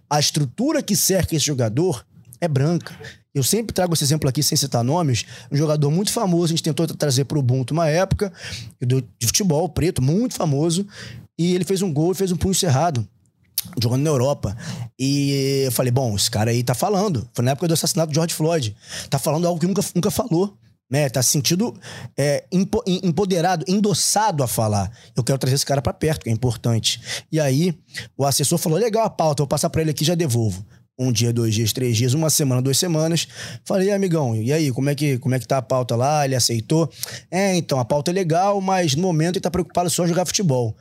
a 0.10 0.20
estrutura 0.20 0.84
que 0.84 0.96
cerca 0.96 1.36
esse 1.36 1.46
jogador 1.46 2.06
é 2.42 2.48
branca. 2.48 2.96
Eu 3.34 3.44
sempre 3.44 3.74
trago 3.74 3.94
esse 3.94 4.04
exemplo 4.04 4.28
aqui, 4.28 4.42
sem 4.42 4.58
citar 4.58 4.84
nomes. 4.84 5.26
Um 5.52 5.56
jogador 5.56 5.92
muito 5.92 6.12
famoso, 6.12 6.46
a 6.46 6.50
gente 6.50 6.64
tentou 6.64 6.88
trazer 6.88 7.26
para 7.26 7.38
o 7.38 7.42
Ubuntu 7.42 7.74
uma 7.74 7.88
época, 7.88 8.34
de 8.82 9.28
futebol 9.28 9.70
preto, 9.70 10.02
muito 10.02 10.36
famoso. 10.36 10.86
E 11.38 11.54
ele 11.54 11.64
fez 11.64 11.82
um 11.82 11.94
gol 11.94 12.12
e 12.12 12.16
fez 12.16 12.32
um 12.32 12.36
punho 12.36 12.56
cerrado, 12.56 13.08
jogando 13.82 14.02
na 14.02 14.10
Europa. 14.10 14.58
E 14.98 15.64
eu 15.66 15.72
falei, 15.72 15.92
bom, 15.92 16.16
esse 16.16 16.30
cara 16.30 16.52
aí 16.52 16.64
tá 16.64 16.74
falando. 16.74 17.30
Foi 17.34 17.46
na 17.46 17.52
época 17.52 17.68
do 17.68 17.74
assassinato 17.74 18.10
de 18.10 18.16
George 18.16 18.34
Floyd. 18.34 18.76
Tá 19.10 19.20
falando 19.20 19.48
algo 19.48 19.60
que 19.60 19.68
nunca, 19.68 19.82
nunca 19.96 20.12
falou. 20.12 20.58
Né, 20.92 21.08
tá 21.08 21.22
se 21.22 21.30
sentindo 21.30 21.72
é, 22.18 22.46
empoderado, 22.52 23.64
endossado 23.68 24.42
a 24.42 24.48
falar. 24.48 24.92
Eu 25.16 25.24
quero 25.24 25.38
trazer 25.38 25.54
esse 25.54 25.66
cara 25.66 25.84
para 25.84 25.94
perto, 25.94 26.24
que 26.24 26.32
é 26.32 26.34
importante. 26.34 27.00
E 27.32 27.40
aí, 27.40 27.78
o 28.18 28.26
assessor 28.26 28.58
falou: 28.58 28.80
legal 28.80 29.04
a 29.04 29.10
pauta, 29.10 29.44
vou 29.44 29.48
passar 29.48 29.70
para 29.70 29.84
ele 29.84 29.92
aqui 29.92 30.04
já 30.04 30.16
devolvo 30.16 30.66
um 31.00 31.14
dia, 31.14 31.32
dois 31.32 31.56
dias, 31.56 31.72
três 31.72 31.96
dias, 31.96 32.14
uma 32.14 32.30
semana, 32.30 32.62
duas 32.62 32.78
semanas. 32.78 33.26
Falei, 33.64 33.90
amigão, 33.92 34.36
e 34.36 34.52
aí, 34.52 34.70
como 34.70 34.90
é 34.90 34.96
que, 34.96 35.18
como 35.18 35.34
é 35.34 35.40
que 35.40 35.48
tá 35.48 35.58
a 35.58 35.62
pauta 35.62 35.96
lá? 35.96 36.26
Ele 36.26 36.36
aceitou? 36.36 36.92
É, 37.32 37.56
então, 37.56 37.80
a 37.80 37.86
pauta 37.86 38.12
é 38.12 38.14
legal, 38.14 38.60
mas 38.60 38.96
no 38.96 39.04
momento 39.04 39.38
ele 39.38 39.42
tá 39.42 39.50
preocupado 39.50 39.90
só 39.90 40.04
em 40.04 40.10
jogar 40.10 40.26
futebol. 40.26 40.76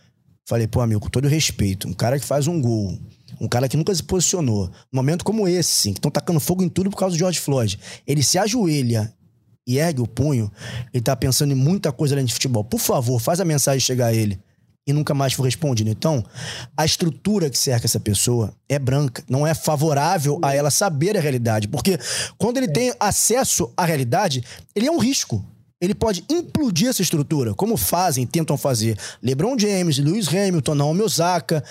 Falei, 0.45 0.67
pô, 0.67 0.81
amigo, 0.81 1.01
com 1.01 1.09
todo 1.09 1.29
respeito, 1.29 1.87
um 1.87 1.93
cara 1.93 2.19
que 2.19 2.27
faz 2.27 2.49
um 2.49 2.61
gol, 2.61 2.99
um 3.41 3.47
cara 3.47 3.69
que 3.69 3.77
nunca 3.77 3.95
se 3.95 4.03
posicionou, 4.03 4.67
num 4.93 4.99
momento 4.99 5.25
como 5.25 5.47
esse, 5.47 5.91
que 5.93 5.99
estão 5.99 6.11
tacando 6.11 6.41
fogo 6.41 6.65
em 6.65 6.69
tudo 6.69 6.91
por 6.91 6.97
causa 6.97 7.15
do 7.15 7.19
George 7.19 7.39
Floyd, 7.39 7.79
ele 8.07 8.23
se 8.23 8.39
ajoelha 8.39 9.13
e 9.67 9.79
ergue 9.79 10.01
o 10.01 10.07
punho, 10.07 10.51
ele 10.93 11.03
tá 11.03 11.15
pensando 11.15 11.53
em 11.53 11.55
muita 11.55 11.93
coisa 11.93 12.15
além 12.15 12.25
de 12.25 12.33
futebol. 12.33 12.65
Por 12.65 12.81
favor, 12.81 13.21
faz 13.21 13.39
a 13.41 13.45
mensagem 13.45 13.81
chegar 13.81 14.07
a 14.07 14.15
ele 14.15 14.41
e 14.89 14.93
nunca 14.93 15.13
mais 15.13 15.35
foi 15.35 15.47
respondido. 15.47 15.91
Então, 15.91 16.25
a 16.75 16.85
estrutura 16.85 17.51
que 17.51 17.59
cerca 17.59 17.87
essa 17.87 18.01
pessoa 18.01 18.55
é 18.67 18.79
branca, 18.79 19.23
não 19.29 19.47
é 19.47 19.55
favorável 19.55 20.41
a 20.43 20.55
ela 20.55 20.71
saber 20.71 21.15
a 21.15 21.21
realidade, 21.21 21.69
porque 21.69 21.99
quando 22.39 22.57
ele 22.57 22.69
tem 22.69 22.95
acesso 22.99 23.71
à 23.77 23.85
realidade, 23.85 24.43
ele 24.75 24.87
é 24.87 24.91
um 24.91 24.99
risco. 24.99 25.45
Ele 25.81 25.95
pode 25.95 26.25
implodir 26.29 26.89
essa 26.89 27.03
estrutura, 27.03 27.55
como 27.55 27.77
fazem, 27.77 28.27
tentam 28.27 28.57
fazer 28.57 28.99
LeBron 29.23 29.57
James, 29.57 29.99
Lewis 29.99 30.27
Hamilton, 30.27 30.75
Naomi 30.75 31.03
Osaka, 31.03 31.63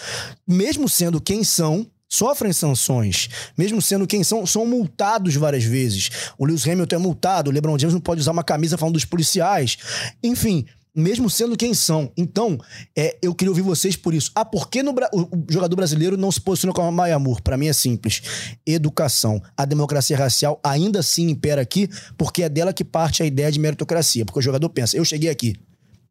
mesmo 0.47 0.88
sendo 0.88 1.19
quem 1.19 1.43
são, 1.43 1.86
sofrem 2.08 2.53
sanções, 2.53 3.27
mesmo 3.58 3.82
sendo 3.82 4.08
quem 4.08 4.23
são, 4.23 4.45
são 4.45 4.65
multados 4.65 5.36
várias 5.36 5.63
vezes. 5.63 6.10
O 6.38 6.45
Lewis 6.45 6.65
Hamilton 6.65 6.95
é 6.95 6.99
multado, 6.99 7.49
o 7.49 7.53
LeBron 7.53 7.77
James 7.77 7.95
não 7.95 7.99
pode 7.99 8.21
usar 8.21 8.32
uma 8.32 8.43
camisa 8.43 8.77
falando 8.77 8.93
dos 8.93 9.03
policiais. 9.03 9.77
Enfim, 10.23 10.65
mesmo 10.97 11.29
sendo 11.29 11.55
quem 11.55 11.75
são. 11.75 12.12
Então, 12.17 12.57
é, 12.97 13.15
eu 13.21 13.36
queria 13.36 13.51
ouvir 13.51 13.62
vocês 13.62 13.95
por 13.95 14.15
isso. 14.15 14.31
Ah, 14.33 14.43
por 14.43 14.67
que 14.67 14.81
no, 14.81 14.91
o 14.91 15.45
jogador 15.47 15.75
brasileiro 15.75 16.17
não 16.17 16.31
se 16.31 16.41
posiciona 16.41 16.73
como 16.73 16.91
Maia 16.91 17.19
Moore? 17.19 17.41
Para 17.43 17.55
mim 17.55 17.67
é 17.67 17.73
simples. 17.73 18.23
Educação. 18.65 19.39
A 19.55 19.63
democracia 19.63 20.17
racial 20.17 20.60
ainda 20.63 20.99
assim 20.99 21.29
impera 21.29 21.62
aqui, 21.62 21.88
porque 22.17 22.41
é 22.41 22.49
dela 22.49 22.73
que 22.73 22.83
parte 22.83 23.21
a 23.21 23.25
ideia 23.27 23.51
de 23.51 23.60
meritocracia. 23.60 24.25
Porque 24.25 24.39
o 24.39 24.41
jogador 24.41 24.67
pensa, 24.69 24.97
eu 24.97 25.05
cheguei 25.05 25.29
aqui. 25.29 25.55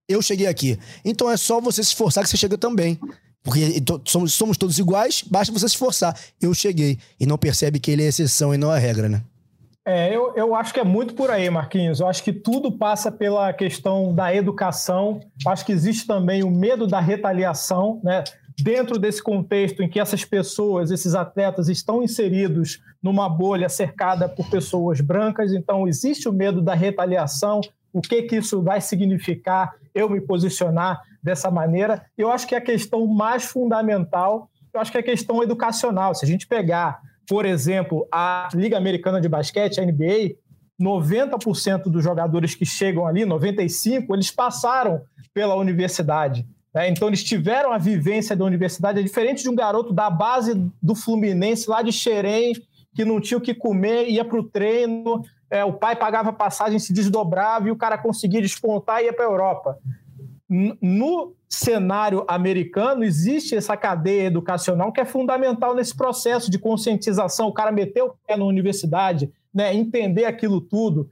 Eu 0.09 0.22
cheguei 0.22 0.46
aqui. 0.46 0.79
Então 1.05 1.29
é 1.29 1.37
só 1.37 1.61
você 1.61 1.83
se 1.83 1.90
esforçar 1.90 2.22
que 2.22 2.31
você 2.31 2.37
chega 2.37 2.57
também. 2.57 2.96
Porque 3.42 3.83
somos, 4.05 4.33
somos 4.35 4.57
todos 4.57 4.79
iguais, 4.79 5.25
basta 5.29 5.53
você 5.53 5.68
se 5.68 5.75
esforçar. 5.75 6.16
Eu 6.40 6.55
cheguei. 6.55 6.99
E 7.18 7.27
não 7.27 7.37
percebe 7.37 7.81
que 7.81 7.90
ele 7.90 8.05
é 8.05 8.07
exceção 8.07 8.55
e 8.55 8.57
não 8.57 8.70
a 8.70 8.79
regra, 8.79 9.09
né? 9.09 9.22
É, 9.88 10.12
eu, 10.12 10.33
eu 10.35 10.53
acho 10.57 10.75
que 10.75 10.81
é 10.81 10.85
muito 10.85 11.14
por 11.14 11.31
aí, 11.31 11.49
Marquinhos. 11.49 12.01
Eu 12.01 12.09
acho 12.09 12.25
que 12.25 12.33
tudo 12.33 12.72
passa 12.72 13.12
pela 13.12 13.53
questão 13.53 14.12
da 14.12 14.35
educação. 14.35 15.20
Eu 15.44 15.53
acho 15.53 15.64
que 15.64 15.70
existe 15.70 16.09
também 16.09 16.42
o 16.42 16.51
medo 16.51 16.88
da 16.88 16.99
retaliação, 16.99 18.01
né? 18.03 18.25
Dentro 18.61 18.99
desse 18.99 19.22
contexto 19.22 19.85
em 19.85 19.88
que 19.88 20.01
essas 20.01 20.25
pessoas, 20.25 20.90
esses 20.90 21.14
atletas, 21.14 21.68
estão 21.68 22.03
inseridos 22.03 22.83
numa 23.01 23.29
bolha 23.29 23.68
cercada 23.68 24.29
por 24.29 24.51
pessoas 24.51 25.01
brancas, 25.01 25.53
então 25.53 25.87
existe 25.87 26.29
o 26.29 26.33
medo 26.33 26.61
da 26.61 26.75
retaliação. 26.75 27.61
O 27.92 28.01
que 28.01 28.22
que 28.22 28.37
isso 28.37 28.61
vai 28.62 28.81
significar? 28.81 29.75
Eu 29.94 30.11
me 30.11 30.20
posicionar 30.20 31.01
dessa 31.22 31.49
maneira. 31.49 32.05
Eu 32.18 32.33
acho 32.33 32.49
que 32.49 32.57
a 32.57 32.61
questão 32.61 33.07
mais 33.07 33.44
fundamental, 33.44 34.51
eu 34.75 34.81
acho 34.81 34.90
que 34.90 34.96
é 34.96 35.01
a 35.01 35.05
questão 35.05 35.40
educacional. 35.44 36.12
Se 36.12 36.25
a 36.25 36.29
gente 36.29 36.44
pegar 36.44 37.00
por 37.29 37.44
exemplo, 37.44 38.06
a 38.12 38.48
Liga 38.54 38.77
Americana 38.77 39.20
de 39.20 39.29
Basquete, 39.29 39.81
a 39.81 39.85
NBA, 39.85 40.37
90% 40.81 41.85
dos 41.85 42.04
jogadores 42.04 42.54
que 42.54 42.64
chegam 42.64 43.06
ali, 43.06 43.22
95%, 43.22 44.06
eles 44.10 44.31
passaram 44.31 45.00
pela 45.33 45.54
universidade. 45.54 46.46
Né? 46.74 46.88
Então, 46.88 47.08
eles 47.08 47.24
tiveram 47.24 47.72
a 47.72 47.79
vivência 47.79 48.37
da 48.37 48.44
universidade. 48.44 49.00
É 49.00 49.02
diferente 49.02 49.42
de 49.42 49.48
um 49.48 49.54
garoto 49.54 49.92
da 49.92 50.10
base 50.10 50.54
do 50.83 50.94
Fluminense, 50.94 51.68
lá 51.68 51.83
de 51.83 51.92
Xerém, 51.92 52.54
que 52.94 53.04
não 53.04 53.20
tinha 53.20 53.38
o 53.38 53.40
que 53.40 53.54
comer, 53.54 54.08
ia 54.08 54.24
para 54.24 54.38
o 54.38 54.42
treino, 54.42 55.22
é, 55.50 55.64
o 55.64 55.72
pai 55.72 55.96
pagava 55.96 56.33
passagem, 56.33 56.79
se 56.79 56.92
desdobrava 56.92 57.68
e 57.68 57.70
o 57.70 57.77
cara 57.77 57.98
conseguia 57.98 58.40
despontar 58.40 59.02
e 59.02 59.06
ia 59.06 59.12
para 59.12 59.24
a 59.24 59.29
Europa. 59.29 59.79
No 60.49 61.35
cenário 61.49 62.25
americano, 62.29 63.03
existe 63.03 63.57
essa 63.57 63.77
cadeia 63.77 64.27
educacional 64.27 64.92
que 64.92 65.01
é 65.01 65.05
fundamental 65.05 65.75
nesse 65.75 65.97
processo 65.97 66.51
de 66.51 66.59
conscientização. 66.59 67.49
O 67.49 67.53
cara 67.53 67.73
meteu 67.73 68.07
o 68.07 68.15
pé 68.27 68.37
na 68.37 68.44
universidade, 68.44 69.31
né, 69.53 69.75
entender 69.75 70.25
aquilo 70.25 70.61
tudo, 70.61 71.11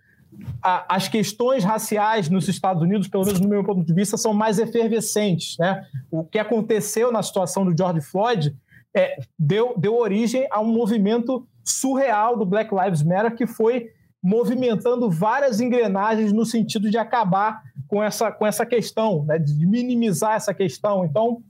a, 0.63 0.97
as 0.97 1.09
questões 1.09 1.65
raciais 1.65 2.29
nos 2.29 2.49
Estados 2.49 2.83
Unidos, 2.83 3.09
pelo 3.09 3.25
menos 3.25 3.41
no 3.41 3.49
meu 3.49 3.65
ponto 3.65 3.85
de 3.85 3.95
vista, 3.95 4.17
são 4.17 4.33
mais 4.33 4.59
efervescentes. 4.59 5.57
Né? 5.59 5.85
O 6.11 6.25
que 6.25 6.39
aconteceu 6.39 7.13
na 7.13 7.23
situação 7.23 7.65
do 7.65 7.77
George 7.77 8.01
Floyd 8.01 8.55
é, 8.95 9.17
deu, 9.39 9.75
deu 9.77 9.97
origem 9.97 10.47
a 10.51 10.61
um 10.61 10.67
movimento 10.67 11.47
surreal 11.65 12.37
do 12.37 12.45
Black 12.45 12.73
Lives 12.75 13.03
Matter 13.03 13.35
que 13.35 13.47
foi 13.47 13.91
movimentando 14.25 15.11
várias 15.11 15.61
engrenagens 15.61 16.33
no 16.33 16.47
sentido 16.47 16.91
de 16.91 16.97
acabar 16.97 17.63
com 17.87 18.03
essa, 18.03 18.33
com 18.33 18.47
essa 18.47 18.65
questão, 18.65 19.23
né? 19.27 19.39
de 19.39 19.67
minimizar 19.67 20.37
essa 20.37 20.55
questão. 20.55 21.05
Então, 21.05 21.43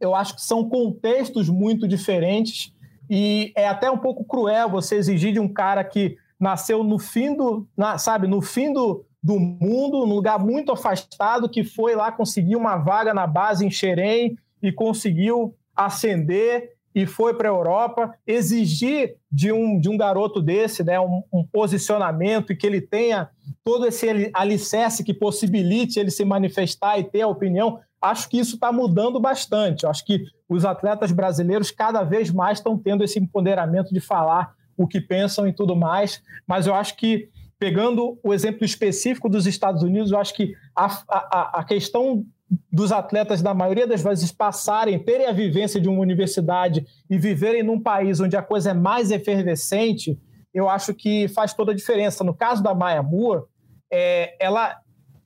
eu 0.00 0.14
acho 0.14 0.36
que 0.36 0.42
são 0.42 0.68
contextos 0.68 1.48
muito 1.48 1.88
diferentes 1.88 2.72
e 3.10 3.52
é 3.56 3.66
até 3.66 3.90
um 3.90 3.98
pouco 3.98 4.24
cruel 4.24 4.70
você 4.70 4.94
exigir 4.94 5.32
de 5.32 5.40
um 5.40 5.52
cara 5.52 5.82
que 5.82 6.16
nasceu 6.38 6.84
no 6.84 6.96
fim 6.96 7.34
do, 7.34 7.66
na, 7.76 7.98
sabe, 7.98 8.28
no 8.28 8.40
fim 8.40 8.72
do, 8.72 9.04
do 9.20 9.40
mundo, 9.40 10.06
num 10.06 10.14
lugar 10.14 10.38
muito 10.38 10.70
afastado, 10.70 11.48
que 11.48 11.64
foi 11.64 11.96
lá 11.96 12.12
conseguir 12.12 12.54
uma 12.54 12.76
vaga 12.76 13.12
na 13.12 13.26
base 13.26 13.66
em 13.66 13.70
Xerém 13.70 14.38
e 14.62 14.70
conseguiu 14.70 15.56
ascender 15.74 16.75
e 16.96 17.04
foi 17.04 17.34
para 17.34 17.46
a 17.46 17.52
Europa, 17.52 18.14
exigir 18.26 19.16
de 19.30 19.52
um, 19.52 19.78
de 19.78 19.86
um 19.86 19.98
garoto 19.98 20.40
desse 20.40 20.82
né, 20.82 20.98
um, 20.98 21.22
um, 21.30 21.46
posicionamento 21.46 22.50
e 22.50 22.56
que 22.56 22.66
ele 22.66 22.80
tenha 22.80 23.28
todo 23.62 23.86
esse 23.86 24.30
alicerce 24.32 25.04
que 25.04 25.12
possibilite 25.12 26.00
ele 26.00 26.10
se 26.10 26.24
manifestar 26.24 26.98
e 26.98 27.04
ter 27.04 27.20
a 27.20 27.28
opinião, 27.28 27.78
acho 28.00 28.30
que 28.30 28.38
isso 28.38 28.54
está 28.54 28.72
mudando 28.72 29.20
bastante. 29.20 29.86
acho 29.86 30.06
que 30.06 30.24
os 30.48 30.64
atletas 30.64 31.12
brasileiros 31.12 31.70
cada 31.70 32.02
vez 32.02 32.30
mais 32.30 32.60
estão 32.60 32.78
tendo 32.78 33.04
esse 33.04 33.18
empoderamento 33.18 33.92
de 33.92 34.00
falar 34.00 34.54
o 34.74 34.88
que 34.88 34.98
pensam 34.98 35.46
e 35.46 35.52
tudo 35.52 35.76
mais, 35.76 36.22
mas 36.46 36.66
eu 36.66 36.74
acho 36.74 36.96
que, 36.96 37.28
pegando 37.58 38.18
o 38.22 38.32
exemplo 38.32 38.64
específico 38.64 39.28
dos 39.28 39.46
Estados 39.46 39.82
Unidos, 39.82 40.12
eu 40.12 40.18
acho 40.18 40.32
que 40.32 40.54
a, 40.74 40.86
a, 41.10 41.60
a 41.60 41.64
questão 41.64 42.24
dos 42.70 42.92
atletas, 42.92 43.42
na 43.42 43.52
maioria 43.52 43.86
das 43.86 44.02
vezes, 44.02 44.30
passarem, 44.30 44.98
terem 44.98 45.26
a 45.26 45.32
vivência 45.32 45.80
de 45.80 45.88
uma 45.88 46.00
universidade 46.00 46.86
e 47.10 47.18
viverem 47.18 47.62
num 47.62 47.80
país 47.80 48.20
onde 48.20 48.36
a 48.36 48.42
coisa 48.42 48.70
é 48.70 48.74
mais 48.74 49.10
efervescente, 49.10 50.18
eu 50.54 50.68
acho 50.68 50.94
que 50.94 51.28
faz 51.28 51.52
toda 51.52 51.72
a 51.72 51.74
diferença. 51.74 52.24
No 52.24 52.34
caso 52.34 52.62
da 52.62 52.74
Maya 52.74 53.02
Moore, 53.02 53.44
é, 53.92 54.36
ela 54.40 54.76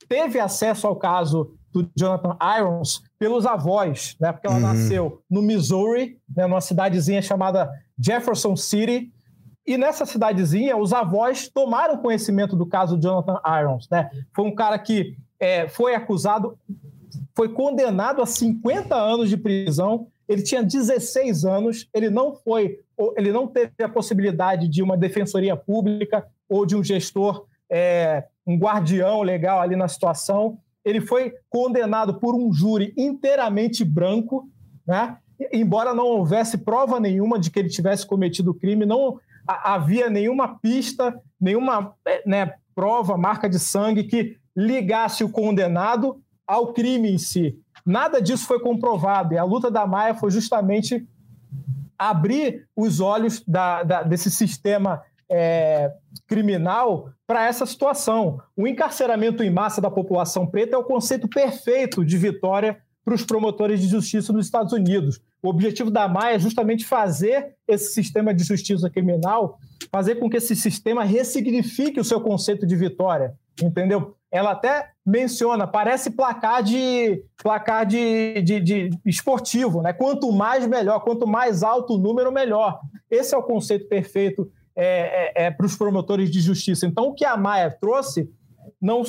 teve 0.09 0.39
acesso 0.39 0.87
ao 0.87 0.95
caso 0.95 1.55
do 1.71 1.89
Jonathan 1.95 2.37
Irons 2.59 3.01
pelos 3.17 3.45
avós, 3.45 4.15
né? 4.19 4.31
Porque 4.31 4.47
ela 4.47 4.57
uhum. 4.57 4.61
nasceu 4.61 5.21
no 5.29 5.41
Missouri, 5.41 6.17
né, 6.35 6.45
numa 6.45 6.59
cidadezinha 6.59 7.21
chamada 7.21 7.71
Jefferson 7.97 8.55
City, 8.57 9.11
e 9.65 9.77
nessa 9.77 10.05
cidadezinha, 10.05 10.75
os 10.75 10.91
avós 10.91 11.47
tomaram 11.47 11.97
conhecimento 11.97 12.55
do 12.55 12.65
caso 12.65 12.97
do 12.97 13.01
Jonathan 13.01 13.39
Irons. 13.61 13.87
Né? 13.89 14.09
Foi 14.35 14.45
um 14.45 14.53
cara 14.53 14.77
que 14.77 15.15
é, 15.39 15.69
foi 15.69 15.95
acusado, 15.95 16.57
foi 17.35 17.49
condenado 17.49 18.21
a 18.21 18.25
50 18.25 18.95
anos 18.95 19.29
de 19.29 19.37
prisão. 19.37 20.07
Ele 20.27 20.41
tinha 20.41 20.63
16 20.63 21.45
anos, 21.45 21.89
ele 21.93 22.09
não 22.09 22.33
foi, 22.33 22.79
ele 23.17 23.31
não 23.31 23.47
teve 23.47 23.71
a 23.83 23.89
possibilidade 23.89 24.67
de 24.67 24.81
uma 24.81 24.97
defensoria 24.97 25.55
pública 25.55 26.25
ou 26.47 26.65
de 26.65 26.75
um 26.75 26.83
gestor, 26.83 27.45
é, 27.69 28.25
um 28.45 28.57
guardião 28.57 29.21
legal 29.21 29.61
ali 29.61 29.75
na 29.75 29.87
situação. 29.87 30.57
Ele 30.83 31.01
foi 31.01 31.33
condenado 31.49 32.19
por 32.19 32.35
um 32.35 32.51
júri 32.51 32.93
inteiramente 32.97 33.83
branco, 33.83 34.49
né? 34.85 35.17
embora 35.51 35.93
não 35.93 36.05
houvesse 36.05 36.57
prova 36.59 36.99
nenhuma 36.99 37.39
de 37.39 37.49
que 37.49 37.59
ele 37.59 37.69
tivesse 37.69 38.05
cometido 38.05 38.51
o 38.51 38.53
crime, 38.53 38.85
não 38.85 39.19
havia 39.47 40.09
nenhuma 40.09 40.59
pista, 40.59 41.19
nenhuma 41.39 41.95
é, 42.05 42.21
né, 42.27 42.53
prova, 42.75 43.17
marca 43.17 43.49
de 43.49 43.59
sangue 43.59 44.03
que 44.03 44.37
ligasse 44.55 45.23
o 45.23 45.29
condenado 45.29 46.21
ao 46.51 46.73
crime 46.73 47.09
em 47.09 47.17
si. 47.17 47.57
Nada 47.85 48.21
disso 48.21 48.45
foi 48.45 48.59
comprovado 48.59 49.33
e 49.33 49.37
a 49.37 49.43
luta 49.45 49.71
da 49.71 49.87
Maia 49.87 50.13
foi 50.13 50.29
justamente 50.29 51.07
abrir 51.97 52.67
os 52.75 52.99
olhos 52.99 53.41
da, 53.47 53.83
da, 53.83 54.03
desse 54.03 54.29
sistema 54.29 55.01
é, 55.29 55.93
criminal 56.27 57.09
para 57.25 57.47
essa 57.47 57.65
situação. 57.65 58.41
O 58.57 58.67
encarceramento 58.67 59.41
em 59.41 59.49
massa 59.49 59.79
da 59.79 59.89
população 59.89 60.45
preta 60.45 60.75
é 60.75 60.77
o 60.77 60.83
conceito 60.83 61.25
perfeito 61.25 62.03
de 62.03 62.17
vitória 62.17 62.79
para 63.05 63.15
os 63.15 63.23
promotores 63.23 63.79
de 63.79 63.87
justiça 63.87 64.33
nos 64.33 64.45
Estados 64.45 64.73
Unidos. 64.73 65.21
O 65.41 65.47
objetivo 65.47 65.89
da 65.89 66.05
Maia 66.09 66.35
é 66.35 66.39
justamente 66.39 66.85
fazer 66.85 67.55
esse 67.65 67.93
sistema 67.93 68.33
de 68.33 68.43
justiça 68.43 68.89
criminal, 68.89 69.57
fazer 69.89 70.15
com 70.15 70.29
que 70.29 70.35
esse 70.35 70.53
sistema 70.53 71.05
ressignifique 71.05 71.99
o 71.99 72.03
seu 72.03 72.19
conceito 72.19 72.67
de 72.67 72.75
vitória, 72.75 73.35
entendeu? 73.63 74.17
Ela 74.31 74.51
até 74.51 74.91
menciona, 75.05 75.67
parece 75.67 76.09
placar 76.11 76.63
de 76.63 77.23
placar 77.41 77.85
de, 77.85 78.41
de, 78.41 78.59
de 78.59 78.89
esportivo, 79.05 79.81
né? 79.81 79.91
Quanto 79.91 80.31
mais 80.31 80.65
melhor, 80.65 81.01
quanto 81.01 81.27
mais 81.27 81.63
alto 81.63 81.95
o 81.95 81.97
número, 81.97 82.31
melhor. 82.31 82.79
Esse 83.09 83.35
é 83.35 83.37
o 83.37 83.43
conceito 83.43 83.87
perfeito 83.87 84.49
é, 84.75 85.43
é, 85.43 85.45
é 85.45 85.51
para 85.51 85.65
os 85.65 85.75
promotores 85.75 86.31
de 86.31 86.39
justiça. 86.39 86.85
Então, 86.85 87.07
o 87.07 87.13
que 87.13 87.25
a 87.25 87.35
Maia 87.35 87.69
trouxe 87.69 88.29
não, 88.81 89.03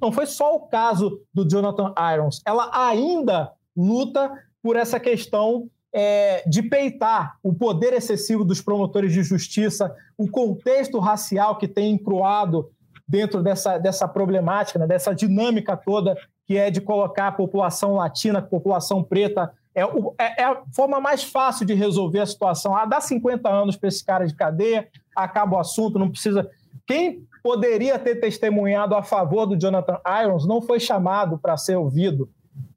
não 0.00 0.12
foi 0.12 0.26
só 0.26 0.54
o 0.54 0.60
caso 0.60 1.20
do 1.32 1.48
Jonathan 1.48 1.94
Irons, 2.12 2.42
ela 2.44 2.70
ainda 2.72 3.52
luta 3.76 4.30
por 4.62 4.76
essa 4.76 4.98
questão 5.00 5.70
é, 5.92 6.46
de 6.46 6.62
peitar 6.62 7.38
o 7.42 7.54
poder 7.54 7.94
excessivo 7.94 8.44
dos 8.44 8.60
promotores 8.60 9.12
de 9.12 9.22
justiça, 9.22 9.94
o 10.18 10.28
contexto 10.28 10.98
racial 10.98 11.56
que 11.56 11.66
tem 11.66 11.92
encruado 11.92 12.70
dentro 13.06 13.42
dessa, 13.42 13.78
dessa 13.78 14.08
problemática, 14.08 14.78
né, 14.78 14.86
dessa 14.86 15.14
dinâmica 15.14 15.76
toda 15.76 16.16
que 16.46 16.56
é 16.56 16.70
de 16.70 16.80
colocar 16.80 17.28
a 17.28 17.32
população 17.32 17.96
latina, 17.96 18.38
a 18.38 18.42
população 18.42 19.02
preta. 19.02 19.52
É, 19.74 19.82
é, 19.82 20.42
é 20.42 20.44
a 20.44 20.62
forma 20.74 21.00
mais 21.00 21.24
fácil 21.24 21.66
de 21.66 21.74
resolver 21.74 22.20
a 22.20 22.26
situação. 22.26 22.74
Ah, 22.74 22.86
dá 22.86 23.00
50 23.00 23.48
anos 23.48 23.76
para 23.76 23.88
esse 23.88 24.04
cara 24.04 24.26
de 24.26 24.34
cadeia, 24.34 24.88
acaba 25.14 25.56
o 25.56 25.58
assunto, 25.58 25.98
não 25.98 26.08
precisa. 26.08 26.48
Quem 26.86 27.26
poderia 27.42 27.98
ter 27.98 28.16
testemunhado 28.16 28.94
a 28.94 29.02
favor 29.02 29.44
do 29.44 29.58
Jonathan 29.58 29.98
Irons 30.22 30.46
não 30.46 30.62
foi 30.62 30.78
chamado 30.78 31.36
para 31.36 31.56
ser 31.56 31.76
ouvido. 31.76 32.30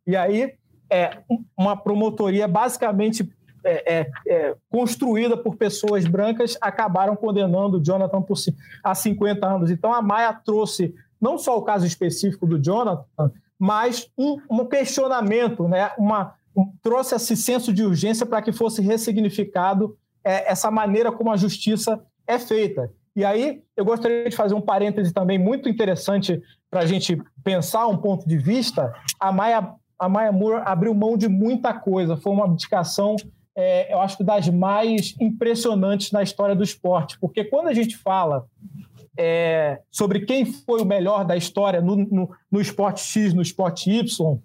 E 0.06 0.16
aí 0.16 0.56
é, 0.92 1.20
uma 1.58 1.78
promotoria 1.78 2.48
basicamente 2.48 3.30
é, 3.70 4.00
é, 4.00 4.12
é, 4.28 4.56
construída 4.70 5.38
por 5.38 5.56
pessoas 5.56 6.06
brancas 6.06 6.58
acabaram 6.60 7.16
condenando 7.16 7.84
Jonathan 7.84 8.22
por, 8.22 8.38
a 8.84 8.96
50 8.96 9.46
anos. 9.46 9.72
Então 9.72 9.94
a 9.94 10.02
Maia 10.02 10.34
trouxe 10.34 10.94
não 11.22 11.38
só 11.38 11.58
o 11.58 11.62
caso 11.62 11.86
específico 11.86 12.48
do 12.48 12.62
Jonathan, 12.62 13.32
mas 13.58 14.10
um, 14.18 14.38
um 14.50 14.66
questionamento, 14.66 15.68
né? 15.68 15.92
uma, 15.98 16.34
um, 16.56 16.72
trouxe 16.82 17.16
esse 17.16 17.36
senso 17.36 17.74
de 17.74 17.84
urgência 17.84 18.26
para 18.26 18.42
que 18.42 18.52
fosse 18.52 18.82
ressignificado 18.82 19.98
é, 20.24 20.50
essa 20.52 20.72
maneira 20.72 21.12
como 21.12 21.32
a 21.32 21.38
justiça 21.38 22.02
é 22.26 22.40
feita. 22.40 22.90
E 23.16 23.26
aí 23.26 23.62
eu 23.76 23.84
gostaria 23.84 24.30
de 24.30 24.36
fazer 24.36 24.56
um 24.56 24.62
parêntese 24.62 25.14
também 25.14 25.38
muito 25.38 25.68
interessante 25.68 26.42
para 26.72 26.82
a 26.82 26.86
gente 26.86 27.22
pensar 27.44 27.88
um 27.88 27.98
ponto 27.98 28.28
de 28.28 28.38
vista. 28.38 28.94
A 29.20 29.32
Maia 29.32 29.76
a 30.00 30.08
Maya 30.08 30.32
Moore 30.32 30.64
abriu 30.66 30.94
mão 30.94 31.18
de 31.18 31.28
muita 31.28 31.74
coisa. 31.74 32.16
Foi 32.16 32.32
uma 32.32 32.46
abdicação, 32.46 33.18
é, 33.62 33.94
eu 33.94 34.00
acho 34.00 34.16
que 34.16 34.24
das 34.24 34.48
mais 34.48 35.14
impressionantes 35.20 36.14
na 36.14 36.24
história 36.24 36.56
do 36.56 36.64
esporte. 36.64 37.20
Porque 37.20 37.44
quando 37.44 37.68
a 37.68 37.74
gente 37.74 37.98
fala 37.98 38.48
é, 39.18 39.82
sobre 39.92 40.22
quem 40.22 40.46
foi 40.46 40.82
o 40.82 40.86
melhor 40.86 41.26
da 41.26 41.36
história 41.36 41.82
no, 41.82 41.98
no, 41.98 42.30
no 42.50 42.62
esporte 42.62 43.02
X, 43.02 43.34
no 43.34 43.42
esporte 43.42 43.92
Y, 43.92 44.40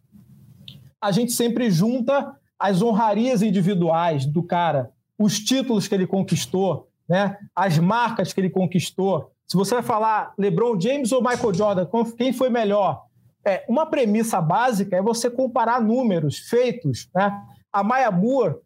a 1.01 1.13
gente 1.13 1.31
sempre 1.31 1.71
junta 1.71 2.35
as 2.59 2.83
honrarias 2.83 3.41
individuais 3.41 4.27
do 4.27 4.43
cara, 4.43 4.91
os 5.17 5.39
títulos 5.39 5.87
que 5.87 5.95
ele 5.95 6.09
conquistou, 6.09 6.89
né? 7.09 7.39
as 7.55 7.79
marcas 7.79 8.33
que 8.33 8.41
ele 8.41 8.51
conquistou. 8.51 9.31
Se 9.47 9.57
você 9.57 9.77
vai 9.77 9.85
falar 9.85 10.35
LeBron 10.37 10.81
James 10.81 11.13
ou 11.13 11.23
Michael 11.23 11.55
Jordan, 11.55 11.87
quem 12.17 12.33
foi 12.33 12.51
melhor? 12.51 13.05
É, 13.47 13.65
uma 13.69 13.87
premissa 13.87 14.41
básica 14.41 14.97
é 14.97 15.03
você 15.03 15.31
comparar 15.31 15.81
números 15.81 16.39
feitos. 16.39 17.09
Né? 17.15 17.33
A 17.73 17.85
Maya 17.85 18.11
Moore 18.11 18.57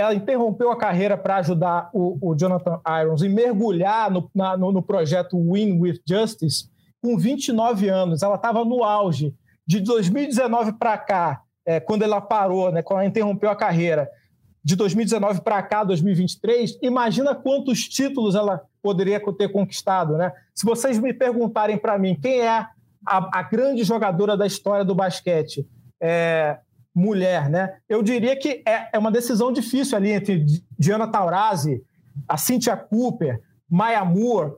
ela 0.00 0.14
interrompeu 0.14 0.70
a 0.70 0.76
carreira 0.76 1.16
para 1.16 1.36
ajudar 1.36 1.90
o, 1.92 2.18
o, 2.20 2.34
Jonathan 2.34 2.80
Irons 3.00 3.22
e 3.22 3.28
mergulhar 3.28 4.10
no, 4.10 4.30
na, 4.34 4.56
no, 4.56 4.72
no, 4.72 4.82
projeto 4.82 5.36
Win 5.52 5.80
with 5.80 6.00
Justice 6.08 6.68
com 7.02 7.16
29 7.16 7.88
anos. 7.88 8.22
Ela 8.22 8.36
estava 8.36 8.64
no 8.64 8.84
auge. 8.84 9.34
De 9.66 9.80
2019 9.80 10.72
para 10.72 10.96
cá, 10.96 11.42
é, 11.66 11.78
quando 11.78 12.02
ela 12.02 12.20
parou, 12.20 12.72
né, 12.72 12.82
quando 12.82 13.00
ela 13.00 13.08
interrompeu 13.08 13.50
a 13.50 13.56
carreira, 13.56 14.08
de 14.64 14.76
2019 14.76 15.40
para 15.42 15.62
cá, 15.62 15.84
2023, 15.84 16.78
imagina 16.82 17.34
quantos 17.34 17.88
títulos 17.88 18.34
ela 18.34 18.62
poderia 18.82 19.20
ter 19.34 19.48
conquistado. 19.50 20.16
Né? 20.16 20.32
Se 20.54 20.64
vocês 20.66 20.98
me 20.98 21.12
perguntarem 21.12 21.78
para 21.78 21.98
mim 21.98 22.14
quem 22.20 22.40
é 22.40 22.66
a, 23.06 23.38
a 23.38 23.42
grande 23.42 23.84
jogadora 23.84 24.36
da 24.36 24.46
história 24.46 24.84
do 24.84 24.94
basquete 24.94 25.66
é, 26.00 26.58
mulher, 26.98 27.48
né? 27.48 27.76
Eu 27.88 28.02
diria 28.02 28.36
que 28.36 28.62
é, 28.66 28.88
é 28.92 28.98
uma 28.98 29.10
decisão 29.10 29.52
difícil 29.52 29.96
ali 29.96 30.10
entre 30.10 30.44
Diana 30.76 31.06
Taurasi, 31.06 31.82
a 32.26 32.36
Cynthia 32.36 32.76
Cooper, 32.76 33.40
Maya 33.70 34.04
Moore. 34.04 34.54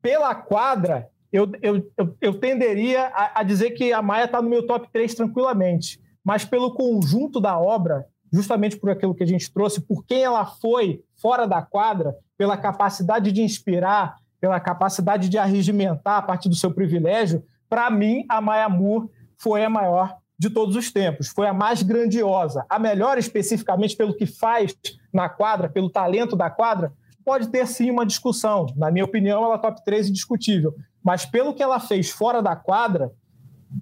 pela 0.00 0.34
quadra, 0.34 1.08
eu, 1.32 1.50
eu, 1.60 1.90
eu, 2.20 2.34
tenderia 2.38 3.06
a, 3.06 3.40
a, 3.40 3.42
dizer 3.42 3.70
que 3.70 3.92
a 3.92 4.00
Maia 4.00 4.26
está 4.26 4.40
no 4.40 4.48
meu 4.48 4.66
top 4.66 4.88
3 4.92 5.14
tranquilamente. 5.14 6.00
Mas 6.22 6.44
pelo 6.44 6.72
conjunto 6.74 7.40
da 7.40 7.58
obra, 7.58 8.06
justamente 8.32 8.76
por 8.76 8.90
aquilo 8.90 9.14
que 9.14 9.24
a 9.24 9.26
gente 9.26 9.52
trouxe, 9.52 9.80
por 9.80 10.04
quem 10.04 10.22
ela 10.22 10.46
foi 10.46 11.02
fora 11.20 11.46
da 11.46 11.62
quadra, 11.62 12.14
pela 12.36 12.56
capacidade 12.56 13.32
de 13.32 13.42
inspirar, 13.42 14.16
pela 14.40 14.60
capacidade 14.60 15.28
de 15.28 15.38
arregimentar 15.38 16.18
a 16.18 16.22
partir 16.22 16.48
do 16.48 16.54
seu 16.54 16.72
privilégio, 16.72 17.42
para 17.68 17.90
mim, 17.90 18.24
a 18.28 18.40
Maia 18.40 18.68
Moore 18.68 19.08
foi 19.36 19.64
a 19.64 19.70
maior 19.70 20.21
de 20.42 20.50
todos 20.50 20.74
os 20.74 20.90
tempos. 20.90 21.28
Foi 21.28 21.46
a 21.46 21.54
mais 21.54 21.84
grandiosa. 21.84 22.66
A 22.68 22.76
melhor, 22.76 23.16
especificamente, 23.16 23.96
pelo 23.96 24.12
que 24.12 24.26
faz 24.26 24.76
na 25.12 25.28
quadra, 25.28 25.68
pelo 25.68 25.88
talento 25.88 26.34
da 26.34 26.50
quadra, 26.50 26.92
pode 27.24 27.46
ter 27.46 27.64
sim 27.68 27.92
uma 27.92 28.04
discussão. 28.04 28.66
Na 28.76 28.90
minha 28.90 29.04
opinião, 29.04 29.44
ela 29.44 29.54
é 29.54 29.58
top 29.58 29.84
3 29.84 30.08
indiscutível. 30.08 30.74
Mas 31.00 31.24
pelo 31.24 31.54
que 31.54 31.62
ela 31.62 31.78
fez 31.78 32.10
fora 32.10 32.42
da 32.42 32.56
quadra, 32.56 33.12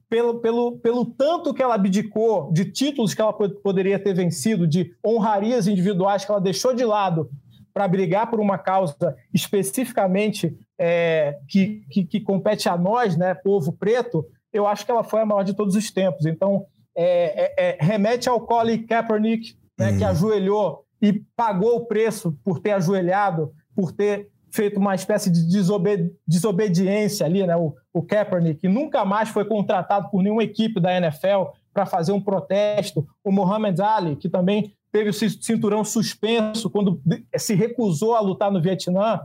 pelo, 0.07 0.39
pelo, 0.41 0.73
pelo 0.73 1.07
tanto 1.07 1.55
que 1.55 1.63
ela 1.63 1.77
abdicou 1.77 2.53
de 2.53 2.67
títulos 2.67 3.15
que 3.15 3.23
ela 3.23 3.33
poderia 3.33 3.99
ter 3.99 4.13
vencido, 4.13 4.67
de 4.67 4.95
honrarias 5.03 5.67
individuais 5.67 6.27
que 6.27 6.31
ela 6.31 6.43
deixou 6.43 6.75
de 6.75 6.85
lado 6.85 7.31
para 7.73 7.89
brigar 7.89 8.29
por 8.29 8.39
uma 8.39 8.59
causa 8.59 9.17
especificamente 9.33 10.55
é, 10.79 11.39
que, 11.49 11.87
que, 11.91 12.05
que, 12.05 12.21
compete 12.21 12.69
a 12.69 12.77
nós, 12.77 13.17
né, 13.17 13.33
povo 13.33 13.73
preto, 13.73 14.27
eu 14.53 14.67
acho 14.67 14.85
que 14.85 14.91
ela 14.91 15.05
foi 15.05 15.21
a 15.21 15.27
maior 15.27 15.43
de 15.43 15.55
todos 15.55 15.75
os 15.75 15.91
tempos. 15.91 16.27
Então, 16.27 16.67
é, 16.97 17.53
é, 17.57 17.71
é 17.71 17.79
remete 17.81 18.29
ao 18.29 18.41
Colin 18.41 18.87
Kaepernick, 18.87 19.57
né, 19.79 19.93
que 19.97 20.05
uhum. 20.05 20.11
ajoelhou 20.11 20.85
e 21.01 21.25
pagou 21.35 21.77
o 21.77 21.87
preço 21.87 22.37
por 22.45 22.61
ter 22.61 22.73
ajoelhado, 22.73 23.53
por 23.75 23.93
ter 23.93 24.31
feito 24.53 24.79
uma 24.79 24.95
espécie 24.95 25.31
de 25.31 25.47
desobedi 25.49 26.11
desobediência 26.27 27.25
ali, 27.25 27.47
né? 27.47 27.57
O, 27.57 27.75
o 27.93 28.03
Kaepernick, 28.03 28.61
que 28.61 28.69
nunca 28.69 29.05
mais 29.05 29.29
foi 29.29 29.45
contratado 29.45 30.11
por 30.11 30.23
nenhuma 30.23 30.43
equipe 30.43 30.81
da 30.81 30.97
NFL 30.97 31.53
para 31.73 31.87
fazer 31.87 32.13
um 32.13 32.21
protesto. 32.21 33.07
O 33.25 33.31
Muhammad 33.31 33.79
Ali, 33.81 34.17
que 34.17 34.29
também 34.29 34.73
teve 34.93 35.11
o 35.11 35.13
cinturão 35.13 35.85
suspenso 35.85 36.69
quando 36.69 37.01
se 37.37 37.55
recusou 37.55 38.15
a 38.15 38.21
lutar 38.21 38.51
no 38.51 38.61
Vietnã. 38.61 39.21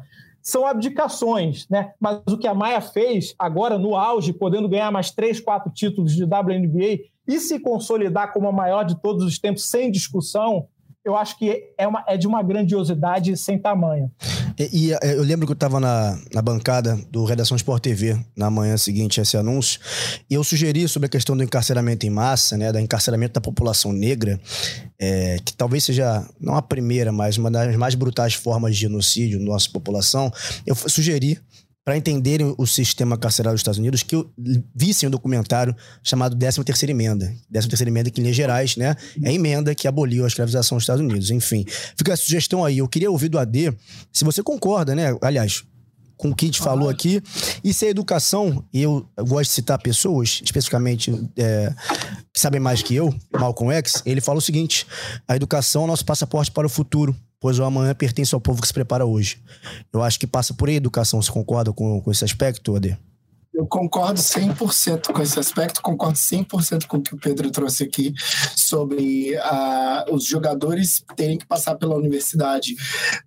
São 0.46 0.64
abdicações, 0.64 1.68
né? 1.70 1.92
Mas 2.00 2.22
o 2.30 2.38
que 2.38 2.48
a 2.48 2.54
Maia 2.54 2.80
fez 2.80 3.34
agora 3.40 3.80
no 3.80 3.96
auge, 3.96 4.32
podendo 4.32 4.70
ganhar 4.70 4.92
mais 4.92 5.10
três, 5.10 5.40
quatro 5.40 5.72
títulos 5.72 6.14
de 6.14 6.24
WNBA 6.24 7.00
e 7.28 7.40
se 7.40 7.60
consolidar 7.60 8.32
como 8.32 8.48
a 8.48 8.52
maior 8.52 8.84
de 8.84 9.02
todos 9.02 9.26
os 9.26 9.40
tempos, 9.40 9.66
sem 9.66 9.90
discussão, 9.90 10.68
eu 11.06 11.16
acho 11.16 11.38
que 11.38 11.64
é, 11.78 11.88
uma, 11.88 12.04
é 12.08 12.18
de 12.18 12.26
uma 12.26 12.42
grandiosidade 12.42 13.38
sem 13.38 13.60
tamanho. 13.60 14.12
E, 14.58 14.90
e 14.90 14.92
eu 14.92 15.22
lembro 15.22 15.46
que 15.46 15.52
eu 15.52 15.56
estava 15.56 15.80
na, 15.80 16.18
na 16.34 16.42
bancada 16.42 16.98
do 17.12 17.24
Redação 17.26 17.56
Sport 17.56 17.84
TV 17.84 18.18
na 18.36 18.50
manhã 18.50 18.76
seguinte 18.76 19.20
a 19.20 19.24
esse 19.24 19.38
anúncio, 19.38 19.80
e 20.30 20.34
eu 20.34 20.44
sugeri 20.44 20.88
sobre 20.88 21.06
a 21.06 21.10
questão 21.10 21.38
do 21.38 21.44
encarceramento 21.44 22.08
em 22.08 22.10
massa, 22.10 22.58
né, 22.58 22.72
da 22.72 22.82
encarceramento 22.82 23.34
da 23.34 23.42
população 23.42 23.94
negra, 23.94 24.40
é, 25.00 25.38
que 25.46 25.54
talvez 25.54 25.84
seja 25.84 26.28
não 26.40 26.56
a 26.56 26.62
primeira, 26.62 27.12
mas 27.12 27.38
uma 27.38 27.52
das 27.52 27.76
mais 27.76 27.94
brutais 27.94 28.34
formas 28.34 28.74
de 28.74 28.82
genocídio 28.82 29.40
na 29.40 29.46
nossa 29.46 29.70
população. 29.70 30.32
Eu 30.66 30.74
sugeri 30.76 31.40
para 31.86 31.96
entenderem 31.96 32.56
o 32.58 32.66
sistema 32.66 33.16
carcerário 33.16 33.54
dos 33.54 33.62
Estados 33.62 33.78
Unidos, 33.78 34.02
que 34.02 34.16
vissem 34.76 35.08
um 35.08 35.12
documentário 35.12 35.76
chamado 36.04 36.36
13 36.36 36.64
Terceira 36.64 36.92
Emenda. 36.92 37.32
13 37.52 37.70
Terceira 37.70 37.92
Emenda, 37.92 38.10
que 38.10 38.20
em 38.20 38.24
linhas 38.24 38.36
gerais, 38.36 38.76
né, 38.76 38.96
é 39.22 39.30
a 39.30 39.32
emenda 39.32 39.76
que 39.76 39.88
aboliu 39.88 40.26
a 40.26 40.28
escravização 40.28 40.78
nos 40.78 40.84
Estados 40.84 41.06
Unidos. 41.06 41.30
Enfim, 41.30 41.64
fica 41.96 42.14
a 42.14 42.18
sugestão 42.18 42.66
aí. 42.66 42.80
Eu 42.80 42.88
queria 42.88 43.12
ouvir 43.12 43.30
do 43.30 43.38
AD 43.38 43.72
se 44.12 44.26
você 44.26 44.42
concorda, 44.42 44.96
né? 44.96 45.16
Aliás, 45.22 45.64
com 46.18 46.30
o 46.30 46.36
que 46.36 46.46
a 46.46 46.48
gente 46.48 46.60
falou 46.60 46.90
aqui. 46.90 47.22
E 47.64 47.72
se 47.72 47.86
a 47.86 47.90
educação, 47.90 48.64
e 48.74 48.82
eu, 48.82 49.08
gosto 49.20 49.50
de 49.50 49.56
citar 49.56 49.80
pessoas, 49.80 50.42
especificamente, 50.44 51.14
é, 51.38 51.72
que 52.34 52.40
sabem 52.40 52.60
mais 52.60 52.82
que 52.82 52.96
eu, 52.96 53.14
Malcolm 53.32 53.72
X, 53.76 54.02
ele 54.08 54.22
fala 54.22 54.40
o 54.40 54.42
seguinte: 54.42 54.88
a 55.28 55.36
educação 55.36 55.84
é 55.84 55.86
o 55.86 55.88
nosso 55.88 56.06
passaporte 56.06 56.50
para 56.50 56.66
o 56.66 56.70
futuro 56.70 57.16
pois 57.46 57.60
o 57.60 57.64
amanhã 57.64 57.94
pertence 57.94 58.34
ao 58.34 58.42
povo 58.42 58.60
que 58.60 58.66
se 58.68 58.74
prepara 58.74 59.06
hoje. 59.06 59.38
Eu 59.94 60.02
acho 60.02 60.20
que 60.20 60.26
passa 60.26 60.52
por 60.52 60.68
educação. 60.68 61.22
Você 61.22 61.32
concorda 61.32 61.72
com, 61.72 62.02
com 62.02 62.12
esse 62.12 62.26
aspecto, 62.26 62.76
Ade? 62.76 62.98
Eu 63.56 63.66
concordo 63.66 64.20
100% 64.20 65.14
com 65.14 65.22
esse 65.22 65.40
aspecto, 65.40 65.82
concordo 65.82 66.18
100% 66.18 66.88
com 66.88 66.98
o 66.98 67.02
que 67.02 67.16
o 67.16 67.18
Pedro 67.18 67.50
trouxe 67.50 67.86
aqui 67.86 68.14
sobre 68.54 69.34
uh, 69.38 70.14
os 70.14 70.26
jogadores 70.26 71.06
terem 71.16 71.38
que 71.38 71.48
passar 71.48 71.76
pela 71.76 71.96
universidade. 71.96 72.76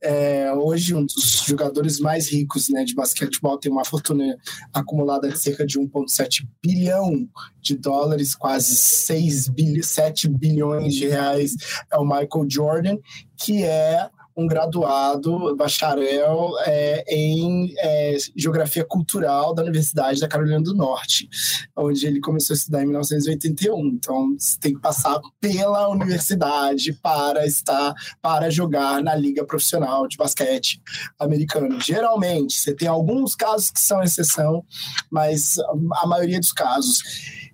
É, 0.02 0.52
hoje, 0.52 0.94
um 0.94 1.06
dos 1.06 1.44
jogadores 1.46 1.98
mais 1.98 2.30
ricos 2.30 2.68
né, 2.68 2.84
de 2.84 2.94
basquetebol 2.94 3.58
tem 3.58 3.72
uma 3.72 3.86
fortuna 3.86 4.36
acumulada 4.72 5.30
de 5.30 5.38
cerca 5.38 5.64
de 5.64 5.78
1,7 5.78 6.46
bilhão 6.62 7.26
de 7.62 7.74
dólares, 7.74 8.34
quase 8.34 8.76
6 8.76 9.48
bilhões, 9.48 9.86
7 9.86 10.28
bilhões 10.28 10.94
de 10.94 11.08
reais, 11.08 11.56
é 11.90 11.96
o 11.96 12.04
Michael 12.04 12.46
Jordan, 12.50 12.96
que 13.34 13.64
é 13.64 14.10
um 14.38 14.46
graduado 14.46 15.56
bacharel 15.56 16.52
é, 16.64 17.04
em 17.08 17.74
é, 17.76 18.16
Geografia 18.36 18.84
Cultural 18.84 19.52
da 19.52 19.62
Universidade 19.62 20.20
da 20.20 20.28
Carolina 20.28 20.62
do 20.62 20.74
Norte, 20.74 21.28
onde 21.76 22.06
ele 22.06 22.20
começou 22.20 22.54
a 22.54 22.56
estudar 22.56 22.82
em 22.84 22.86
1981. 22.86 23.86
Então, 23.88 24.36
você 24.38 24.56
tem 24.60 24.74
que 24.74 24.80
passar 24.80 25.20
pela 25.40 25.88
universidade 25.88 26.92
para 27.02 27.44
estar, 27.44 27.92
para 28.22 28.48
jogar 28.48 29.02
na 29.02 29.16
liga 29.16 29.44
profissional 29.44 30.06
de 30.06 30.16
basquete 30.16 30.80
americano. 31.18 31.80
Geralmente, 31.80 32.54
você 32.54 32.72
tem 32.72 32.86
alguns 32.86 33.34
casos 33.34 33.72
que 33.72 33.80
são 33.80 34.00
exceção, 34.04 34.64
mas 35.10 35.56
a 35.96 36.06
maioria 36.06 36.38
dos 36.38 36.52
casos 36.52 37.02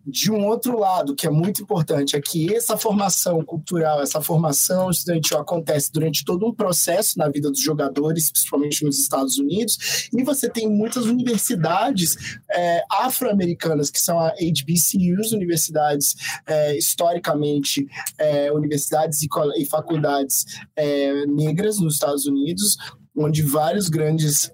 de 0.06 0.30
um 0.30 0.46
outro 0.46 0.78
lado, 0.78 1.14
que 1.14 1.26
é 1.26 1.30
muito 1.30 1.62
importante, 1.62 2.14
é 2.16 2.20
que 2.20 2.54
essa 2.54 2.76
formação 2.76 3.42
cultural, 3.44 4.02
essa 4.02 4.20
formação 4.20 4.90
estudantil 4.90 5.38
acontece 5.38 5.90
durante 5.90 6.24
todo 6.24 6.46
um 6.46 6.54
processo 6.54 7.18
na 7.18 7.28
vida 7.28 7.50
dos 7.50 7.60
jogadores, 7.60 8.30
principalmente 8.30 8.84
nos 8.84 8.98
Estados 8.98 9.38
Unidos, 9.38 10.08
e 10.12 10.22
você 10.22 10.48
tem 10.48 10.68
muitas 10.68 11.06
universidades 11.06 12.16
é, 12.50 12.82
afro-americanas, 12.90 13.90
que 13.90 14.00
são 14.00 14.18
a 14.18 14.30
HBCUs, 14.32 15.32
universidades 15.32 16.14
é, 16.46 16.76
historicamente, 16.76 17.86
é, 18.18 18.52
universidades 18.52 19.22
e, 19.22 19.28
e 19.56 19.64
faculdades 19.64 20.44
é, 20.76 21.26
negras 21.26 21.78
nos 21.78 21.94
Estados 21.94 22.26
Unidos, 22.26 22.76
onde 23.16 23.42
vários 23.42 23.88
grandes 23.88 24.52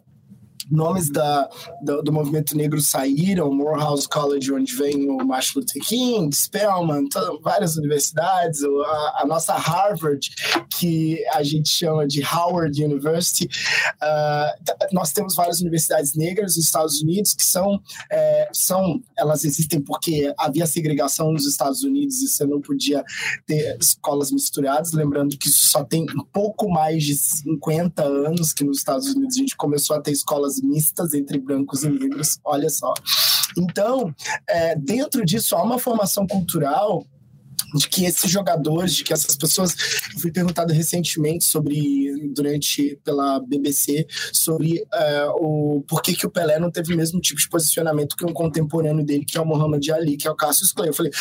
nomes 0.70 1.10
da, 1.10 1.48
do, 1.82 2.02
do, 2.02 2.12
movimento 2.12 2.56
negro 2.56 2.80
saíram, 2.80 3.52
Morehouse 3.52 4.08
College, 4.08 4.52
onde 4.52 4.74
vem 4.74 5.10
o 5.10 5.18
Martin 5.24 5.58
Luther 5.58 5.82
King, 5.82 6.34
Spelman, 6.34 7.04
várias 7.42 7.76
universidades, 7.76 8.62
a, 8.62 9.22
a, 9.22 9.26
nossa 9.26 9.54
Harvard, 9.54 10.30
que 10.78 11.24
a 11.32 11.42
gente 11.42 11.68
chama 11.68 12.06
de 12.06 12.22
Howard 12.24 12.82
University. 12.82 13.48
Uh, 14.02 14.86
nós 14.92 15.12
temos 15.12 15.34
várias 15.34 15.60
universidades 15.60 16.14
negras 16.14 16.56
nos 16.56 16.66
Estados 16.66 17.02
Unidos 17.02 17.34
que 17.34 17.44
são, 17.44 17.80
é, 18.10 18.48
são, 18.52 19.00
elas 19.16 19.44
existem 19.44 19.80
porque 19.80 20.32
havia 20.38 20.66
segregação 20.66 21.32
nos 21.32 21.46
Estados 21.46 21.82
Unidos 21.82 22.22
e 22.22 22.28
você 22.28 22.44
não 22.44 22.60
podia 22.60 23.04
ter 23.46 23.76
escolas 23.80 24.30
misturadas, 24.30 24.92
lembrando 24.92 25.36
que 25.36 25.48
isso 25.48 25.66
só 25.68 25.84
tem 25.84 26.02
um 26.02 26.24
pouco 26.32 26.70
mais 26.70 27.04
de 27.04 27.14
50 27.14 28.02
anos 28.02 28.52
que 28.52 28.64
nos 28.64 28.78
Estados 28.78 29.08
Unidos 29.08 29.36
a 29.36 29.40
gente 29.40 29.56
começou 29.56 29.96
a 29.96 30.00
ter 30.00 30.12
escolas 30.12 30.59
mistas 30.62 31.14
entre 31.14 31.38
brancos 31.38 31.82
e 31.84 31.88
negros, 31.88 32.38
olha 32.44 32.68
só. 32.68 32.92
Então, 33.56 34.14
é, 34.48 34.76
dentro 34.76 35.24
disso, 35.24 35.56
há 35.56 35.62
uma 35.62 35.78
formação 35.78 36.26
cultural 36.26 37.04
de 37.74 37.88
que 37.88 38.04
esses 38.04 38.30
jogadores, 38.30 38.94
de 38.94 39.04
que 39.04 39.12
essas 39.12 39.36
pessoas, 39.36 39.74
eu 40.14 40.20
fui 40.20 40.32
perguntado 40.32 40.72
recentemente 40.72 41.44
sobre, 41.44 42.30
durante, 42.34 42.98
pela 43.04 43.40
BBC, 43.40 44.06
sobre 44.32 44.82
uh, 44.82 45.30
o 45.40 45.82
porquê 45.82 46.14
que 46.14 46.26
o 46.26 46.30
Pelé 46.30 46.58
não 46.58 46.70
teve 46.70 46.94
o 46.94 46.96
mesmo 46.96 47.20
tipo 47.20 47.40
de 47.40 47.48
posicionamento 47.48 48.16
que 48.16 48.24
um 48.24 48.32
contemporâneo 48.32 49.04
dele, 49.04 49.24
que 49.24 49.38
é 49.38 49.40
o 49.40 49.46
Muhammad 49.46 49.86
Ali, 49.90 50.16
que 50.16 50.26
é 50.26 50.30
o 50.30 50.36
Cassius 50.36 50.72
Clay. 50.72 50.88
Eu 50.88 50.94
falei, 50.94 51.12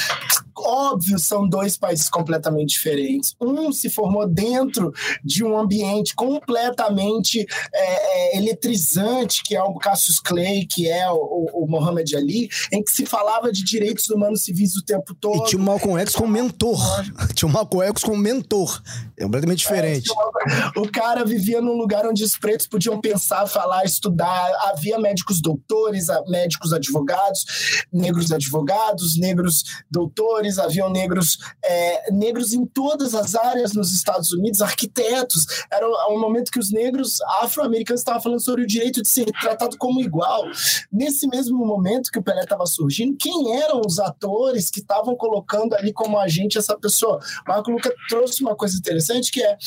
óbvio, 0.56 1.18
são 1.18 1.48
dois 1.48 1.78
países 1.78 2.10
completamente 2.10 2.70
diferentes. 2.70 3.36
Um 3.42 3.72
se 3.72 3.90
formou 3.90 4.28
dentro 4.28 4.92
de 5.24 5.44
um 5.44 5.58
ambiente 5.58 6.16
completamente 6.16 7.46
é, 7.74 8.36
é, 8.36 8.38
eletrizante, 8.38 9.44
que 9.44 9.56
é 9.56 9.64
o 9.64 9.76
Cassius 9.76 10.20
Clay, 10.20 10.66
que 10.66 10.88
é 10.88 11.10
o, 11.10 11.48
o, 11.54 11.68
Muhammad 11.68 12.12
Ali, 12.14 12.50
em 12.72 12.84
que 12.84 12.92
se 12.92 13.06
falava 13.06 13.52
de 13.52 13.64
direitos 13.64 14.10
humanos 14.10 14.44
civis 14.44 14.76
o 14.76 14.84
tempo 14.84 15.16
todo. 15.16 15.44
E 15.44 15.50
tinha 15.50 15.62
o 15.62 15.66
Malcolm 15.66 16.00
X 16.02 16.14
como 16.14 16.29
mentor. 16.30 16.80
Tinha 17.34 17.50
o 17.50 17.52
Malcolm 17.52 17.88
X 17.90 18.04
como 18.04 18.18
mentor. 18.18 18.82
É 19.18 19.24
completamente 19.24 19.60
diferente. 19.60 20.10
É, 20.10 20.80
o 20.80 20.90
cara 20.90 21.26
vivia 21.26 21.62
num 21.62 21.76
lugar 21.76 22.06
onde 22.08 22.24
os 22.24 22.38
pretos 22.38 22.68
podiam 22.68 23.02
pensar, 23.02 23.48
falar, 23.48 23.84
estudar. 23.84 24.52
Havia 24.70 24.98
médicos 25.00 25.42
doutores, 25.42 26.08
médicos 26.28 26.72
advogados, 26.74 27.46
negros 27.92 28.32
advogados, 28.32 29.18
negros 29.18 29.64
doutores 29.90 30.58
haviam 30.58 30.90
negros, 30.90 31.38
é, 31.64 32.12
negros 32.12 32.54
em 32.54 32.66
todas 32.66 33.14
as 33.16 33.36
áreas 33.36 33.74
nos 33.74 33.94
Estados 33.94 34.32
Unidos, 34.32 34.62
arquitetos. 34.62 35.46
Era 35.72 35.88
um 36.10 36.20
momento 36.20 36.52
que 36.52 36.60
os 36.60 36.72
negros 36.72 37.20
afro-americanos 37.42 38.02
estavam 38.02 38.22
falando 38.22 38.44
sobre 38.44 38.64
o 38.64 38.68
direito 38.68 39.02
de 39.02 39.08
ser 39.08 39.26
tratado 39.42 39.78
como 39.78 40.00
igual. 40.00 40.44
Nesse 40.92 41.28
mesmo 41.28 41.66
momento 41.66 42.12
que 42.12 42.20
o 42.20 42.24
Pelé 42.24 42.44
estava 42.44 42.66
surgindo, 42.66 43.18
quem 43.18 43.56
eram 43.62 43.82
os 43.86 44.00
atores 44.00 44.70
que 44.70 44.80
estavam 44.80 45.16
colocando 45.16 45.74
ali 45.76 45.92
como 45.92 46.18
agente 46.20 46.58
essa 46.58 46.78
pessoa? 46.78 47.20
Marco 47.48 47.72
Luca 47.72 47.94
trouxe 48.08 48.42
uma 48.42 48.56
coisa 48.56 48.78
interessante 48.78 49.32
que 49.32 49.42
é, 49.42 49.58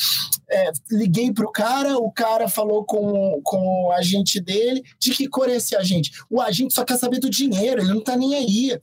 é 0.50 0.72
liguei 0.90 1.32
para 1.32 1.46
o 1.46 1.52
cara, 1.52 1.98
o 1.98 2.10
cara 2.10 2.48
falou 2.48 2.84
com, 2.84 3.40
com 3.42 3.86
o 3.86 3.92
agente 3.92 4.40
dele, 4.40 4.82
de 4.98 5.12
que 5.12 5.28
cor 5.28 5.48
é 5.48 5.56
esse 5.56 5.74
agente? 5.76 6.12
O 6.30 6.40
agente 6.40 6.74
só 6.74 6.84
quer 6.84 6.98
saber 6.98 7.18
do 7.18 7.30
dinheiro, 7.30 7.80
ele 7.80 7.90
não 7.90 7.98
está 7.98 8.16
nem 8.16 8.34
aí. 8.34 8.78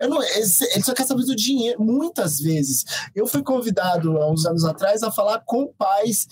Não, 0.00 0.22
ele 0.22 0.82
só 0.82 0.92
quer 0.92 1.06
saber 1.06 1.24
do 1.24 1.36
dinheiro, 1.36 1.82
muitas 1.82 2.38
vezes. 2.38 2.84
Eu 3.14 3.26
fui 3.26 3.42
convidado 3.42 4.18
há 4.18 4.30
uns 4.30 4.44
anos 4.44 4.64
atrás 4.64 5.02
a 5.02 5.10
falar 5.10 5.40
com 5.40 5.72
pais 5.78 6.28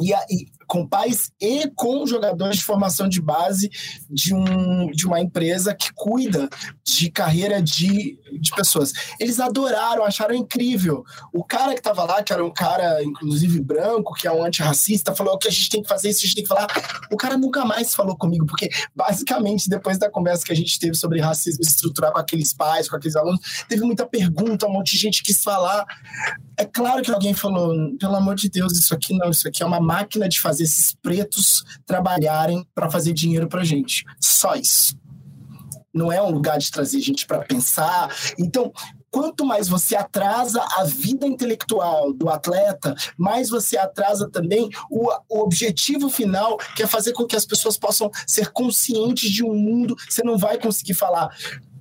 e, 0.00 0.12
e 0.12 0.46
com 0.74 0.84
pais 0.84 1.30
e 1.40 1.70
com 1.76 2.04
jogadores 2.04 2.56
de 2.56 2.64
formação 2.64 3.08
de 3.08 3.22
base 3.22 3.70
de, 4.10 4.34
um, 4.34 4.90
de 4.90 5.06
uma 5.06 5.20
empresa 5.20 5.72
que 5.72 5.92
cuida 5.94 6.48
de 6.84 7.12
carreira 7.12 7.62
de, 7.62 8.18
de 8.40 8.50
pessoas. 8.56 8.92
Eles 9.20 9.38
adoraram, 9.38 10.04
acharam 10.04 10.34
incrível. 10.34 11.04
O 11.32 11.44
cara 11.44 11.74
que 11.74 11.78
estava 11.78 12.02
lá, 12.02 12.24
que 12.24 12.32
era 12.32 12.44
um 12.44 12.52
cara, 12.52 13.04
inclusive 13.04 13.60
branco, 13.60 14.14
que 14.14 14.26
é 14.26 14.32
um 14.32 14.44
antirracista, 14.44 15.14
falou 15.14 15.38
que 15.38 15.46
a 15.46 15.50
gente 15.52 15.70
tem 15.70 15.80
que 15.80 15.88
fazer 15.88 16.10
isso, 16.10 16.24
a 16.24 16.26
gente 16.26 16.34
tem 16.34 16.42
que 16.42 16.48
falar. 16.48 16.66
O 17.08 17.16
cara 17.16 17.38
nunca 17.38 17.64
mais 17.64 17.94
falou 17.94 18.16
comigo, 18.16 18.44
porque 18.44 18.68
basicamente, 18.96 19.68
depois 19.68 19.96
da 19.96 20.10
conversa 20.10 20.44
que 20.44 20.50
a 20.52 20.56
gente 20.56 20.76
teve 20.76 20.96
sobre 20.96 21.20
racismo 21.20 21.62
estrutural 21.62 22.12
com 22.12 22.18
aqueles 22.18 22.52
pais, 22.52 22.88
com 22.88 22.96
aqueles 22.96 23.14
alunos, 23.14 23.64
teve 23.68 23.84
muita 23.84 24.04
pergunta, 24.04 24.66
um 24.66 24.72
monte 24.72 24.96
de 24.96 24.98
gente 24.98 25.22
quis 25.22 25.40
falar. 25.40 25.86
É 26.58 26.64
claro 26.64 27.00
que 27.00 27.12
alguém 27.12 27.32
falou, 27.32 27.96
pelo 27.96 28.16
amor 28.16 28.34
de 28.34 28.48
Deus, 28.48 28.72
isso 28.72 28.92
aqui 28.92 29.16
não, 29.16 29.30
isso 29.30 29.46
aqui 29.46 29.62
é 29.62 29.66
uma 29.66 29.80
máquina 29.80 30.28
de 30.28 30.40
fazer 30.40 30.63
esses 30.64 30.94
pretos 30.94 31.62
trabalharem 31.86 32.66
para 32.74 32.90
fazer 32.90 33.12
dinheiro 33.12 33.48
para 33.48 33.64
gente. 33.64 34.04
Só 34.20 34.54
isso. 34.54 34.98
Não 35.92 36.12
é 36.12 36.20
um 36.20 36.30
lugar 36.30 36.58
de 36.58 36.70
trazer 36.70 37.00
gente 37.00 37.24
para 37.24 37.44
pensar. 37.44 38.12
Então, 38.36 38.72
quanto 39.14 39.46
mais 39.46 39.68
você 39.68 39.94
atrasa 39.94 40.60
a 40.76 40.82
vida 40.82 41.24
intelectual 41.24 42.12
do 42.12 42.28
atleta, 42.28 42.96
mais 43.16 43.48
você 43.48 43.78
atrasa 43.78 44.28
também 44.28 44.68
o, 44.90 45.08
o, 45.28 45.38
objetivo 45.40 46.10
final, 46.10 46.58
que 46.74 46.82
é 46.82 46.86
fazer 46.86 47.12
com 47.12 47.24
que 47.24 47.36
as 47.36 47.46
pessoas 47.46 47.78
possam 47.78 48.10
ser 48.26 48.50
conscientes 48.50 49.30
de 49.30 49.44
um 49.44 49.54
mundo. 49.54 49.94
Você 50.08 50.24
não 50.24 50.36
vai 50.36 50.58
conseguir 50.58 50.94
falar, 50.94 51.30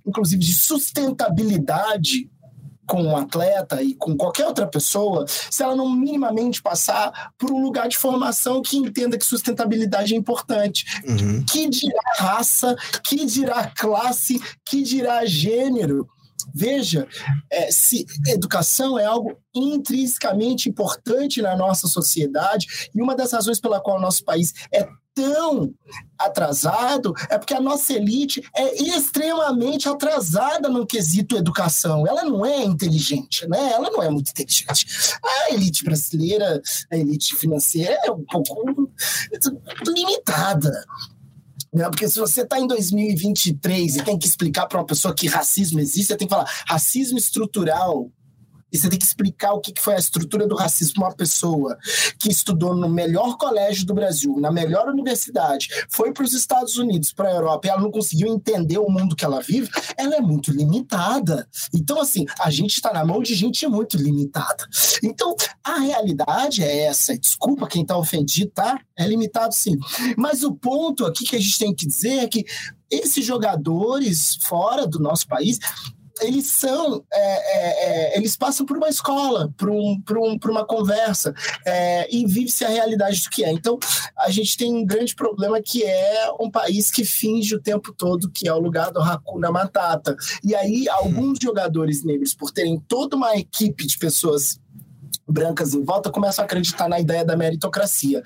inclusive, 0.06 0.40
de 0.40 0.54
sustentabilidade 0.54 2.30
com 2.88 3.02
um 3.02 3.18
atleta 3.18 3.82
e 3.82 3.96
com 3.96 4.16
qualquer 4.16 4.48
outra 4.48 4.68
pessoa, 4.68 5.26
se 5.28 5.64
ela 5.64 5.76
não 5.76 5.90
minimamente 5.90 6.62
passar 6.62 7.32
por 7.38 7.52
um 7.52 7.62
lugar 7.62 7.88
de 7.88 7.98
formação 7.98 8.62
que 8.62 8.78
entenda 8.78 9.18
que 9.18 9.26
sustentabilidade 9.26 10.14
é 10.14 10.18
importante. 10.18 10.86
Uhum. 11.06 11.44
Que 11.46 11.70
dirá 11.70 12.02
raça, 12.18 12.76
que 13.04 13.26
dirá 13.26 13.68
classe, 13.68 14.42
que 14.66 14.84
dirá 14.84 15.26
gênero. 15.26 16.08
Veja, 16.54 17.08
é, 17.50 17.72
se 17.72 18.06
educação 18.28 19.00
é 19.00 19.06
algo 19.06 19.38
intrinsecamente 19.56 20.70
importante 20.70 21.42
na 21.42 21.56
nossa 21.56 21.88
sociedade 21.88 22.90
e 22.94 23.02
uma 23.02 23.16
das 23.16 23.32
razões 23.32 23.60
pela 23.60 23.80
qual 23.80 23.98
o 23.98 24.02
nosso 24.02 24.24
país 24.26 24.54
é 24.72 24.88
tão 25.14 25.74
atrasado 26.18 27.14
é 27.30 27.38
porque 27.38 27.54
a 27.54 27.62
nossa 27.62 27.94
elite 27.94 28.42
é 28.56 28.84
extremamente 28.84 29.88
atrasada 29.88 30.70
no 30.70 30.86
quesito 30.86 31.38
educação. 31.38 32.08
Ela 32.08 32.24
não 32.24 32.46
é 32.46 32.64
inteligente, 32.64 33.48
né? 33.48 33.74
Ela 33.74 33.90
não 33.90 34.02
é 34.02 34.10
muito 34.10 34.32
inteligente. 34.32 34.86
A 35.24 35.54
elite 35.54 35.84
brasileira, 35.84 36.62
a 36.92 36.98
elite 36.98 37.36
financeira 37.36 37.98
é 38.06 38.12
um 38.12 38.24
pouco 38.24 38.92
limitada. 39.88 40.86
Né? 41.74 41.90
Porque 41.90 42.08
se 42.08 42.20
você 42.20 42.42
está 42.42 42.60
em 42.60 42.68
2023 42.68 43.98
e 43.98 44.04
tem 44.04 44.18
que 44.18 44.28
explicar 44.28 44.68
para 44.68 44.80
uma 44.80 44.86
pessoa 44.86 45.14
que 45.14 45.28
racismo 45.28 45.80
existe, 45.80 46.08
você 46.08 46.18
tem 46.18 46.28
que 46.28 46.34
falar 46.34 46.50
racismo 46.68 47.18
estrutural 47.18 48.12
e 48.74 48.78
você 48.78 48.90
tem 48.90 48.98
que 48.98 49.06
explicar 49.06 49.54
o 49.54 49.62
que 49.62 49.72
foi 49.80 49.94
a 49.94 50.00
estrutura 50.00 50.48
do 50.48 50.56
racismo. 50.56 51.04
Uma 51.04 51.14
pessoa 51.14 51.78
que 52.20 52.30
estudou 52.30 52.76
no 52.76 52.90
melhor 52.90 53.38
colégio 53.38 53.86
do 53.86 53.94
Brasil, 53.94 54.36
na 54.40 54.52
melhor 54.52 54.90
universidade, 54.90 55.70
foi 55.90 56.12
para 56.12 56.24
os 56.24 56.34
Estados 56.34 56.78
Unidos, 56.78 57.14
para 57.14 57.30
a 57.30 57.34
Europa, 57.34 57.68
e 57.68 57.70
ela 57.70 57.82
não 57.82 57.92
conseguiu 57.92 58.28
entender 58.28 58.80
o 58.80 58.90
mundo 58.90 59.16
que 59.16 59.24
ela 59.24 59.42
vive, 59.42 59.70
ela 59.96 60.16
é 60.16 60.22
muito 60.22 60.52
limitada. 60.52 61.48
Então, 61.74 62.02
assim, 62.02 62.26
a 62.40 62.50
gente 62.50 62.74
está 62.74 62.92
na 62.92 63.06
mão 63.06 63.22
de 63.22 63.36
gente 63.36 63.68
muito 63.68 63.96
limitada. 63.98 64.68
Então, 65.04 65.36
a 65.64 65.80
realidade 65.80 66.64
é 66.64 66.86
essa. 66.86 67.18
Desculpa 67.18 67.68
quem 67.68 67.84
está 67.84 67.98
ofendido, 67.98 68.52
tá? 68.52 68.80
É 68.98 69.06
limitado 69.06 69.54
sim. 69.54 69.78
Mas 70.18 70.44
o 70.44 70.54
ponto 70.54 71.06
aqui 71.06 71.26
que 71.26 71.36
a 71.36 71.40
gente 71.40 71.60
tem 71.60 71.76
que 71.76 71.86
dizer 71.86 72.20
é 72.20 72.28
que 72.28 72.44
esses 72.90 73.26
jogadores 73.26 74.38
fora 74.42 74.86
do 74.88 75.00
nosso 75.00 75.28
país, 75.28 75.60
eles 76.22 76.52
são, 76.52 77.04
é, 77.12 77.22
é, 77.22 78.14
é, 78.14 78.18
eles 78.18 78.36
passam 78.36 78.66
por 78.66 78.78
uma 78.78 78.90
escola, 78.90 79.54
por, 79.58 79.70
um, 79.70 80.00
por, 80.02 80.18
um, 80.18 80.38
por 80.38 80.52
uma 80.52 80.66
conversa, 80.66 81.34
é, 81.66 82.08
e 82.14 82.26
vive-se 82.26 82.64
a 82.64 82.70
realidade 82.70 83.22
do 83.22 83.30
que 83.30 83.44
é. 83.44 83.52
Então, 83.52 83.80
a 84.18 84.30
gente 84.30 84.58
tem 84.58 84.74
um 84.74 84.86
grande 84.86 85.16
problema 85.16 85.62
que 85.62 85.84
é 85.84 86.32
um 86.40 86.50
país 86.50 86.92
que 86.92 87.04
finge 87.04 87.56
o 87.56 87.62
tempo 87.62 87.94
todo 87.94 88.30
que 88.30 88.48
é 88.48 88.54
o 88.54 88.60
lugar 88.60 88.92
do 88.92 89.02
Hakuna 89.02 89.52
Matata. 89.52 90.16
E 90.44 90.56
aí, 90.56 90.88
alguns 90.90 91.40
jogadores 91.42 92.04
negros, 92.04 92.34
por 92.34 92.52
terem 92.52 92.80
toda 92.88 93.16
uma 93.16 93.36
equipe 93.36 93.86
de 93.86 93.98
pessoas 93.98 94.60
brancas 95.34 95.74
em 95.74 95.84
volta 95.84 96.12
começam 96.12 96.44
a 96.44 96.46
acreditar 96.46 96.88
na 96.88 97.00
ideia 97.00 97.26
da 97.26 97.36
meritocracia. 97.36 98.22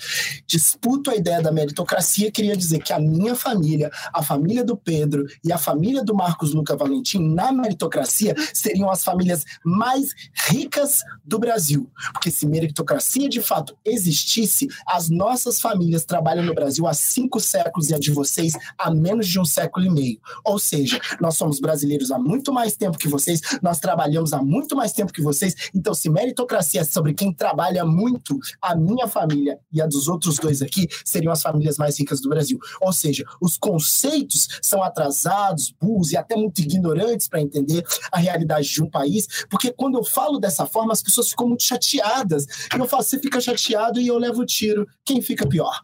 Disputo 0.45 1.10
a 1.10 1.16
ideia 1.16 1.41
da 1.41 1.51
meritocracia 1.51 2.30
queria 2.30 2.55
dizer 2.55 2.80
que 2.80 2.91
a 2.91 2.99
minha 2.99 3.34
família, 3.34 3.89
a 4.14 4.22
família 4.22 4.64
do 4.64 4.76
Pedro 4.76 5.26
e 5.43 5.51
a 5.51 5.58
família 5.58 6.03
do 6.03 6.14
Marcos 6.14 6.53
Luca 6.53 6.76
Valentim 6.76 7.20
na 7.20 7.51
meritocracia 7.51 8.36
seriam 8.53 8.91
as 8.91 9.03
famílias 9.03 9.45
mais 9.64 10.10
ricas 10.47 11.01
do 11.24 11.39
Brasil. 11.39 11.89
Porque 12.12 12.30
se 12.30 12.45
meritocracia 12.45 13.30
de 13.30 13.41
fato 13.41 13.78
existisse, 13.86 14.68
as 14.86 15.10
nossas 15.10 15.62
famílias 15.62 16.03
trabalham 16.03 16.43
no 16.43 16.53
Brasil 16.53 16.86
há 16.86 16.93
cinco 16.93 17.39
séculos 17.39 17.89
e 17.89 17.93
a 17.93 17.99
de 17.99 18.12
vocês 18.12 18.53
há 18.78 18.91
menos 18.91 19.28
de 19.28 19.39
um 19.39 19.45
século 19.45 19.86
e 19.86 19.89
meio. 19.89 20.20
Ou 20.43 20.60
seja, 20.60 20.99
nós 21.22 21.38
somos 21.38 21.60
brasileiros 21.60 22.12
há 22.12 22.20
muito 22.20 22.51
mais 22.51 22.76
tempo 22.76 22.97
que 22.97 23.08
vocês, 23.08 23.39
nós 23.62 23.80
trabalhamos 23.80 24.34
há 24.34 24.41
muito 24.41 24.76
mais 24.76 24.91
tempo 24.91 25.14
que 25.14 25.22
vocês. 25.22 25.55
Então, 25.74 25.93
se 25.93 26.10
meritocracia 26.10 26.84
sobre 26.98 27.14
quem 27.14 27.32
trabalha 27.32 27.86
muito, 27.86 28.39
a 28.60 28.76
minha 28.76 29.08
família 29.08 29.60
e 29.72 29.80
a 29.80 29.86
dos 29.86 30.08
outros 30.08 30.38
dois 30.38 30.64
aqui 30.64 30.88
seriam 31.06 31.32
as 31.32 31.43
famílias 31.43 31.78
mais 31.78 32.00
ricas 32.00 32.20
do 32.20 32.28
Brasil. 32.28 32.58
Ou 32.82 32.91
seja, 32.91 33.24
os 33.39 33.56
conceitos 33.56 34.48
são 34.64 34.82
atrasados, 34.82 35.72
burros 35.80 36.12
e 36.12 36.18
até 36.18 36.36
muito 36.36 36.60
ignorantes 36.60 37.28
para 37.28 37.39
entender 37.39 37.86
a 38.12 38.18
realidade 38.18 38.68
de 38.68 38.82
um 38.82 38.89
país, 38.89 39.28
porque 39.48 39.72
quando 39.72 40.00
eu 40.00 40.04
falo 40.04 40.39
dessa 40.39 40.66
forma, 40.66 40.91
as 40.91 41.04
pessoas 41.04 41.30
ficam 41.30 41.48
muito 41.48 41.62
chateadas. 41.62 42.48
E 42.74 42.80
eu 42.80 42.88
falo, 42.88 43.04
você 43.04 43.20
fica 43.20 43.39
chateado 43.39 44.02
e 44.02 44.08
eu 44.08 44.18
levo 44.18 44.41
o 44.41 44.45
tiro. 44.45 44.88
Quem 45.06 45.22
fica 45.22 45.48
pior? 45.48 45.80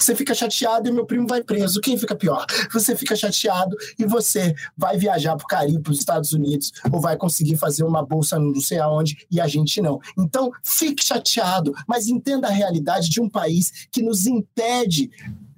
Você 0.00 0.16
fica 0.16 0.34
chateado 0.34 0.88
e 0.88 0.92
meu 0.92 1.04
primo 1.04 1.26
vai 1.26 1.42
preso. 1.42 1.80
Quem 1.80 1.98
fica 1.98 2.14
pior? 2.14 2.46
Você 2.72 2.96
fica 2.96 3.14
chateado 3.14 3.76
e 3.98 4.06
você 4.06 4.54
vai 4.76 4.96
viajar 4.96 5.36
para 5.36 5.44
o 5.44 5.46
Caribe, 5.46 5.82
para 5.82 5.92
os 5.92 5.98
Estados 5.98 6.32
Unidos, 6.32 6.72
ou 6.90 7.00
vai 7.00 7.16
conseguir 7.16 7.56
fazer 7.56 7.84
uma 7.84 8.04
bolsa 8.04 8.38
não 8.38 8.60
sei 8.60 8.78
aonde 8.78 9.26
e 9.30 9.40
a 9.40 9.46
gente 9.46 9.80
não. 9.82 10.00
Então, 10.18 10.50
fique 10.64 11.04
chateado, 11.04 11.74
mas 11.86 12.08
entenda 12.08 12.48
a 12.48 12.50
realidade 12.50 13.10
de 13.10 13.20
um 13.20 13.28
país 13.28 13.88
que 13.92 14.02
nos 14.02 14.26
impede 14.26 15.10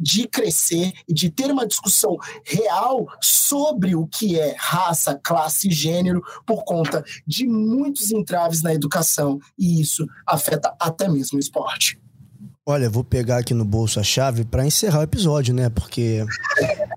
de 0.03 0.26
crescer 0.26 0.93
e 1.09 1.14
de 1.14 1.30
ter 1.30 1.49
uma 1.51 1.64
discussão 1.64 2.16
real 2.45 3.07
sobre 3.22 3.95
o 3.95 4.05
que 4.09 4.36
é 4.38 4.57
raça, 4.59 5.18
classe 5.22 5.68
e 5.68 5.72
gênero 5.72 6.20
por 6.45 6.64
conta 6.64 7.05
de 7.24 7.47
muitos 7.47 8.11
entraves 8.11 8.62
na 8.62 8.74
educação 8.74 9.38
e 9.57 9.80
isso 9.80 10.05
afeta 10.26 10.74
até 10.80 11.09
mesmo 11.09 11.36
o 11.36 11.40
esporte. 11.40 12.01
Olha, 12.64 12.88
vou 12.88 13.02
pegar 13.02 13.38
aqui 13.38 13.52
no 13.52 13.64
bolso 13.64 13.98
a 13.98 14.04
chave 14.04 14.44
para 14.44 14.64
encerrar 14.64 15.00
o 15.00 15.02
episódio, 15.02 15.52
né? 15.52 15.68
Porque 15.68 16.24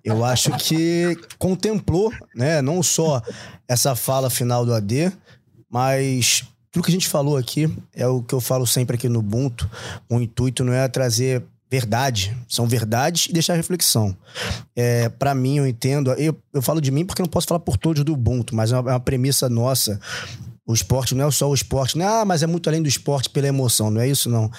eu 0.04 0.24
acho 0.24 0.52
que 0.58 1.18
contemplou, 1.40 2.12
né, 2.36 2.62
não 2.62 2.84
só 2.84 3.20
essa 3.68 3.96
fala 3.96 4.30
final 4.30 4.64
do 4.64 4.72
AD, 4.72 5.12
mas 5.68 6.44
tudo 6.72 6.84
que 6.84 6.92
a 6.92 6.94
gente 6.94 7.08
falou 7.08 7.36
aqui 7.36 7.68
é 7.96 8.06
o 8.06 8.22
que 8.22 8.36
eu 8.36 8.40
falo 8.40 8.68
sempre 8.68 8.96
aqui 8.96 9.10
no 9.10 9.20
Ubuntu. 9.20 9.68
O 10.08 10.22
intuito 10.22 10.64
não 10.64 10.72
é 10.72 10.88
trazer 10.88 11.44
verdade, 11.68 12.38
são 12.48 12.68
verdades 12.68 13.26
e 13.26 13.34
deixar 13.34 13.56
reflexão. 13.56 14.16
É, 14.76 15.10
para 15.10 15.34
mim, 15.34 15.58
eu 15.58 15.66
entendo, 15.66 16.12
eu, 16.12 16.38
eu 16.54 16.62
falo 16.62 16.80
de 16.80 16.92
mim 16.92 17.04
porque 17.04 17.24
não 17.24 17.30
posso 17.30 17.48
falar 17.48 17.60
por 17.60 17.76
todos 17.76 18.04
do 18.04 18.14
Ubuntu, 18.14 18.56
mas 18.56 18.72
é 18.72 18.80
uma, 18.80 18.92
é 18.92 18.94
uma 18.94 19.00
premissa 19.00 19.50
nossa. 19.50 20.00
O 20.64 20.76
esporte 20.76 21.16
não 21.16 21.28
é 21.28 21.32
só 21.32 21.50
o 21.50 21.56
esporte, 21.56 21.98
né? 21.98 22.06
Ah, 22.06 22.24
mas 22.24 22.44
é 22.44 22.48
muito 22.48 22.70
além 22.70 22.84
do 22.84 22.88
esporte 22.88 23.32
pela 23.32 23.48
emoção, 23.48 23.90
não 23.90 24.00
é 24.00 24.08
isso 24.08 24.30
não 24.30 24.52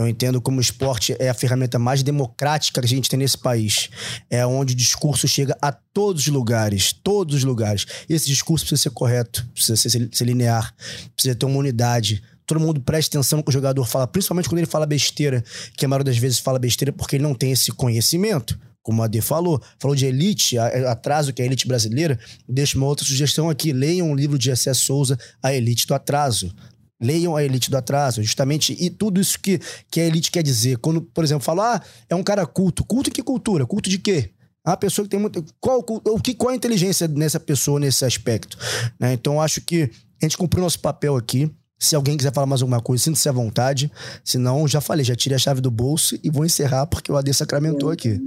Eu 0.00 0.08
entendo 0.08 0.40
como 0.40 0.56
o 0.56 0.60
esporte 0.62 1.14
é 1.18 1.28
a 1.28 1.34
ferramenta 1.34 1.78
mais 1.78 2.02
democrática 2.02 2.80
que 2.80 2.86
a 2.86 2.88
gente 2.88 3.10
tem 3.10 3.18
nesse 3.18 3.36
país. 3.36 3.90
É 4.30 4.46
onde 4.46 4.72
o 4.72 4.76
discurso 4.76 5.28
chega 5.28 5.54
a 5.60 5.70
todos 5.70 6.22
os 6.22 6.28
lugares, 6.28 6.90
todos 6.90 7.34
os 7.34 7.44
lugares. 7.44 7.84
E 8.08 8.14
esse 8.14 8.26
discurso 8.26 8.64
precisa 8.64 8.84
ser 8.84 8.90
correto, 8.92 9.46
precisa 9.52 9.76
ser, 9.76 10.08
ser 10.10 10.24
linear, 10.24 10.74
precisa 11.14 11.34
ter 11.34 11.44
uma 11.44 11.58
unidade. 11.58 12.22
Todo 12.46 12.58
mundo 12.58 12.80
presta 12.80 13.18
atenção 13.18 13.36
no 13.36 13.42
que 13.42 13.50
o 13.50 13.52
jogador 13.52 13.84
fala, 13.84 14.06
principalmente 14.06 14.48
quando 14.48 14.60
ele 14.60 14.66
fala 14.66 14.86
besteira, 14.86 15.44
que 15.76 15.84
a 15.84 15.88
maioria 15.88 16.06
das 16.06 16.16
vezes 16.16 16.38
fala 16.38 16.58
besteira 16.58 16.94
porque 16.94 17.16
ele 17.16 17.22
não 17.22 17.34
tem 17.34 17.52
esse 17.52 17.70
conhecimento 17.70 18.58
como 18.82 19.02
a 19.02 19.04
Ade 19.04 19.20
falou, 19.20 19.62
falou 19.78 19.94
de 19.94 20.06
elite, 20.06 20.58
atraso 20.58 21.32
que 21.32 21.42
é 21.42 21.44
a 21.44 21.46
elite 21.46 21.68
brasileira, 21.68 22.18
deixa 22.48 22.76
uma 22.78 22.86
outra 22.86 23.04
sugestão 23.04 23.50
aqui, 23.50 23.72
leiam 23.72 24.10
um 24.10 24.14
livro 24.14 24.38
de 24.38 24.46
Jessé 24.46 24.72
Souza, 24.72 25.18
A 25.42 25.52
Elite 25.52 25.86
do 25.86 25.94
Atraso. 25.94 26.52
Leiam 27.00 27.34
a 27.34 27.42
elite 27.42 27.70
do 27.70 27.76
atraso, 27.76 28.22
justamente, 28.22 28.76
e 28.78 28.90
tudo 28.90 29.20
isso 29.20 29.38
que, 29.40 29.58
que 29.90 30.00
a 30.00 30.04
elite 30.04 30.30
quer 30.30 30.42
dizer. 30.42 30.78
Quando, 30.78 31.00
por 31.00 31.24
exemplo, 31.24 31.42
fala, 31.42 31.76
ah, 31.76 31.82
é 32.08 32.14
um 32.14 32.22
cara 32.22 32.46
culto. 32.46 32.84
Culto 32.84 33.08
em 33.08 33.12
que 33.12 33.22
cultura? 33.22 33.64
Culto 33.66 33.88
de 33.88 33.98
quê? 33.98 34.30
A 34.64 34.76
pessoa 34.76 35.04
que 35.04 35.10
tem 35.10 35.20
muito. 35.20 35.42
Qual, 35.58 35.84
o 35.88 36.20
que, 36.20 36.34
qual 36.34 36.50
a 36.50 36.54
inteligência 36.54 37.08
nessa 37.08 37.40
pessoa 37.40 37.80
nesse 37.80 38.04
aspecto? 38.04 38.58
Né? 38.98 39.14
Então, 39.14 39.40
acho 39.40 39.60
que 39.62 39.90
a 40.20 40.24
gente 40.24 40.36
cumpriu 40.36 40.62
nosso 40.62 40.78
papel 40.78 41.16
aqui. 41.16 41.50
Se 41.78 41.96
alguém 41.96 42.14
quiser 42.14 42.32
falar 42.34 42.46
mais 42.46 42.60
alguma 42.60 42.82
coisa, 42.82 43.04
sinta-se 43.04 43.26
à 43.26 43.32
vontade. 43.32 43.90
Se 44.22 44.36
não, 44.36 44.68
já 44.68 44.82
falei, 44.82 45.02
já 45.02 45.16
tirei 45.16 45.36
a 45.36 45.38
chave 45.38 45.62
do 45.62 45.70
bolso 45.70 46.18
e 46.22 46.28
vou 46.28 46.44
encerrar 46.44 46.86
porque 46.86 47.10
o 47.10 47.16
AD 47.16 47.32
sacramentou 47.32 47.90
aqui. 47.90 48.20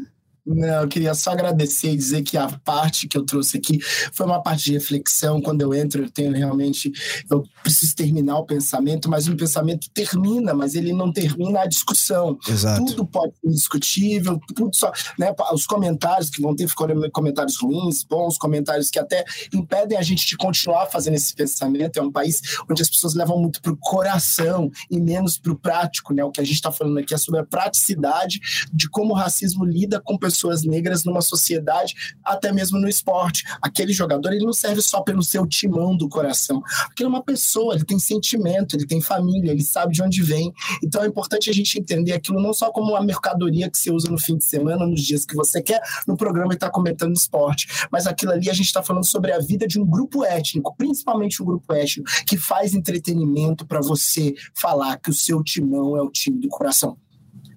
Não, 0.45 0.81
eu 0.81 0.87
queria 0.89 1.13
só 1.13 1.31
agradecer 1.31 1.91
e 1.91 1.95
dizer 1.95 2.21
que 2.21 2.37
a 2.37 2.47
parte 2.47 3.07
que 3.07 3.17
eu 3.17 3.25
trouxe 3.25 3.57
aqui 3.57 3.79
foi 4.11 4.25
uma 4.25 4.43
parte 4.43 4.65
de 4.65 4.73
reflexão. 4.73 5.41
Quando 5.41 5.61
eu 5.61 5.73
entro, 5.73 6.03
eu 6.03 6.09
tenho 6.09 6.33
realmente. 6.33 6.91
Eu 7.29 7.43
preciso 7.61 7.95
terminar 7.95 8.37
o 8.39 8.45
pensamento, 8.45 9.09
mas 9.09 9.27
o 9.27 9.37
pensamento 9.37 9.89
termina, 9.93 10.53
mas 10.53 10.75
ele 10.75 10.91
não 10.91 11.13
termina 11.13 11.61
a 11.61 11.65
discussão. 11.65 12.37
Exato. 12.47 12.85
Tudo 12.85 13.05
pode 13.05 13.33
ser 13.39 13.49
discutível, 13.51 14.39
tudo 14.53 14.75
só. 14.75 14.91
Né, 15.17 15.33
os 15.53 15.65
comentários 15.65 16.29
que 16.29 16.41
vão 16.41 16.53
ter 16.53 16.69
comentários 17.11 17.57
ruins, 17.57 18.03
bons, 18.03 18.37
comentários 18.37 18.89
que 18.89 18.99
até 18.99 19.23
impedem 19.53 19.97
a 19.97 20.01
gente 20.01 20.27
de 20.27 20.35
continuar 20.35 20.87
fazendo 20.87 21.15
esse 21.15 21.33
pensamento. 21.33 21.97
É 21.97 22.01
um 22.01 22.11
país 22.11 22.41
onde 22.69 22.81
as 22.81 22.89
pessoas 22.89 23.13
levam 23.13 23.39
muito 23.39 23.61
para 23.61 23.71
o 23.71 23.77
coração 23.77 24.69
e 24.91 24.99
menos 24.99 25.37
para 25.37 25.53
o 25.53 25.57
prático. 25.57 26.13
Né? 26.13 26.21
O 26.21 26.31
que 26.31 26.41
a 26.41 26.43
gente 26.43 26.55
está 26.55 26.71
falando 26.71 26.97
aqui 26.97 27.13
é 27.13 27.17
sobre 27.17 27.39
a 27.39 27.45
praticidade 27.45 28.41
de 28.73 28.89
como 28.89 29.13
o 29.13 29.17
racismo 29.17 29.63
lida 29.63 30.01
com 30.01 30.17
pessoas 30.17 30.32
pessoas 30.33 30.63
negras 30.63 31.03
numa 31.03 31.21
sociedade, 31.21 31.93
até 32.23 32.51
mesmo 32.51 32.79
no 32.79 32.89
esporte. 32.89 33.43
Aquele 33.61 33.93
jogador, 33.93 34.33
ele 34.33 34.43
não 34.43 34.51
serve 34.51 34.81
só 34.81 35.01
pelo 35.01 35.21
seu 35.21 35.45
timão 35.45 35.95
do 35.95 36.09
coração. 36.09 36.61
Aquele 36.89 37.05
é 37.05 37.09
uma 37.09 37.23
pessoa, 37.23 37.75
ele 37.75 37.85
tem 37.85 37.99
sentimento, 37.99 38.75
ele 38.75 38.87
tem 38.87 38.99
família, 38.99 39.51
ele 39.51 39.63
sabe 39.63 39.93
de 39.93 40.01
onde 40.01 40.23
vem. 40.23 40.51
Então 40.83 41.03
é 41.03 41.07
importante 41.07 41.49
a 41.49 41.53
gente 41.53 41.79
entender 41.79 42.13
aquilo 42.13 42.41
não 42.41 42.53
só 42.53 42.71
como 42.71 42.91
uma 42.91 43.03
mercadoria 43.03 43.69
que 43.69 43.77
você 43.77 43.91
usa 43.91 44.09
no 44.09 44.19
fim 44.19 44.37
de 44.37 44.45
semana, 44.45 44.87
nos 44.87 45.01
dias 45.01 45.23
que 45.23 45.35
você 45.35 45.61
quer, 45.61 45.81
no 46.07 46.17
programa 46.17 46.53
e 46.53 46.55
está 46.55 46.69
comentando 46.69 47.13
esporte. 47.13 47.67
Mas 47.91 48.07
aquilo 48.07 48.31
ali 48.31 48.49
a 48.49 48.53
gente 48.53 48.65
está 48.65 48.81
falando 48.81 49.05
sobre 49.05 49.31
a 49.31 49.39
vida 49.39 49.67
de 49.67 49.79
um 49.79 49.85
grupo 49.85 50.25
étnico, 50.25 50.75
principalmente 50.75 51.41
um 51.43 51.45
grupo 51.45 51.71
étnico, 51.73 52.09
que 52.25 52.37
faz 52.37 52.73
entretenimento 52.73 53.65
para 53.67 53.81
você 53.81 54.33
falar 54.55 54.97
que 54.97 55.11
o 55.11 55.13
seu 55.13 55.43
timão 55.43 55.95
é 55.95 56.01
o 56.01 56.09
time 56.09 56.39
do 56.39 56.47
coração 56.47 56.97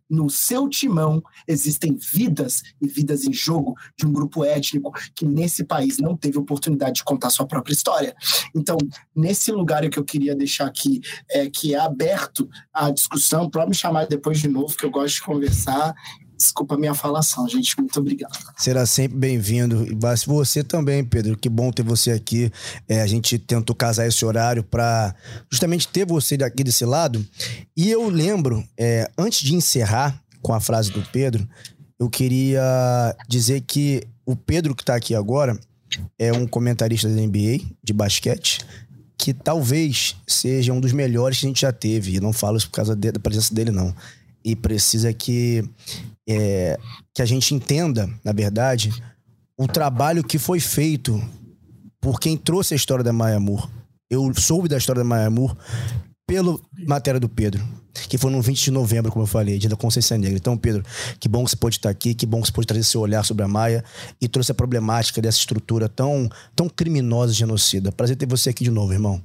no 0.08 0.30
seu 0.30 0.68
timão 0.68 1.22
existem 1.46 1.96
vidas 1.96 2.62
e 2.80 2.86
vidas 2.86 3.24
em 3.24 3.32
jogo 3.32 3.74
de 3.96 4.06
um 4.06 4.12
grupo 4.12 4.44
étnico 4.44 4.92
que 5.14 5.26
nesse 5.26 5.64
país 5.64 5.98
não 5.98 6.16
teve 6.16 6.38
oportunidade 6.38 6.96
de 6.96 7.04
contar 7.04 7.30
sua 7.30 7.46
própria 7.46 7.72
história. 7.72 8.14
Então, 8.54 8.76
nesse 9.14 9.50
lugar 9.52 9.88
que 9.88 9.98
eu 9.98 10.04
queria 10.04 10.34
deixar 10.34 10.66
aqui, 10.66 11.00
é, 11.30 11.48
que 11.50 11.74
é 11.74 11.78
aberto 11.78 12.48
à 12.72 12.90
discussão, 12.90 13.50
pode 13.50 13.70
me 13.70 13.74
chamar 13.74 14.06
depois 14.06 14.38
de 14.38 14.48
novo, 14.48 14.76
que 14.76 14.84
eu 14.84 14.90
gosto 14.90 15.16
de 15.16 15.22
conversar 15.22 15.94
Desculpa 16.36 16.74
a 16.74 16.78
minha 16.78 16.94
falação, 16.94 17.48
gente. 17.48 17.78
Muito 17.78 17.98
obrigado. 17.98 18.36
Será 18.58 18.84
sempre 18.84 19.16
bem-vindo. 19.16 19.86
Você 20.26 20.62
também, 20.62 21.02
Pedro. 21.02 21.36
Que 21.36 21.48
bom 21.48 21.72
ter 21.72 21.82
você 21.82 22.10
aqui. 22.10 22.52
É, 22.86 23.00
a 23.00 23.06
gente 23.06 23.38
tentou 23.38 23.74
casar 23.74 24.06
esse 24.06 24.24
horário 24.24 24.62
para 24.62 25.14
justamente 25.50 25.88
ter 25.88 26.04
você 26.04 26.34
aqui 26.34 26.62
desse 26.62 26.84
lado. 26.84 27.24
E 27.74 27.90
eu 27.90 28.08
lembro, 28.10 28.62
é, 28.78 29.10
antes 29.16 29.40
de 29.40 29.54
encerrar 29.54 30.22
com 30.42 30.52
a 30.52 30.60
frase 30.60 30.90
do 30.90 31.02
Pedro, 31.10 31.48
eu 31.98 32.10
queria 32.10 33.16
dizer 33.26 33.62
que 33.62 34.02
o 34.26 34.36
Pedro 34.36 34.74
que 34.74 34.82
está 34.82 34.94
aqui 34.94 35.14
agora 35.14 35.58
é 36.18 36.32
um 36.32 36.46
comentarista 36.46 37.08
da 37.08 37.14
NBA 37.14 37.60
de 37.82 37.92
basquete 37.94 38.60
que 39.16 39.32
talvez 39.32 40.14
seja 40.26 40.74
um 40.74 40.80
dos 40.80 40.92
melhores 40.92 41.40
que 41.40 41.46
a 41.46 41.48
gente 41.48 41.62
já 41.62 41.72
teve. 41.72 42.16
E 42.16 42.20
não 42.20 42.34
falo 42.34 42.58
isso 42.58 42.68
por 42.68 42.76
causa 42.76 42.94
da 42.94 43.18
presença 43.18 43.54
dele, 43.54 43.70
não 43.70 43.94
e 44.46 44.54
precisa 44.54 45.12
que, 45.12 45.68
é, 46.28 46.78
que 47.12 47.20
a 47.20 47.26
gente 47.26 47.52
entenda, 47.52 48.08
na 48.24 48.32
verdade, 48.32 48.92
o 49.58 49.66
trabalho 49.66 50.22
que 50.22 50.38
foi 50.38 50.60
feito 50.60 51.20
por 52.00 52.20
quem 52.20 52.36
trouxe 52.36 52.72
a 52.72 52.76
história 52.76 53.02
da 53.02 53.12
Maia 53.12 53.40
Moore. 53.40 53.68
Eu 54.08 54.32
soube 54.34 54.68
da 54.68 54.76
história 54.76 55.02
da 55.02 55.08
Maia 55.08 55.28
Moore 55.28 55.56
pelo 56.24 56.62
matéria 56.86 57.18
do 57.18 57.28
Pedro, 57.28 57.60
que 58.08 58.16
foi 58.16 58.30
no 58.30 58.40
20 58.40 58.62
de 58.62 58.70
novembro, 58.70 59.10
como 59.10 59.24
eu 59.24 59.26
falei, 59.26 59.58
dia 59.58 59.68
da 59.68 59.74
Consciência 59.74 60.16
Negra. 60.16 60.36
Então, 60.36 60.56
Pedro, 60.56 60.84
que 61.18 61.28
bom 61.28 61.42
que 61.44 61.50
você 61.50 61.56
pode 61.56 61.78
estar 61.78 61.90
aqui, 61.90 62.14
que 62.14 62.24
bom 62.24 62.40
que 62.40 62.46
você 62.46 62.52
pode 62.52 62.68
trazer 62.68 62.84
seu 62.84 63.00
olhar 63.00 63.24
sobre 63.24 63.42
a 63.42 63.48
Maia 63.48 63.82
e 64.20 64.28
trouxe 64.28 64.52
a 64.52 64.54
problemática 64.54 65.20
dessa 65.20 65.38
estrutura 65.38 65.88
tão, 65.88 66.28
tão 66.54 66.68
criminosa 66.68 67.32
e 67.32 67.34
genocida. 67.34 67.90
Prazer 67.90 68.14
ter 68.14 68.26
você 68.26 68.50
aqui 68.50 68.62
de 68.62 68.70
novo, 68.70 68.92
irmão. 68.92 69.20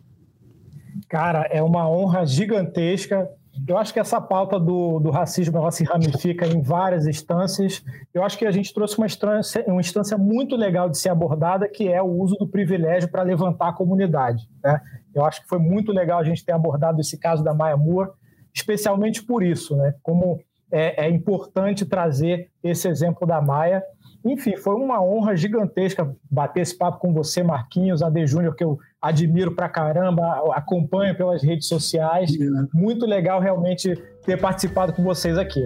Cara, 1.07 1.47
é 1.51 1.61
uma 1.61 1.87
honra 1.87 2.25
gigantesca 2.25 3.29
eu 3.67 3.77
acho 3.77 3.93
que 3.93 3.99
essa 3.99 4.19
pauta 4.19 4.59
do, 4.59 4.99
do 4.99 5.09
racismo 5.09 5.57
ela 5.57 5.71
se 5.71 5.83
ramifica 5.83 6.45
em 6.45 6.61
várias 6.61 7.05
instâncias. 7.05 7.83
Eu 8.13 8.23
acho 8.23 8.37
que 8.37 8.45
a 8.45 8.51
gente 8.51 8.73
trouxe 8.73 8.97
uma 8.97 9.05
instância, 9.05 9.63
uma 9.67 9.81
instância 9.81 10.17
muito 10.17 10.55
legal 10.55 10.89
de 10.89 10.97
ser 10.97 11.09
abordada, 11.09 11.67
que 11.67 11.87
é 11.87 12.01
o 12.01 12.07
uso 12.07 12.35
do 12.35 12.47
privilégio 12.47 13.09
para 13.09 13.23
levantar 13.23 13.69
a 13.69 13.73
comunidade. 13.73 14.47
Né? 14.63 14.79
Eu 15.13 15.25
acho 15.25 15.41
que 15.41 15.47
foi 15.47 15.59
muito 15.59 15.91
legal 15.91 16.19
a 16.19 16.23
gente 16.23 16.43
ter 16.43 16.53
abordado 16.53 16.99
esse 16.99 17.17
caso 17.19 17.43
da 17.43 17.53
Maia 17.53 17.77
Moore, 17.77 18.11
especialmente 18.53 19.23
por 19.23 19.43
isso, 19.43 19.75
né? 19.75 19.93
como 20.01 20.39
é, 20.71 21.05
é 21.05 21.09
importante 21.09 21.85
trazer 21.85 22.49
esse 22.63 22.87
exemplo 22.87 23.27
da 23.27 23.41
Maia. 23.41 23.83
Enfim, 24.23 24.55
foi 24.57 24.75
uma 24.75 25.03
honra 25.03 25.35
gigantesca 25.35 26.15
bater 26.29 26.61
esse 26.61 26.77
papo 26.77 26.99
com 26.99 27.13
você, 27.13 27.41
Marquinhos, 27.41 28.01
AD 28.01 28.27
Júnior, 28.27 28.55
que 28.55 28.63
eu 28.63 28.79
admiro 29.01 29.55
pra 29.55 29.67
caramba, 29.67 30.43
acompanho 30.53 31.15
pelas 31.15 31.43
redes 31.43 31.67
sociais. 31.67 32.31
Muito 32.73 33.05
legal 33.05 33.39
realmente 33.39 33.95
ter 34.23 34.39
participado 34.39 34.93
com 34.93 35.03
vocês 35.03 35.37
aqui. 35.37 35.63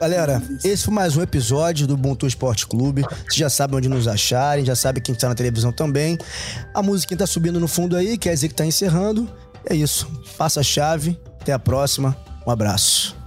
Galera, 0.00 0.42
esse 0.64 0.84
foi 0.84 0.94
mais 0.94 1.16
um 1.16 1.22
episódio 1.22 1.86
do 1.86 1.94
Ubuntu 1.94 2.26
Esporte 2.26 2.66
Clube. 2.66 3.02
Vocês 3.02 3.36
já 3.36 3.50
sabem 3.50 3.76
onde 3.76 3.88
nos 3.88 4.08
acharem, 4.08 4.64
já 4.64 4.74
sabem 4.74 5.02
quem 5.02 5.14
está 5.14 5.28
na 5.28 5.34
televisão 5.34 5.70
também. 5.70 6.18
A 6.74 6.82
música 6.82 7.14
está 7.14 7.26
subindo 7.26 7.60
no 7.60 7.68
fundo 7.68 7.96
aí, 7.96 8.18
quer 8.18 8.32
dizer 8.32 8.48
que 8.48 8.54
está 8.54 8.64
encerrando. 8.66 9.28
É 9.68 9.74
isso. 9.74 10.10
Passa 10.36 10.60
a 10.60 10.62
chave. 10.62 11.20
Até 11.40 11.52
a 11.52 11.58
próxima. 11.58 12.16
Um 12.46 12.50
abraço. 12.50 13.21